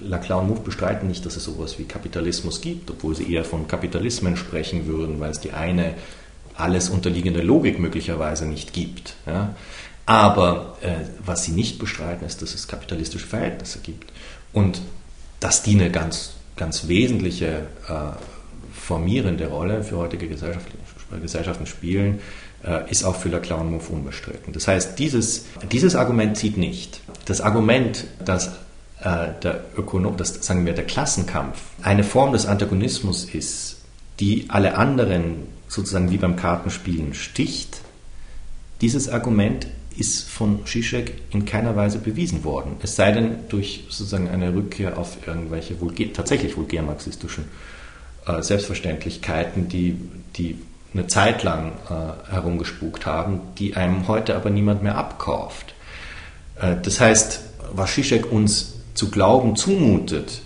Laclau 0.00 0.40
und 0.40 0.48
Mouffe 0.48 0.62
bestreiten 0.62 1.08
nicht, 1.08 1.26
dass 1.26 1.36
es 1.36 1.44
sowas 1.44 1.78
wie 1.78 1.84
Kapitalismus 1.84 2.60
gibt, 2.60 2.90
obwohl 2.90 3.14
sie 3.14 3.32
eher 3.32 3.44
von 3.44 3.68
Kapitalismen 3.68 4.36
sprechen 4.36 4.86
würden, 4.86 5.20
weil 5.20 5.30
es 5.30 5.40
die 5.40 5.52
eine 5.52 5.94
alles 6.54 6.88
unterliegende 6.88 7.42
Logik 7.42 7.78
möglicherweise 7.78 8.46
nicht 8.46 8.72
gibt. 8.72 9.14
Ja. 9.26 9.54
Aber 10.06 10.78
äh, 10.80 11.04
was 11.24 11.44
sie 11.44 11.52
nicht 11.52 11.78
bestreiten, 11.78 12.24
ist, 12.26 12.40
dass 12.40 12.54
es 12.54 12.68
kapitalistische 12.68 13.26
Verhältnisse 13.26 13.80
gibt. 13.80 14.12
Und 14.52 14.80
dass 15.40 15.62
die 15.62 15.74
eine 15.74 15.90
ganz, 15.90 16.32
ganz 16.56 16.88
wesentliche 16.88 17.66
äh, 17.88 18.35
formierende 18.86 19.48
Rolle 19.48 19.82
für 19.82 19.96
heutige 19.96 20.28
Gesellschaften 20.28 21.66
spielen, 21.66 22.20
äh, 22.64 22.88
ist 22.88 23.02
auch 23.02 23.16
für 23.16 23.28
Laclau 23.28 23.64
Mouffe 23.64 23.92
unbestritten. 23.92 24.52
Das 24.52 24.68
heißt, 24.68 24.96
dieses, 25.00 25.46
dieses 25.72 25.96
Argument 25.96 26.36
zieht 26.36 26.56
nicht. 26.56 27.00
Das 27.24 27.40
Argument, 27.40 28.06
dass 28.24 28.46
äh, 29.00 29.28
der 29.42 29.64
Ökonom, 29.76 30.16
das, 30.16 30.46
sagen 30.46 30.64
wir, 30.66 30.72
der 30.72 30.86
Klassenkampf 30.86 31.60
eine 31.82 32.04
Form 32.04 32.32
des 32.32 32.46
Antagonismus 32.46 33.24
ist, 33.24 33.78
die 34.20 34.44
alle 34.50 34.76
anderen 34.76 35.48
sozusagen 35.66 36.12
wie 36.12 36.18
beim 36.18 36.36
Kartenspielen 36.36 37.12
sticht, 37.12 37.80
dieses 38.82 39.08
Argument 39.08 39.66
ist 39.98 40.28
von 40.28 40.64
Zizek 40.64 41.22
in 41.32 41.44
keiner 41.44 41.74
Weise 41.74 41.98
bewiesen 41.98 42.44
worden. 42.44 42.76
Es 42.82 42.94
sei 42.94 43.10
denn 43.10 43.48
durch 43.48 43.84
sozusagen 43.88 44.28
eine 44.28 44.54
Rückkehr 44.54 44.96
auf 44.96 45.26
irgendwelche 45.26 45.80
vulgär, 45.80 46.12
tatsächlich 46.12 46.56
vulgärmarxistischen 46.56 47.44
äh, 47.44 47.75
Selbstverständlichkeiten, 48.42 49.68
die, 49.68 49.96
die 50.36 50.58
eine 50.92 51.06
Zeit 51.06 51.42
lang 51.42 51.72
äh, 51.88 52.32
herumgespukt 52.32 53.06
haben, 53.06 53.40
die 53.58 53.76
einem 53.76 54.08
heute 54.08 54.34
aber 54.34 54.50
niemand 54.50 54.82
mehr 54.82 54.96
abkauft. 54.96 55.74
Äh, 56.60 56.76
das 56.82 57.00
heißt, 57.00 57.40
was 57.72 57.94
Zizek 57.94 58.30
uns 58.30 58.74
zu 58.94 59.10
glauben 59.10 59.56
zumutet, 59.56 60.40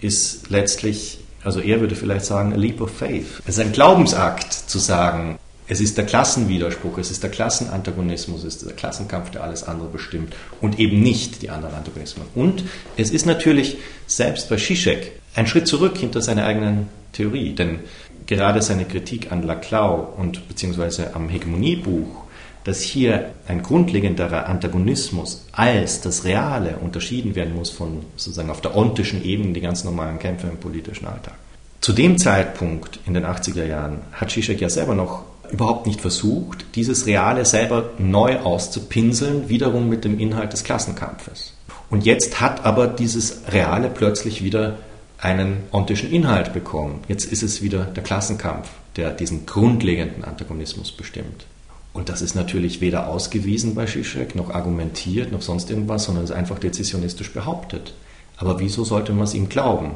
ist 0.00 0.50
letztlich 0.50 1.22
also 1.44 1.60
er 1.60 1.80
würde 1.80 1.96
vielleicht 1.96 2.24
sagen, 2.24 2.52
a 2.52 2.56
leap 2.56 2.80
of 2.80 2.90
faith. 2.90 3.40
Es 3.46 3.58
ist 3.58 3.64
ein 3.64 3.72
Glaubensakt 3.72 4.52
zu 4.52 4.78
sagen, 4.78 5.38
es 5.66 5.80
ist 5.80 5.96
der 5.96 6.06
Klassenwiderspruch, 6.06 6.98
es 6.98 7.10
ist 7.10 7.22
der 7.22 7.30
Klassenantagonismus, 7.30 8.44
es 8.44 8.56
ist 8.56 8.66
der 8.66 8.76
Klassenkampf, 8.76 9.30
der 9.30 9.42
alles 9.42 9.64
andere 9.64 9.88
bestimmt 9.88 10.34
und 10.60 10.78
eben 10.78 11.00
nicht 11.00 11.42
die 11.42 11.50
anderen 11.50 11.74
Antagonismen. 11.74 12.26
Und 12.34 12.64
es 12.96 13.10
ist 13.10 13.26
natürlich 13.26 13.78
selbst 14.06 14.48
bei 14.48 14.56
Zizek 14.56 15.12
ein 15.34 15.46
Schritt 15.46 15.66
zurück 15.66 15.96
hinter 15.96 16.20
seiner 16.20 16.44
eigenen 16.44 16.88
Theorie, 17.12 17.54
denn 17.54 17.80
gerade 18.26 18.62
seine 18.62 18.84
Kritik 18.84 19.32
an 19.32 19.42
Laclau 19.42 20.14
und 20.16 20.48
beziehungsweise 20.48 21.14
am 21.14 21.28
Hegemoniebuch 21.28 22.22
dass 22.64 22.80
hier 22.80 23.30
ein 23.48 23.62
grundlegenderer 23.62 24.46
Antagonismus 24.46 25.46
als 25.52 26.00
das 26.00 26.24
Reale 26.24 26.76
unterschieden 26.76 27.34
werden 27.34 27.54
muss 27.54 27.70
von 27.70 28.04
sozusagen 28.16 28.50
auf 28.50 28.60
der 28.60 28.76
ontischen 28.76 29.24
Ebene 29.24 29.52
die 29.52 29.60
ganz 29.60 29.84
normalen 29.84 30.18
Kämpfe 30.18 30.46
im 30.46 30.58
politischen 30.58 31.06
Alltag. 31.06 31.34
Zu 31.80 31.92
dem 31.92 32.18
Zeitpunkt 32.18 33.00
in 33.06 33.14
den 33.14 33.24
80er 33.26 33.64
Jahren 33.64 34.02
hat 34.12 34.30
Zizek 34.30 34.60
ja 34.60 34.70
selber 34.70 34.94
noch 34.94 35.24
überhaupt 35.50 35.86
nicht 35.86 36.00
versucht, 36.00 36.64
dieses 36.76 37.06
Reale 37.06 37.44
selber 37.44 37.90
neu 37.98 38.38
auszupinseln, 38.38 39.48
wiederum 39.48 39.88
mit 39.88 40.04
dem 40.04 40.18
Inhalt 40.18 40.52
des 40.52 40.62
Klassenkampfes. 40.62 41.54
Und 41.90 42.06
jetzt 42.06 42.40
hat 42.40 42.64
aber 42.64 42.86
dieses 42.86 43.42
Reale 43.50 43.90
plötzlich 43.90 44.44
wieder 44.44 44.78
einen 45.22 45.62
ontischen 45.70 46.10
Inhalt 46.10 46.52
bekommen. 46.52 47.00
Jetzt 47.06 47.24
ist 47.24 47.44
es 47.44 47.62
wieder 47.62 47.84
der 47.84 48.02
Klassenkampf, 48.02 48.68
der 48.96 49.12
diesen 49.12 49.46
grundlegenden 49.46 50.24
Antagonismus 50.24 50.90
bestimmt. 50.90 51.46
Und 51.92 52.08
das 52.08 52.22
ist 52.22 52.34
natürlich 52.34 52.80
weder 52.80 53.06
ausgewiesen 53.06 53.76
bei 53.76 53.86
Zizek, 53.86 54.34
noch 54.34 54.50
argumentiert, 54.50 55.30
noch 55.30 55.42
sonst 55.42 55.70
irgendwas, 55.70 56.04
sondern 56.04 56.24
ist 56.24 56.32
einfach 56.32 56.58
dezisionistisch 56.58 57.32
behauptet. 57.32 57.94
Aber 58.36 58.58
wieso 58.58 58.82
sollte 58.82 59.12
man 59.12 59.24
es 59.24 59.34
ihm 59.34 59.48
glauben? 59.48 59.92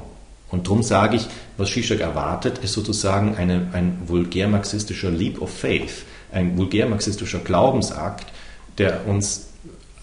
Und 0.49 0.69
darum 0.69 0.85
sage 0.85 1.17
ich, 1.17 1.27
was 1.57 1.73
Zizek 1.73 2.01
erwartet, 2.01 2.59
ist 2.59 2.75
sozusagen 2.75 3.35
eine, 3.35 3.71
ein 3.73 3.99
vulgär-marxistischer 4.07 5.11
Leap 5.11 5.43
of 5.43 5.51
Faith, 5.51 6.05
ein 6.31 6.57
vulgär-marxistischer 6.57 7.41
Glaubensakt, 7.41 8.27
der 8.79 9.09
uns 9.09 9.49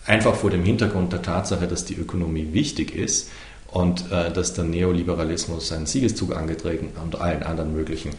einfach 0.05 0.35
vor 0.35 0.49
dem 0.49 0.65
Hintergrund 0.65 1.13
der 1.13 1.21
Tatsache, 1.21 1.65
dass 1.67 1.85
die 1.85 1.95
Ökonomie 1.95 2.49
wichtig 2.51 2.93
ist 2.93 3.29
und 3.73 4.11
äh, 4.11 4.31
dass 4.31 4.53
der 4.53 4.65
Neoliberalismus 4.65 5.67
seinen 5.67 5.87
Siegeszug 5.87 6.35
angetreten 6.35 6.89
und 7.03 7.19
allen 7.19 7.43
anderen 7.43 7.73
möglichen 7.73 8.11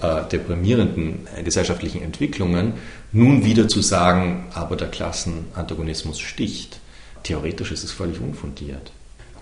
äh, 0.00 0.24
deprimierenden 0.32 1.28
gesellschaftlichen 1.44 2.02
Entwicklungen, 2.02 2.72
nun 3.12 3.44
wieder 3.44 3.68
zu 3.68 3.82
sagen, 3.82 4.46
aber 4.54 4.76
der 4.76 4.88
Klassenantagonismus 4.88 6.18
sticht. 6.18 6.80
Theoretisch 7.22 7.70
ist 7.70 7.84
es 7.84 7.92
völlig 7.92 8.20
unfundiert. 8.20 8.92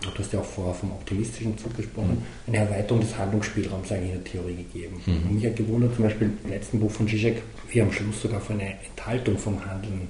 Du 0.01 0.19
hast 0.19 0.33
ja 0.33 0.41
auch 0.41 0.45
vorher 0.45 0.75
vom 0.75 0.91
optimistischen 0.91 1.57
Zug 1.57 1.77
gesprochen, 1.77 2.25
mhm. 2.47 2.55
eine 2.55 2.65
Erweiterung 2.65 3.01
des 3.01 3.17
Handlungsspielraums 3.17 3.93
eigentlich 3.93 4.15
in 4.15 4.23
der 4.23 4.33
Theorie 4.33 4.57
gegeben. 4.57 5.01
Mhm. 5.07 5.13
Und 5.15 5.35
mich 5.37 5.47
hat 5.47 5.57
gewundert, 5.57 5.95
zum 5.95 6.05
Beispiel 6.05 6.31
im 6.43 6.51
letzten 6.51 6.81
Buch 6.81 6.91
von 6.91 7.07
Zizek, 7.07 7.41
wie 7.71 7.81
am 7.81 7.93
Schluss 7.93 8.21
sogar 8.21 8.41
für 8.41 8.55
eine 8.55 8.75
Enthaltung 8.85 9.39
vom 9.39 9.65
Handeln 9.65 10.09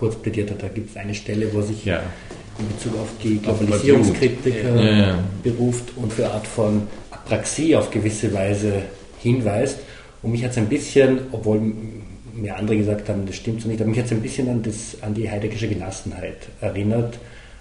kurz 0.00 0.16
plädiert 0.16 0.50
hat. 0.50 0.62
Da 0.62 0.68
gibt 0.68 0.90
es 0.90 0.96
eine 0.96 1.14
Stelle, 1.14 1.52
wo 1.52 1.60
sich 1.60 1.84
ja. 1.84 2.02
in 2.58 2.66
Bezug 2.68 2.98
auf 2.98 3.08
die 3.22 3.38
Globalisierungskritik 3.38 4.64
ja, 4.64 4.80
ja. 4.80 5.24
beruft 5.42 5.92
und 5.96 6.12
für 6.12 6.28
Art 6.30 6.46
von 6.46 6.88
Apraxie 7.10 7.76
auf 7.76 7.90
gewisse 7.90 8.32
Weise 8.32 8.82
hinweist. 9.18 9.78
Und 10.22 10.32
mich 10.32 10.42
hat 10.42 10.52
es 10.52 10.58
ein 10.58 10.68
bisschen, 10.68 11.20
obwohl 11.32 11.60
mir 12.34 12.56
andere 12.56 12.78
gesagt 12.78 13.10
haben, 13.10 13.26
das 13.26 13.36
stimmt 13.36 13.60
so 13.60 13.68
nicht, 13.68 13.80
aber 13.80 13.90
mich 13.90 13.98
hat 13.98 14.06
es 14.06 14.12
ein 14.12 14.22
bisschen 14.22 14.48
an, 14.48 14.62
das, 14.62 14.96
an 15.02 15.12
die 15.12 15.30
Heideggersche 15.30 15.68
Gelassenheit 15.68 16.48
erinnert. 16.62 17.18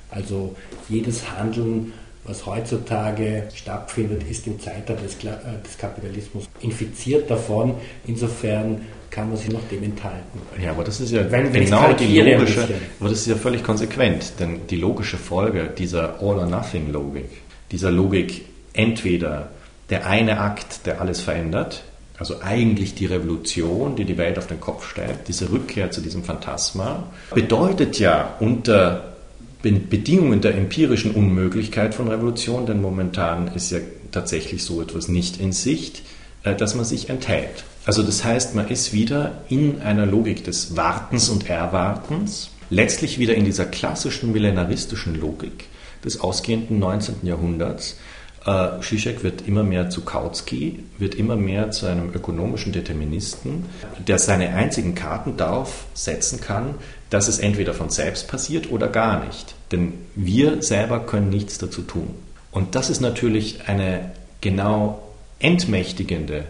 Also 0.10 0.56
jedes 0.88 1.30
Handeln, 1.32 1.92
was 2.24 2.46
heutzutage 2.46 3.44
stattfindet, 3.54 4.24
ist 4.30 4.48
im 4.48 4.60
Zeitalter 4.60 5.02
des, 5.02 5.16
äh, 5.26 5.62
des 5.66 5.78
Kapitalismus 5.78 6.46
infiziert 6.62 7.30
davon. 7.30 7.76
Insofern 8.08 8.82
kann 9.10 9.30
man 9.30 9.38
sich 9.38 9.50
noch 9.50 9.68
dem 9.70 9.84
enthalten. 9.84 10.40
Ja, 10.62 10.72
aber 10.72 10.84
das 10.84 11.00
ist 11.00 11.12
ja 11.12 11.32
wenn, 11.32 11.54
wenn 11.54 11.66
genau 11.66 11.94
die 11.94 12.20
logische, 12.20 12.68
aber 13.00 13.10
das 13.10 13.20
ist 13.20 13.28
ja 13.28 13.36
völlig 13.36 13.64
konsequent, 13.64 14.34
denn 14.40 14.62
die 14.70 14.76
logische 14.76 15.18
Folge 15.18 15.70
dieser 15.78 16.22
All-or-Nothing-Logik, 16.22 17.30
dieser 17.72 17.92
Logik 17.92 18.46
entweder 18.74 19.50
der 19.90 20.06
eine 20.06 20.40
Akt, 20.40 20.86
der 20.86 21.02
alles 21.02 21.22
verändert, 21.22 21.84
also 22.18 22.42
eigentlich 22.42 22.96
die 22.96 23.06
Revolution, 23.06 23.96
die 23.96 24.06
die 24.06 24.18
Welt 24.18 24.38
auf 24.38 24.48
den 24.48 24.60
Kopf 24.60 24.90
stellt, 24.90 25.28
diese 25.28 25.52
Rückkehr 25.52 25.90
zu 25.90 26.02
diesem 26.02 26.24
Phantasma, 26.24 27.08
bedeutet 27.34 27.98
ja 27.98 28.36
unter 28.40 29.16
Bedingungen 29.62 30.42
der 30.42 30.56
empirischen 30.56 31.12
Unmöglichkeit 31.12 31.96
von 31.96 32.08
Revolution, 32.08 32.66
denn 32.66 32.82
momentan 32.82 33.48
ist 33.56 33.72
ja 33.72 33.80
tatsächlich 34.12 34.64
so 34.64 34.82
etwas 34.82 35.08
nicht 35.08 35.40
in 35.40 35.52
Sicht, 35.52 36.04
äh, 36.44 36.56
dass 36.56 36.76
man 36.76 36.86
sich 36.86 37.10
enthält. 37.10 37.64
Also 37.90 38.04
das 38.04 38.24
heißt, 38.24 38.54
man 38.54 38.68
ist 38.68 38.94
wieder 38.94 39.42
in 39.50 39.82
einer 39.82 40.06
Logik 40.06 40.44
des 40.44 40.78
Wartens 40.78 41.28
und 41.28 41.50
Erwartens, 41.50 42.52
letztlich 42.70 43.18
wieder 43.18 43.34
in 43.34 43.46
dieser 43.46 43.66
klassischen 43.66 44.32
millenaristischen 44.32 45.20
Logik 45.20 45.66
des 46.06 46.22
ausgehenden 46.22 46.78
19. 46.78 47.16
Jahrhunderts, 47.24 47.98
äh, 48.46 48.80
Zizek 48.82 49.24
wird 49.24 49.48
immer 49.48 49.64
mehr 49.64 49.90
zu 49.90 50.02
Kautsky, 50.02 50.84
wird 51.00 51.16
immer 51.16 51.36
mehr 51.36 51.72
zu 51.72 51.88
einem 51.88 52.14
ökonomischen 52.14 52.74
Deterministen, 52.74 53.66
der 54.08 54.20
seine 54.20 54.50
einzigen 54.50 54.94
Karten 54.94 55.36
darauf 55.36 55.86
setzen 55.96 56.40
kann, 56.40 56.76
dass 57.10 57.28
es 57.28 57.40
entweder 57.40 57.74
von 57.74 57.90
selbst 57.90 58.28
passiert 58.28 58.72
oder 58.72 58.88
gar 58.88 59.26
nicht. 59.26 59.56
Denn 59.72 59.94
wir 60.14 60.62
selber 60.62 61.00
können 61.00 61.30
nichts 61.32 61.58
dazu 61.58 61.82
tun. 61.82 62.10
Und 62.52 62.76
das 62.76 62.92
ist 62.92 63.02
natürlich 63.02 63.68
eine 63.68 64.12
genau 64.42 65.02
entmächtigende 65.40 66.46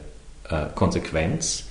Konsequenz 0.76 1.66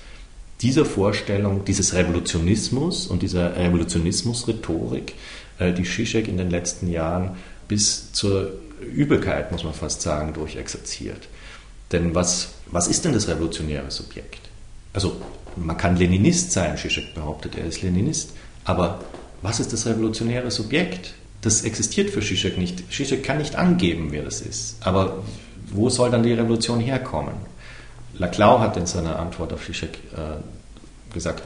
dieser 0.61 0.85
Vorstellung, 0.85 1.65
dieses 1.65 1.95
Revolutionismus 1.95 3.07
und 3.07 3.23
dieser 3.23 3.57
Revolutionismusrhetorik, 3.57 5.15
äh, 5.59 5.73
die 5.73 5.85
Zizek 5.85 6.29
in 6.29 6.37
den 6.37 6.51
letzten 6.51 6.91
Jahren 6.91 7.37
bis 7.69 8.13
zur 8.13 8.53
Übelkeit, 8.81 9.53
muss 9.53 9.65
man 9.65 9.75
fast 9.75 10.03
sagen, 10.03 10.33
durchexerziert. 10.33 11.29
Denn 11.93 12.15
was, 12.15 12.51
was 12.67 12.89
ist 12.89 13.05
denn 13.05 13.13
das 13.13 13.29
revolutionäre 13.29 13.91
Subjekt? 13.91 14.41
Also 14.93 15.17
man 15.57 15.77
kann 15.77 15.97
Leninist 15.97 16.53
sein, 16.53 16.77
Zizek 16.77 17.15
behauptet, 17.15 17.57
er 17.57 17.67
ist 17.67 17.83
Leninist, 17.83 18.31
aber 18.65 19.01
was 19.43 19.61
ist 19.61 19.73
das 19.73 19.87
revolutionäre 19.87 20.51
Subjekt? 20.51 21.15
Das 21.41 21.63
existiert 21.63 22.11
für 22.11 22.21
Zizek 22.21 22.59
nicht. 22.59 22.93
Zizek 22.93 23.23
kann 23.23 23.39
nicht 23.39 23.55
angeben, 23.55 24.09
wer 24.11 24.25
das 24.25 24.41
ist. 24.41 24.77
Aber 24.81 25.23
wo 25.71 25.89
soll 25.89 26.11
dann 26.11 26.25
die 26.25 26.33
Revolution 26.33 26.81
herkommen? 26.81 27.35
Laclau 28.19 28.61
hat 28.61 28.77
in 28.77 28.87
seiner 28.87 29.19
Antwort 29.19 29.53
auf 29.53 29.65
Zizek 29.65 29.99
äh, 30.15 31.13
gesagt, 31.15 31.43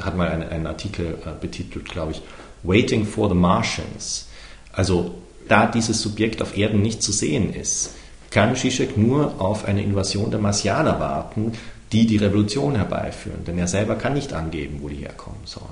hat 0.00 0.16
mal 0.16 0.28
einen, 0.28 0.48
einen 0.48 0.66
Artikel 0.66 1.18
äh, 1.24 1.30
betitelt, 1.40 1.88
glaube 1.88 2.12
ich, 2.12 2.22
Waiting 2.62 3.06
for 3.06 3.28
the 3.28 3.34
Martians. 3.34 4.26
Also 4.72 5.14
da 5.48 5.66
dieses 5.66 6.00
Subjekt 6.00 6.42
auf 6.42 6.56
Erden 6.56 6.82
nicht 6.82 7.02
zu 7.02 7.12
sehen 7.12 7.54
ist, 7.54 7.90
kann 8.30 8.56
Zizek 8.56 8.96
nur 8.96 9.40
auf 9.40 9.66
eine 9.66 9.82
Invasion 9.82 10.30
der 10.30 10.40
Marsianer 10.40 10.98
warten, 10.98 11.52
die 11.92 12.06
die 12.06 12.16
Revolution 12.16 12.74
herbeiführen. 12.74 13.44
Denn 13.44 13.58
er 13.58 13.68
selber 13.68 13.94
kann 13.94 14.14
nicht 14.14 14.32
angeben, 14.32 14.78
wo 14.80 14.88
die 14.88 14.96
herkommen 14.96 15.40
soll. 15.44 15.62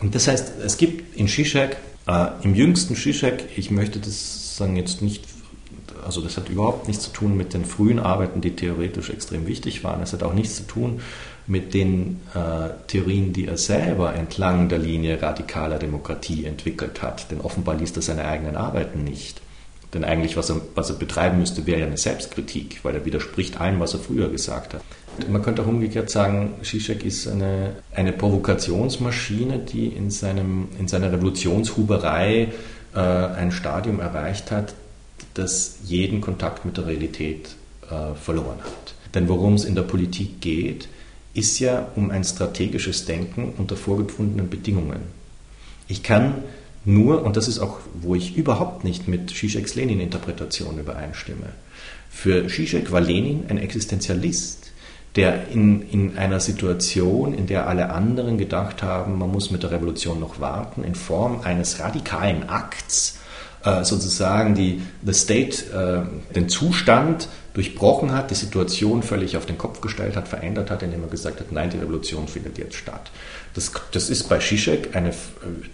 Und 0.00 0.14
das 0.14 0.28
heißt, 0.28 0.54
es 0.62 0.76
gibt 0.76 1.16
in 1.16 1.28
Zizek, 1.28 1.76
äh, 2.06 2.26
im 2.42 2.54
jüngsten 2.54 2.96
Zizek, 2.96 3.44
ich 3.56 3.70
möchte 3.70 3.98
das 3.98 4.56
sagen 4.56 4.76
jetzt 4.76 5.00
nicht, 5.00 5.24
also 6.04 6.20
das 6.20 6.36
hat 6.36 6.48
überhaupt 6.48 6.88
nichts 6.88 7.04
zu 7.04 7.10
tun 7.12 7.36
mit 7.36 7.54
den 7.54 7.64
frühen 7.64 7.98
Arbeiten, 7.98 8.40
die 8.40 8.56
theoretisch 8.56 9.10
extrem 9.10 9.46
wichtig 9.46 9.84
waren. 9.84 10.02
Es 10.02 10.12
hat 10.12 10.22
auch 10.22 10.34
nichts 10.34 10.56
zu 10.56 10.62
tun 10.64 11.00
mit 11.46 11.74
den 11.74 12.20
äh, 12.34 12.70
Theorien, 12.86 13.32
die 13.32 13.46
er 13.46 13.56
selber 13.56 14.14
entlang 14.14 14.68
der 14.68 14.78
Linie 14.78 15.20
radikaler 15.20 15.78
Demokratie 15.78 16.44
entwickelt 16.44 17.02
hat. 17.02 17.30
Denn 17.30 17.40
offenbar 17.40 17.76
liest 17.76 17.96
er 17.96 18.02
seine 18.02 18.24
eigenen 18.24 18.56
Arbeiten 18.56 19.04
nicht. 19.04 19.40
Denn 19.92 20.04
eigentlich, 20.04 20.36
was 20.36 20.50
er, 20.50 20.60
was 20.74 20.90
er 20.90 20.96
betreiben 20.96 21.38
müsste, 21.38 21.66
wäre 21.66 21.80
ja 21.80 21.86
eine 21.86 21.96
Selbstkritik, 21.96 22.80
weil 22.84 22.94
er 22.94 23.04
widerspricht 23.04 23.60
allem, 23.60 23.80
was 23.80 23.94
er 23.94 24.00
früher 24.00 24.28
gesagt 24.28 24.74
hat. 24.74 24.82
Man 25.28 25.42
könnte 25.42 25.62
auch 25.62 25.66
umgekehrt 25.66 26.10
sagen, 26.10 26.54
Zizek 26.62 27.04
ist 27.04 27.26
eine, 27.26 27.74
eine 27.94 28.12
Provokationsmaschine, 28.12 29.58
die 29.58 29.88
in, 29.88 30.10
seinem, 30.10 30.68
in 30.78 30.86
seiner 30.86 31.12
Revolutionshuberei 31.12 32.48
äh, 32.94 32.98
ein 32.98 33.50
Stadium 33.50 33.98
erreicht 33.98 34.52
hat, 34.52 34.74
das 35.34 35.78
jeden 35.84 36.20
Kontakt 36.20 36.64
mit 36.64 36.76
der 36.76 36.86
Realität 36.86 37.54
äh, 37.90 38.14
verloren 38.14 38.58
hat. 38.62 38.94
Denn 39.14 39.28
worum 39.28 39.54
es 39.54 39.64
in 39.64 39.74
der 39.74 39.82
Politik 39.82 40.40
geht, 40.40 40.88
ist 41.34 41.58
ja 41.60 41.88
um 41.96 42.10
ein 42.10 42.24
strategisches 42.24 43.04
Denken 43.04 43.52
unter 43.56 43.76
vorgefundenen 43.76 44.50
Bedingungen. 44.50 45.00
Ich 45.88 46.02
kann 46.02 46.42
nur, 46.84 47.22
und 47.24 47.36
das 47.36 47.46
ist 47.46 47.58
auch, 47.58 47.78
wo 48.00 48.14
ich 48.14 48.36
überhaupt 48.36 48.84
nicht 48.84 49.06
mit 49.06 49.30
Zizeks 49.30 49.74
Lenin-Interpretation 49.74 50.78
übereinstimme, 50.78 51.50
für 52.10 52.48
Zizek 52.48 52.90
war 52.90 53.00
Lenin 53.00 53.44
ein 53.48 53.58
Existenzialist, 53.58 54.72
der 55.16 55.48
in, 55.48 55.82
in 55.90 56.18
einer 56.18 56.40
Situation, 56.40 57.34
in 57.34 57.46
der 57.46 57.68
alle 57.68 57.90
anderen 57.90 58.38
gedacht 58.38 58.82
haben, 58.82 59.18
man 59.18 59.30
muss 59.30 59.50
mit 59.50 59.62
der 59.62 59.70
Revolution 59.70 60.20
noch 60.20 60.40
warten, 60.40 60.84
in 60.84 60.94
Form 60.94 61.40
eines 61.42 61.80
radikalen 61.80 62.48
Akts 62.48 63.19
sozusagen 63.82 64.54
die, 64.54 64.80
the 65.04 65.12
State, 65.12 65.64
äh, 65.72 66.34
den 66.34 66.48
Zustand 66.48 67.28
durchbrochen 67.54 68.12
hat, 68.12 68.30
die 68.30 68.34
Situation 68.34 69.02
völlig 69.02 69.36
auf 69.36 69.46
den 69.46 69.58
Kopf 69.58 69.80
gestellt 69.80 70.16
hat, 70.16 70.28
verändert 70.28 70.70
hat, 70.70 70.82
indem 70.82 71.02
er 71.02 71.08
gesagt 71.08 71.40
hat, 71.40 71.50
nein, 71.50 71.70
die 71.70 71.78
Revolution 71.78 72.28
findet 72.28 72.58
jetzt 72.58 72.76
statt. 72.76 73.10
Das, 73.54 73.72
das 73.90 74.10
ist 74.10 74.28
bei 74.28 74.38
Zizek, 74.38 74.94
eine, 74.94 75.12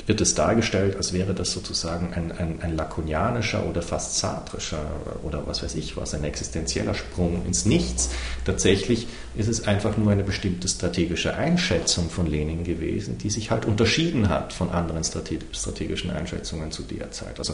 wird 0.06 0.20
es 0.22 0.34
dargestellt, 0.34 0.96
als 0.96 1.12
wäre 1.12 1.34
das 1.34 1.52
sozusagen 1.52 2.14
ein, 2.14 2.32
ein, 2.32 2.60
ein 2.62 2.74
lakonianischer 2.74 3.66
oder 3.66 3.82
fast 3.82 4.16
sartrischer 4.16 4.82
oder 5.22 5.46
was 5.46 5.62
weiß 5.62 5.74
ich 5.74 5.96
was, 5.96 6.14
ein 6.14 6.24
existenzieller 6.24 6.94
Sprung 6.94 7.44
ins 7.44 7.66
Nichts. 7.66 8.08
Tatsächlich 8.46 9.06
ist 9.36 9.48
es 9.48 9.66
einfach 9.66 9.98
nur 9.98 10.10
eine 10.10 10.24
bestimmte 10.24 10.68
strategische 10.68 11.34
Einschätzung 11.34 12.08
von 12.08 12.26
Lenin 12.26 12.64
gewesen, 12.64 13.18
die 13.18 13.28
sich 13.28 13.50
halt 13.50 13.66
unterschieden 13.66 14.30
hat 14.30 14.54
von 14.54 14.70
anderen 14.70 15.04
strategischen 15.04 16.10
Einschätzungen 16.10 16.70
zu 16.70 16.82
der 16.82 17.10
Zeit. 17.10 17.38
Also 17.38 17.52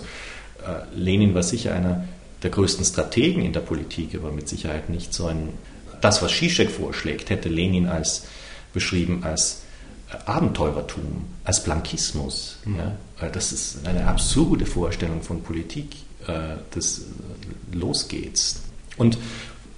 äh, 0.65 0.95
Lenin 0.95 1.35
war 1.35 1.43
sicher 1.43 1.75
einer 1.75 2.07
der 2.43 2.51
größten 2.51 2.85
Strategen 2.85 3.43
in 3.43 3.53
der 3.53 3.61
Politik, 3.61 4.15
aber 4.15 4.33
mit 4.33 4.49
Sicherheit 4.49 4.91
nicht 4.91 5.15
so 5.15 5.27
ein. 5.27 5.51
Das, 6.01 6.21
was 6.21 6.33
Zizek 6.33 6.71
vorschlägt, 6.71 7.31
hätte 7.31 7.49
Lenin 7.49 7.87
als 7.87 8.25
beschrieben 8.73 9.23
als 9.23 9.63
äh, 10.11 10.17
Abenteurertum, 10.29 11.27
als 11.45 11.63
Blankismus. 11.63 12.59
Mhm. 12.65 12.77
Ja? 12.77 13.29
Das 13.29 13.53
ist 13.53 13.87
eine 13.87 14.07
absurde 14.07 14.67
Vorstellung 14.67 15.23
von 15.23 15.43
Politik 15.43 15.95
äh, 16.27 16.57
des 16.75 17.03
Losgehts. 17.73 18.63
Und 18.97 19.17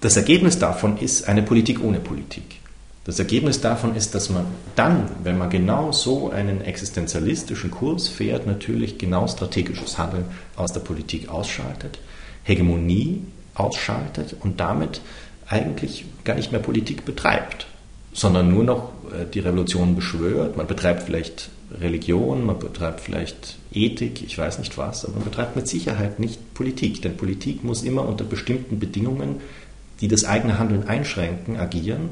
das 0.01 0.17
Ergebnis 0.17 0.59
davon 0.59 0.97
ist 0.99 1.29
eine 1.29 1.43
Politik 1.43 1.83
ohne 1.83 2.01
Politik. 2.01 2.61
Das 3.05 3.19
Ergebnis 3.19 3.61
davon 3.61 3.95
ist, 3.95 4.15
dass 4.15 4.31
man 4.31 4.47
dann, 4.77 5.11
wenn 5.23 5.37
man 5.37 5.51
genau 5.51 5.93
so 5.93 6.31
einen 6.31 6.63
existenzialistischen 6.63 7.71
Kurs 7.71 8.09
fährt, 8.09 8.47
natürlich 8.47 8.97
genau 8.97 9.29
strategisches 9.29 9.99
Handeln 9.99 10.25
aus 10.57 10.73
der 10.73 10.81
Politik 10.81 11.29
ausschaltet 11.29 11.99
Hegemonie 12.45 13.23
ausschaltet 13.55 14.37
und 14.41 14.61
damit 14.61 15.01
eigentlich 15.47 16.05
gar 16.25 16.37
nicht 16.37 16.53
mehr 16.53 16.61
Politik 16.61 17.05
betreibt, 17.05 17.67
sondern 18.13 18.53
nur 18.53 18.65
noch 18.65 18.93
äh, 19.13 19.27
die 19.33 19.41
Revolution 19.41 19.97
beschwört. 19.97 20.57
Man 20.57 20.67
betreibt 20.67 21.03
vielleicht 21.05 21.51
Religion, 21.81 22.47
man 22.47 22.59
betreibt 22.59 23.01
vielleicht 23.01 23.57
Ethik, 23.73 24.23
ich 24.23 24.39
weiß 24.39 24.59
nicht 24.59 24.79
was, 24.79 25.05
aber 25.05 25.15
man 25.15 25.25
betreibt 25.25 25.57
mit 25.57 25.67
Sicherheit 25.67 26.21
nicht 26.21 26.55
Politik, 26.55 27.03
denn 27.03 27.17
Politik 27.17 27.65
muss 27.65 27.83
immer 27.83 28.07
unter 28.07 28.25
bestimmten 28.25 28.79
Bedingungen, 28.79 29.41
die 30.01 30.09
das 30.09 30.25
eigene 30.25 30.59
Handeln 30.59 30.87
einschränken, 30.87 31.57
agieren, 31.57 32.11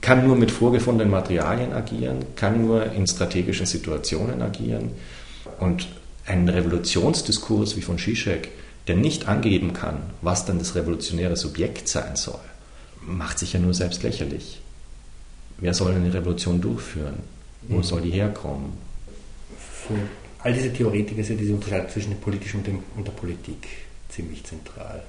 kann 0.00 0.26
nur 0.26 0.36
mit 0.36 0.50
vorgefundenen 0.50 1.10
Materialien 1.10 1.72
agieren, 1.72 2.24
kann 2.36 2.62
nur 2.62 2.92
in 2.92 3.06
strategischen 3.06 3.66
Situationen 3.66 4.42
agieren 4.42 4.92
und 5.58 5.88
ein 6.26 6.48
Revolutionsdiskurs 6.48 7.76
wie 7.76 7.82
von 7.82 7.98
Zizek 7.98 8.50
der 8.88 8.96
nicht 8.96 9.28
angeben 9.28 9.72
kann, 9.74 10.02
was 10.22 10.46
dann 10.46 10.58
das 10.58 10.74
revolutionäre 10.74 11.36
Subjekt 11.36 11.88
sein 11.88 12.16
soll, 12.16 12.40
macht 13.02 13.38
sich 13.38 13.52
ja 13.52 13.60
nur 13.60 13.74
selbst 13.74 14.02
lächerlich. 14.02 14.60
Wer 15.58 15.74
soll 15.74 15.92
denn 15.92 16.04
die 16.04 16.10
Revolution 16.10 16.60
durchführen? 16.60 17.18
Wo 17.62 17.76
mhm. 17.76 17.82
soll 17.82 18.00
die 18.02 18.10
herkommen? 18.10 18.72
Für 19.58 19.94
all 20.40 20.52
diese 20.52 20.72
Theoretiker 20.72 21.20
ist 21.20 21.30
ja 21.30 21.36
diese 21.36 21.54
Unterscheidung 21.54 21.90
zwischen 21.90 22.10
der 22.10 22.18
politischen 22.18 22.62
und 22.96 23.06
der 23.06 23.12
Politik 23.12 23.66
ziemlich 24.08 24.44
zentral. 24.44 25.02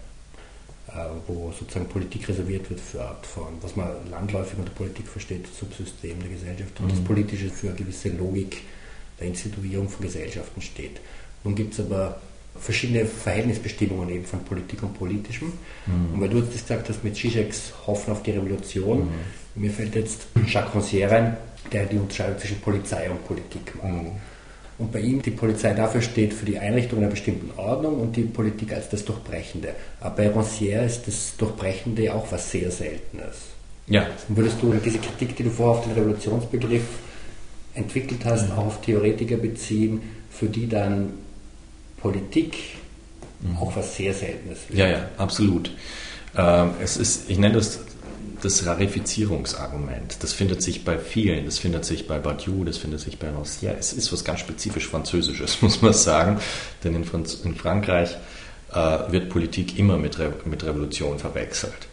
Äh, 0.87 1.05
wo 1.27 1.53
sozusagen 1.57 1.87
Politik 1.87 2.27
reserviert 2.27 2.67
wird 2.69 2.79
für 2.79 3.01
Art 3.01 3.23
von, 3.25 3.45
was 3.61 3.75
man 3.75 3.89
landläufig 4.09 4.57
unter 4.57 4.71
Politik 4.71 5.07
versteht, 5.07 5.45
Subsystem 5.47 6.19
der 6.19 6.29
Gesellschaft 6.29 6.79
und 6.79 6.87
mhm. 6.87 6.89
das 6.89 6.99
Politische 7.01 7.49
für 7.49 7.67
eine 7.67 7.75
gewisse 7.75 8.09
Logik 8.09 8.63
der 9.19 9.27
Instituierung 9.27 9.87
von 9.87 10.03
Gesellschaften 10.03 10.61
steht. 10.61 10.99
Nun 11.43 11.53
gibt 11.53 11.73
es 11.73 11.79
aber 11.79 12.19
verschiedene 12.59 13.05
Verhältnisbestimmungen 13.05 14.09
eben 14.09 14.25
von 14.25 14.43
Politik 14.43 14.83
und 14.83 14.97
Politischem. 14.97 15.53
Mhm. 15.85 16.13
Und 16.13 16.21
weil 16.21 16.29
du 16.29 16.37
jetzt 16.39 16.51
gesagt 16.51 16.89
hast 16.89 17.03
mit 17.03 17.15
Zizeks 17.15 17.73
Hoffen 17.87 18.11
auf 18.11 18.23
die 18.23 18.31
Revolution, 18.31 18.99
mhm. 18.99 19.61
mir 19.61 19.71
fällt 19.71 19.95
jetzt 19.95 20.27
Jacques 20.47 20.73
Rancière 20.73 21.09
ein, 21.09 21.37
der 21.71 21.85
die 21.85 21.97
Unterscheidung 21.97 22.37
zwischen 22.39 22.59
Polizei 22.59 23.09
und 23.09 23.25
Politik 23.25 23.75
macht. 23.75 24.03
Mhm. 24.03 24.11
Und 24.79 24.93
bei 24.93 25.01
ihm 25.01 25.21
die 25.21 25.31
Polizei 25.31 25.73
dafür 25.73 26.01
steht 26.01 26.33
für 26.33 26.45
die 26.45 26.57
Einrichtung 26.57 26.99
einer 26.99 27.09
bestimmten 27.09 27.51
Ordnung 27.59 27.99
und 27.99 28.15
die 28.15 28.21
Politik 28.21 28.71
als 28.73 28.87
das 28.89 29.03
Durchbrechende. 29.03 29.75
Aber 29.99 30.15
bei 30.15 30.29
Rancière 30.29 30.85
ist 30.85 31.05
das 31.05 31.35
Durchbrechende 31.35 32.13
auch 32.13 32.31
was 32.31 32.49
sehr 32.49 32.71
Seltenes. 32.71 33.49
Ja. 33.87 34.07
Und 34.29 34.37
würdest 34.37 34.61
du 34.61 34.73
diese 34.73 34.99
Kritik, 34.99 35.35
die 35.35 35.43
du 35.43 35.49
vorher 35.49 35.79
auf 35.79 35.83
den 35.83 35.93
Revolutionsbegriff 35.93 36.83
entwickelt 37.73 38.23
hast, 38.23 38.47
mhm. 38.47 38.53
auch 38.53 38.67
auf 38.67 38.81
Theoretiker 38.81 39.35
beziehen, 39.35 40.01
für 40.29 40.47
die 40.47 40.69
dann 40.69 41.11
Politik 42.01 42.57
mhm. 43.41 43.57
auch 43.57 43.75
was 43.75 43.95
sehr 43.95 44.13
Seltenes 44.13 44.59
wird? 44.67 44.79
Ja, 44.79 44.87
ja, 44.87 45.09
absolut. 45.17 45.71
Ähm, 46.35 46.71
es 46.81 46.97
ist, 46.97 47.29
ich 47.29 47.37
nenne 47.37 47.55
das 47.55 47.79
das 48.41 48.65
Rarifizierungsargument. 48.65 50.17
Das 50.21 50.33
findet 50.33 50.61
sich 50.61 50.85
bei 50.85 50.97
vielen, 50.97 51.45
das 51.45 51.59
findet 51.59 51.85
sich 51.85 52.07
bei 52.07 52.19
Badiou, 52.19 52.63
das 52.63 52.77
findet 52.77 52.99
sich 53.01 53.19
bei 53.19 53.29
Rancière. 53.29 53.75
Es 53.77 53.93
ist 53.93 54.11
was 54.13 54.23
ganz 54.23 54.39
spezifisch 54.39 54.87
Französisches, 54.87 55.61
muss 55.61 55.81
man 55.81 55.93
sagen, 55.93 56.39
denn 56.83 56.95
in, 56.95 57.03
Franz 57.03 57.35
in 57.43 57.55
Frankreich 57.55 58.15
äh, 58.73 59.11
wird 59.11 59.29
Politik 59.29 59.77
immer 59.77 59.97
mit, 59.97 60.19
Re 60.19 60.33
mit 60.45 60.63
Revolution 60.63 61.19
verwechselt. 61.19 61.87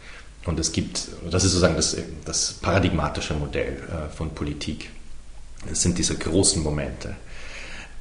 Und 0.45 0.61
es 0.61 0.71
gibt, 0.71 1.09
das 1.29 1.43
ist 1.43 1.53
sozusagen 1.53 1.75
das, 1.75 1.97
das 2.25 2.53
paradigmatische 2.53 3.35
Modell 3.35 3.79
äh, 3.89 4.15
von 4.15 4.31
Politik. 4.31 4.91
Das 5.69 5.83
sind 5.83 5.99
diese 5.99 6.17
großen 6.17 6.63
Momente. 6.63 7.17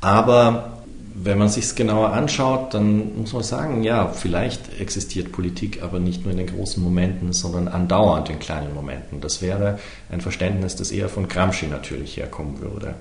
Aber 0.01 0.74
wenn 1.17 1.37
man 1.37 1.47
sich 1.47 1.63
es 1.63 1.75
genauer 1.75 2.11
anschaut, 2.11 2.73
dann 2.73 3.17
muss 3.17 3.31
man 3.31 3.41
sagen, 3.41 3.83
ja, 3.83 4.09
vielleicht 4.09 4.81
existiert 4.81 5.31
Politik 5.31 5.81
aber 5.81 5.99
nicht 5.99 6.23
nur 6.23 6.31
in 6.31 6.37
den 6.37 6.47
großen 6.47 6.83
Momenten, 6.83 7.31
sondern 7.31 7.69
andauernd 7.69 8.29
in 8.29 8.39
kleinen 8.39 8.73
Momenten. 8.73 9.21
Das 9.21 9.41
wäre 9.41 9.79
ein 10.11 10.19
Verständnis, 10.19 10.75
das 10.75 10.91
eher 10.91 11.07
von 11.07 11.29
Gramsci 11.29 11.67
natürlich 11.67 12.17
herkommen 12.17 12.59
würde. 12.59 12.95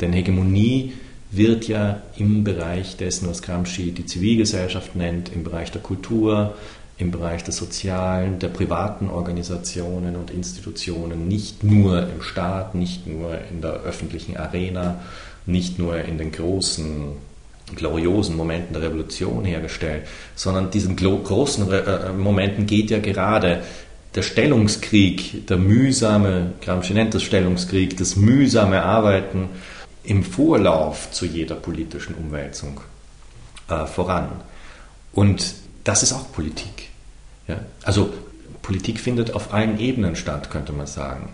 Denn 0.00 0.12
Hegemonie 0.12 0.94
wird 1.30 1.68
ja 1.68 2.02
im 2.16 2.42
Bereich 2.42 2.96
dessen, 2.96 3.28
was 3.28 3.42
Gramsci 3.42 3.92
die 3.92 4.06
Zivilgesellschaft 4.06 4.96
nennt, 4.96 5.32
im 5.32 5.44
Bereich 5.44 5.70
der 5.70 5.82
Kultur, 5.82 6.54
im 6.98 7.12
Bereich 7.12 7.44
des 7.44 7.58
Sozialen, 7.58 8.40
der 8.40 8.48
privaten 8.48 9.08
Organisationen 9.08 10.16
und 10.16 10.32
Institutionen, 10.32 11.28
nicht 11.28 11.62
nur 11.62 12.08
im 12.08 12.22
Staat, 12.22 12.74
nicht 12.74 13.06
nur 13.06 13.38
in 13.52 13.60
der 13.62 13.74
öffentlichen 13.82 14.36
Arena, 14.36 15.00
nicht 15.46 15.78
nur 15.78 15.96
in 15.98 16.18
den 16.18 16.32
großen 16.32 17.31
gloriosen 17.76 18.36
Momenten 18.36 18.72
der 18.72 18.82
Revolution 18.82 19.44
hergestellt, 19.44 20.06
sondern 20.34 20.70
diesen 20.70 20.96
großen 20.96 21.70
äh, 21.72 22.12
Momenten 22.12 22.66
geht 22.66 22.90
ja 22.90 22.98
gerade 22.98 23.62
der 24.14 24.22
Stellungskrieg, 24.22 25.46
der 25.46 25.56
mühsame, 25.56 26.52
Gramsci 26.60 26.92
nennt 26.92 27.14
das 27.14 27.22
Stellungskrieg, 27.22 27.96
das 27.96 28.16
mühsame 28.16 28.82
Arbeiten 28.82 29.48
im 30.04 30.22
Vorlauf 30.22 31.10
zu 31.12 31.26
jeder 31.26 31.54
politischen 31.54 32.14
Umwälzung 32.14 32.80
äh, 33.68 33.86
voran. 33.86 34.28
Und 35.12 35.54
das 35.84 36.02
ist 36.02 36.12
auch 36.12 36.30
Politik. 36.32 36.90
Ja? 37.48 37.60
Also 37.82 38.12
Politik 38.62 39.00
findet 39.00 39.34
auf 39.34 39.52
allen 39.52 39.78
Ebenen 39.78 40.16
statt, 40.16 40.50
könnte 40.50 40.72
man 40.72 40.86
sagen. 40.86 41.30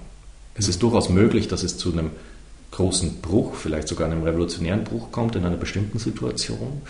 Es 0.55 0.69
ist 0.69 0.83
durchaus 0.83 1.09
möglich, 1.09 1.49
dass 1.49 1.63
es 1.63 1.79
zu 1.79 1.93
einem 1.93 2.11
großen 2.71 3.21
Bruch, 3.21 3.55
vielleicht 3.55 3.89
sogar 3.89 4.07
einem 4.07 4.23
revolutionären 4.23 4.85
Bruch 4.85 5.11
kommt 5.11 5.37
in 5.37 5.45
einer 5.45 5.57
bestimmten 5.57 5.99
Situation. 5.99 6.83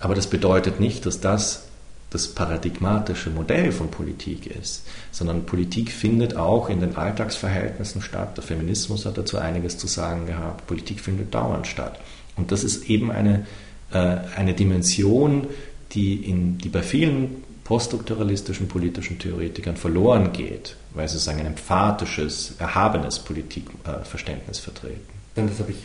Aber 0.00 0.14
das 0.14 0.26
bedeutet 0.26 0.80
nicht, 0.80 1.06
dass 1.06 1.20
das 1.20 1.66
das 2.10 2.28
paradigmatische 2.28 3.30
Modell 3.30 3.72
von 3.72 3.90
Politik 3.90 4.46
ist, 4.46 4.86
sondern 5.10 5.44
Politik 5.44 5.90
findet 5.90 6.36
auch 6.36 6.68
in 6.68 6.80
den 6.80 6.96
Alltagsverhältnissen 6.96 8.00
statt. 8.00 8.36
Der 8.36 8.44
Feminismus 8.44 9.06
hat 9.06 9.18
dazu 9.18 9.38
einiges 9.38 9.76
zu 9.76 9.86
sagen 9.86 10.26
gehabt. 10.26 10.66
Politik 10.66 11.00
findet 11.00 11.34
dauernd 11.34 11.66
statt. 11.66 11.98
Und 12.36 12.52
das 12.52 12.62
ist 12.62 12.88
eben 12.88 13.10
eine, 13.10 13.46
äh, 13.92 14.18
eine 14.36 14.54
Dimension, 14.54 15.48
die, 15.92 16.14
in, 16.14 16.58
die 16.58 16.68
bei 16.68 16.82
vielen 16.82 17.42
poststrukturalistischen 17.64 18.68
politischen 18.68 19.18
Theoretikern 19.18 19.76
verloren 19.76 20.32
geht, 20.32 20.76
weil 20.96 21.08
sie 21.08 21.18
sagen, 21.18 21.40
ein 21.40 21.46
emphatisches, 21.46 22.54
erhabenes 22.58 23.18
Politikverständnis 23.18 24.58
vertreten. 24.58 25.06
Das 25.34 25.60
habe 25.60 25.72
ich 25.72 25.84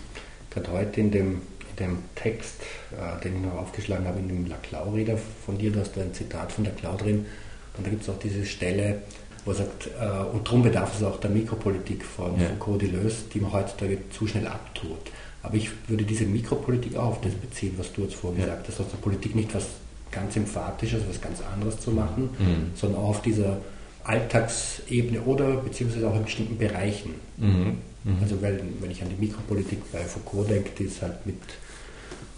gerade 0.49 0.72
heute 0.72 1.01
in 1.01 1.12
dem, 1.12 1.41
in 1.70 1.76
dem 1.78 1.97
Text, 2.16 2.62
äh, 2.91 3.22
den 3.24 3.36
ich 3.36 3.41
noch 3.41 3.57
aufgeschlagen 3.57 4.07
habe, 4.07 4.20
in 4.20 4.30
dem 4.30 4.47
Laclau-Reder 4.47 5.18
von 5.45 5.57
dir, 5.57 5.72
du 5.72 5.82
hast 5.82 5.95
da 5.97 6.01
ein 6.01 6.14
Zitat 6.14 6.51
von 6.51 6.66
Laclau 6.66 6.95
drin, 6.95 7.26
und 7.78 7.86
da 7.86 7.89
gibt 7.89 8.03
es 8.03 8.09
auch 8.09 8.20
diese 8.20 8.45
Stelle, 8.45 9.01
wo 9.45 9.51
er 9.51 9.57
sagt, 9.57 9.88
äh, 9.88 10.24
und 10.34 10.47
darum 10.47 10.64
bedarf 10.64 10.95
es 10.95 11.03
auch 11.03 11.20
der 11.20 11.30
Mikropolitik 11.30 12.05
von 12.05 12.39
ja. 12.39 12.47
Foucault-Deleuze, 12.47 13.26
die 13.34 13.39
man 13.39 13.51
heutzutage 13.51 13.97
zu 14.09 14.28
schnell 14.28 14.47
abtut. 14.47 15.12
Aber 15.43 15.55
ich 15.55 15.70
würde 15.88 16.03
diese 16.03 16.26
Mikropolitik 16.26 16.95
auch 16.95 17.07
auf 17.07 17.22
das 17.22 17.34
beziehen, 17.34 17.74
was 17.78 17.91
du 17.91 18.03
jetzt 18.03 18.16
vorhin 18.16 18.39
ja. 18.39 18.45
gesagt 18.45 18.68
hast, 18.68 18.80
dass 18.80 18.89
der 18.89 18.97
Politik 18.97 19.36
nicht 19.36 19.53
was 19.55 19.66
ganz 20.12 20.36
Emphatisches, 20.36 21.01
was 21.07 21.20
ganz 21.20 21.41
anderes 21.41 21.80
zu 21.80 21.91
machen, 21.91 22.30
mhm. 22.38 22.72
sondern 22.76 23.01
auch 23.01 23.09
auf 23.09 23.22
dieser 23.22 23.57
Alltagsebene 24.04 25.22
oder 25.22 25.58
beziehungsweise 25.58 26.10
auch 26.10 26.16
in 26.16 26.24
bestimmten 26.24 26.58
Bereichen. 26.58 27.16
Mhm. 27.38 27.78
Mhm. 28.04 28.18
Also 28.22 28.41
weil, 28.41 28.62
wenn 28.80 28.91
ich 28.91 29.02
an 29.02 29.10
die 29.10 29.26
Mikropolitik 29.26 29.80
bei 29.91 29.99
Foucault 29.99 30.49
denke, 30.49 30.72
die 30.78 30.86
es 30.86 31.02
halt 31.02 31.26
mit 31.26 31.38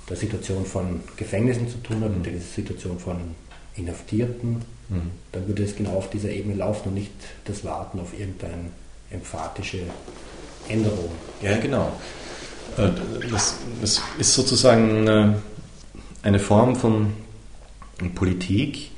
der 0.10 0.18
Situation 0.18 0.66
von 0.66 1.02
Gefängnissen 1.16 1.70
zu 1.70 1.78
tun 1.78 2.02
hat, 2.02 2.16
mit 2.16 2.26
der 2.26 2.40
Situation 2.40 3.00
von 3.00 3.18
Inhaftierten, 3.76 4.62
mhm. 4.90 5.12
dann 5.32 5.48
würde 5.48 5.64
es 5.64 5.76
genau 5.76 5.92
auf 5.92 6.10
dieser 6.10 6.30
Ebene 6.30 6.56
laufen 6.56 6.90
und 6.90 6.96
nicht 6.96 7.12
das 7.46 7.64
Warten 7.64 8.00
auf 8.00 8.18
irgendeine 8.18 8.72
emphatische 9.10 9.80
Änderung. 10.68 11.12
Ja, 11.42 11.58
genau. 11.58 11.94
Äh, 12.78 12.90
das, 13.32 13.56
das 13.82 14.02
ist 14.18 14.34
sozusagen 14.34 15.40
eine 16.24 16.40
Form 16.40 16.76
von 16.76 17.14
Politik, 18.16 18.92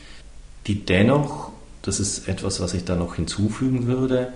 die 0.67 0.85
dennoch, 0.85 1.51
das 1.85 1.99
ist 1.99 2.27
etwas, 2.27 2.59
was 2.59 2.73
ich 2.73 2.83
da 2.83 2.95
noch 2.95 3.15
hinzufügen 3.15 3.85
würde, 3.85 4.33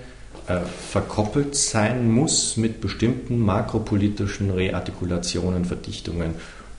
äh, 0.47 0.59
verkoppelt 0.91 1.55
sein 1.55 2.11
muss 2.11 2.57
mit 2.57 2.79
bestimmten 2.79 3.39
makropolitischen 3.39 4.51
Reartikulationen, 4.51 5.65
Verdichtungen 5.65 6.35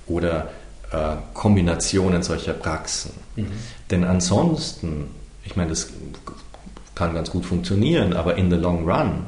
oder 0.06 0.50
äh, 0.92 1.16
Kombinationen 1.34 2.22
solcher 2.22 2.52
Praxen. 2.52 3.10
Mhm. 3.34 3.46
Denn 3.90 4.04
ansonsten, 4.04 5.08
ich 5.44 5.56
meine, 5.56 5.70
das 5.70 5.88
kann 6.94 7.14
ganz 7.14 7.30
gut 7.30 7.44
funktionieren, 7.44 8.12
aber 8.12 8.36
in 8.36 8.48
the 8.50 8.56
long 8.56 8.88
run 8.88 9.26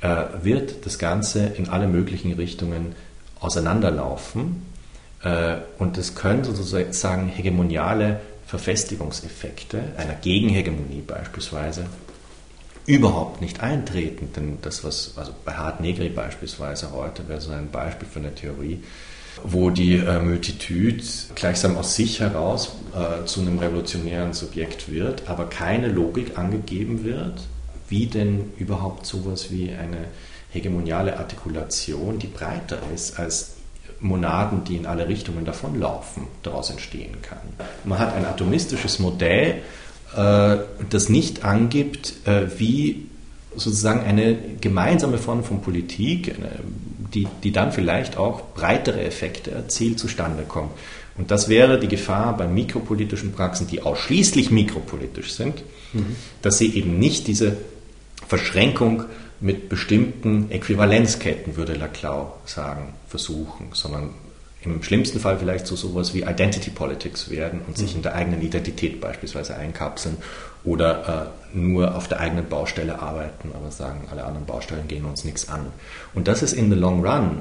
äh, 0.00 0.24
wird 0.42 0.84
das 0.84 0.98
Ganze 0.98 1.46
in 1.46 1.68
alle 1.68 1.86
möglichen 1.86 2.32
Richtungen 2.32 2.94
auseinanderlaufen 3.40 4.70
und 5.78 5.98
es 5.98 6.16
können 6.16 6.42
sozusagen 6.42 7.28
hegemoniale 7.28 8.18
Verfestigungseffekte 8.52 9.82
einer 9.96 10.12
Gegenhegemonie 10.12 11.00
beispielsweise 11.06 11.86
überhaupt 12.84 13.40
nicht 13.40 13.60
eintreten. 13.62 14.28
Denn 14.36 14.58
das, 14.60 14.84
was 14.84 15.14
also 15.16 15.32
bei 15.46 15.54
Hart 15.54 15.80
Negri 15.80 16.10
beispielsweise 16.10 16.92
heute 16.92 17.26
wäre 17.30 17.40
so 17.40 17.50
ein 17.50 17.70
Beispiel 17.70 18.06
für 18.06 18.18
eine 18.18 18.34
Theorie, 18.34 18.82
wo 19.42 19.70
die 19.70 19.96
äh, 19.96 20.20
Multitude 20.20 21.02
gleichsam 21.34 21.78
aus 21.78 21.96
sich 21.96 22.20
heraus 22.20 22.76
äh, 22.94 23.24
zu 23.24 23.40
einem 23.40 23.58
revolutionären 23.58 24.34
Subjekt 24.34 24.92
wird, 24.92 25.30
aber 25.30 25.46
keine 25.46 25.88
Logik 25.88 26.36
angegeben 26.36 27.04
wird, 27.04 27.40
wie 27.88 28.04
denn 28.04 28.52
überhaupt 28.58 29.06
sowas 29.06 29.50
wie 29.50 29.70
eine 29.70 30.08
hegemoniale 30.50 31.16
Artikulation, 31.16 32.18
die 32.18 32.26
breiter 32.26 32.80
ist 32.94 33.18
als 33.18 33.51
Monaden, 34.02 34.64
die 34.64 34.76
in 34.76 34.86
alle 34.86 35.08
Richtungen 35.08 35.44
davonlaufen, 35.44 36.24
daraus 36.42 36.70
entstehen 36.70 37.22
kann. 37.22 37.38
Man 37.84 37.98
hat 37.98 38.14
ein 38.14 38.24
atomistisches 38.24 38.98
Modell, 38.98 39.62
äh, 40.16 40.56
das 40.90 41.08
nicht 41.08 41.44
angibt, 41.44 42.14
äh, 42.26 42.46
wie 42.58 43.06
sozusagen 43.54 44.00
eine 44.00 44.36
gemeinsame 44.60 45.18
Form 45.18 45.44
von 45.44 45.60
Politik, 45.60 46.34
die, 47.14 47.28
die 47.42 47.52
dann 47.52 47.72
vielleicht 47.72 48.16
auch 48.16 48.42
breitere 48.54 49.02
Effekte 49.02 49.50
erzielt, 49.50 49.98
zustande 49.98 50.44
kommt. 50.44 50.70
Und 51.18 51.30
das 51.30 51.48
wäre 51.48 51.78
die 51.78 51.88
Gefahr 51.88 52.36
bei 52.36 52.46
mikropolitischen 52.46 53.32
Praxen, 53.32 53.66
die 53.66 53.82
ausschließlich 53.82 54.50
mikropolitisch 54.50 55.32
sind, 55.34 55.62
mhm. 55.92 56.16
dass 56.40 56.58
sie 56.58 56.74
eben 56.74 56.98
nicht 56.98 57.26
diese 57.26 57.58
Verschränkung 58.26 59.04
mit 59.42 59.68
bestimmten 59.68 60.50
Äquivalenzketten, 60.50 61.56
würde 61.56 61.74
Laclau 61.74 62.38
sagen, 62.46 62.94
versuchen, 63.08 63.70
sondern 63.72 64.10
im 64.62 64.82
schlimmsten 64.82 65.18
Fall 65.18 65.38
vielleicht 65.38 65.66
so 65.66 65.74
sowas 65.74 66.14
wie 66.14 66.22
Identity 66.22 66.70
Politics 66.70 67.28
werden 67.28 67.60
und 67.66 67.76
sich 67.76 67.90
mhm. 67.90 67.96
in 67.96 68.02
der 68.02 68.14
eigenen 68.14 68.42
Identität 68.42 69.00
beispielsweise 69.00 69.56
einkapseln 69.56 70.16
oder 70.62 71.32
äh, 71.52 71.56
nur 71.56 71.96
auf 71.96 72.06
der 72.06 72.20
eigenen 72.20 72.48
Baustelle 72.48 73.02
arbeiten, 73.02 73.50
aber 73.52 73.72
sagen, 73.72 74.06
alle 74.10 74.24
anderen 74.24 74.46
Baustellen 74.46 74.86
gehen 74.86 75.04
uns 75.04 75.24
nichts 75.24 75.48
an. 75.48 75.66
Und 76.14 76.28
das 76.28 76.42
ist 76.42 76.52
in 76.52 76.70
the 76.70 76.76
long 76.76 77.04
run 77.04 77.40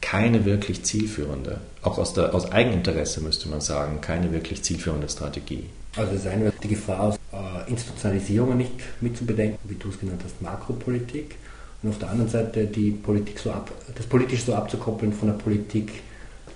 keine 0.00 0.44
wirklich 0.44 0.84
zielführende, 0.84 1.60
auch 1.82 1.98
aus, 1.98 2.12
der, 2.12 2.34
aus 2.34 2.52
Eigeninteresse 2.52 3.20
müsste 3.20 3.48
man 3.48 3.60
sagen, 3.60 4.00
keine 4.00 4.32
wirklich 4.32 4.62
zielführende 4.62 5.08
Strategie. 5.08 5.70
Also 5.96 6.14
das 6.14 6.26
eine 6.26 6.52
die 6.62 6.68
Gefahr 6.68 7.00
aus 7.00 7.16
äh, 7.32 7.70
Institutionalisierung 7.70 8.56
nicht 8.56 8.72
mitzubedenken, 9.00 9.58
wie 9.64 9.74
du 9.74 9.88
es 9.88 10.00
genannt 10.00 10.22
hast, 10.24 10.40
Makropolitik. 10.40 11.36
Und 11.82 11.90
auf 11.90 11.98
der 11.98 12.10
anderen 12.10 12.30
Seite 12.30 12.66
die 12.66 12.92
Politik 12.92 13.38
so 13.38 13.50
ab, 13.50 13.70
das 13.94 14.06
politisch 14.06 14.44
so 14.44 14.54
abzukoppeln 14.54 15.12
von 15.12 15.28
der 15.28 15.34
Politik, 15.34 15.90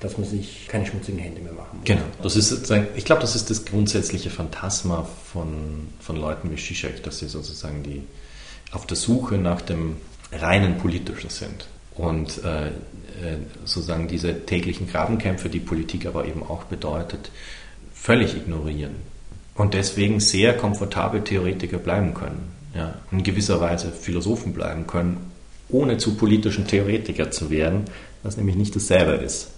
dass 0.01 0.18
man 0.18 0.26
sich 0.26 0.68
keine 0.68 0.87
schmutzigen 0.87 1.18
Hände 1.18 1.41
mehr 1.41 1.53
machen 1.53 1.78
muss. 1.78 1.84
Genau, 1.84 2.05
das 2.22 2.37
ist, 2.37 2.70
ich 2.95 3.05
glaube, 3.05 3.22
das 3.22 3.34
ist 3.34 3.51
das 3.51 3.64
grundsätzliche 3.64 4.30
Phantasma 4.30 5.07
von, 5.32 5.89
von 6.01 6.16
Leuten 6.16 6.51
wie 6.51 6.57
Zizek, 6.57 7.03
dass 7.03 7.18
sie 7.18 7.28
sozusagen 7.28 7.82
die, 7.82 8.03
auf 8.72 8.87
der 8.87 8.97
Suche 8.97 9.37
nach 9.37 9.62
dem 9.62 9.97
reinen 10.32 10.78
Politischen 10.78 11.30
sind. 11.30 11.68
Und 11.95 12.45
äh, 12.45 12.68
äh, 12.68 12.70
sozusagen 13.64 14.07
diese 14.07 14.45
täglichen 14.45 14.87
Grabenkämpfe, 14.87 15.49
die 15.49 15.61
Politik 15.61 16.07
aber 16.07 16.26
eben 16.26 16.43
auch 16.43 16.64
bedeutet, 16.64 17.30
völlig 17.95 18.37
ignorieren. 18.37 18.95
Und 19.57 19.75
deswegen 19.75 20.21
sehr 20.21 20.57
komfortabel 20.57 21.23
Theoretiker 21.23 21.79
bleiben 21.79 22.15
können. 22.15 22.53
Ja, 22.75 22.95
in 23.11 23.23
gewisser 23.23 23.61
Weise 23.61 23.91
Philosophen 23.91 24.53
bleiben 24.53 24.87
können, 24.87 25.33
ohne 25.71 25.97
zu 25.97 26.15
politischen 26.15 26.67
Theoretiker 26.67 27.31
zu 27.31 27.49
werden, 27.49 27.85
was 28.23 28.37
nämlich 28.37 28.57
nicht 28.57 28.77
dasselbe 28.77 29.13
ist. 29.13 29.49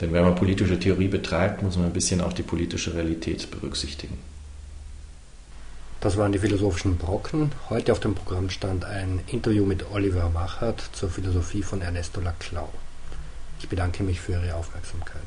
Denn 0.00 0.12
wenn 0.12 0.24
man 0.24 0.34
politische 0.34 0.78
Theorie 0.78 1.08
betreibt, 1.08 1.62
muss 1.62 1.76
man 1.76 1.86
ein 1.86 1.92
bisschen 1.92 2.20
auch 2.20 2.32
die 2.32 2.42
politische 2.42 2.94
Realität 2.94 3.50
berücksichtigen. 3.50 4.18
Das 6.00 6.16
waren 6.16 6.32
die 6.32 6.38
philosophischen 6.38 6.98
Brocken. 6.98 7.52
Heute 7.70 7.92
auf 7.92 8.00
dem 8.00 8.14
Programm 8.14 8.50
stand 8.50 8.84
ein 8.84 9.20
Interview 9.28 9.64
mit 9.64 9.90
Oliver 9.92 10.34
Wachert 10.34 10.90
zur 10.92 11.08
Philosophie 11.08 11.62
von 11.62 11.80
Ernesto 11.80 12.20
Laclau. 12.20 12.68
Ich 13.60 13.68
bedanke 13.68 14.02
mich 14.02 14.20
für 14.20 14.32
Ihre 14.32 14.54
Aufmerksamkeit. 14.54 15.22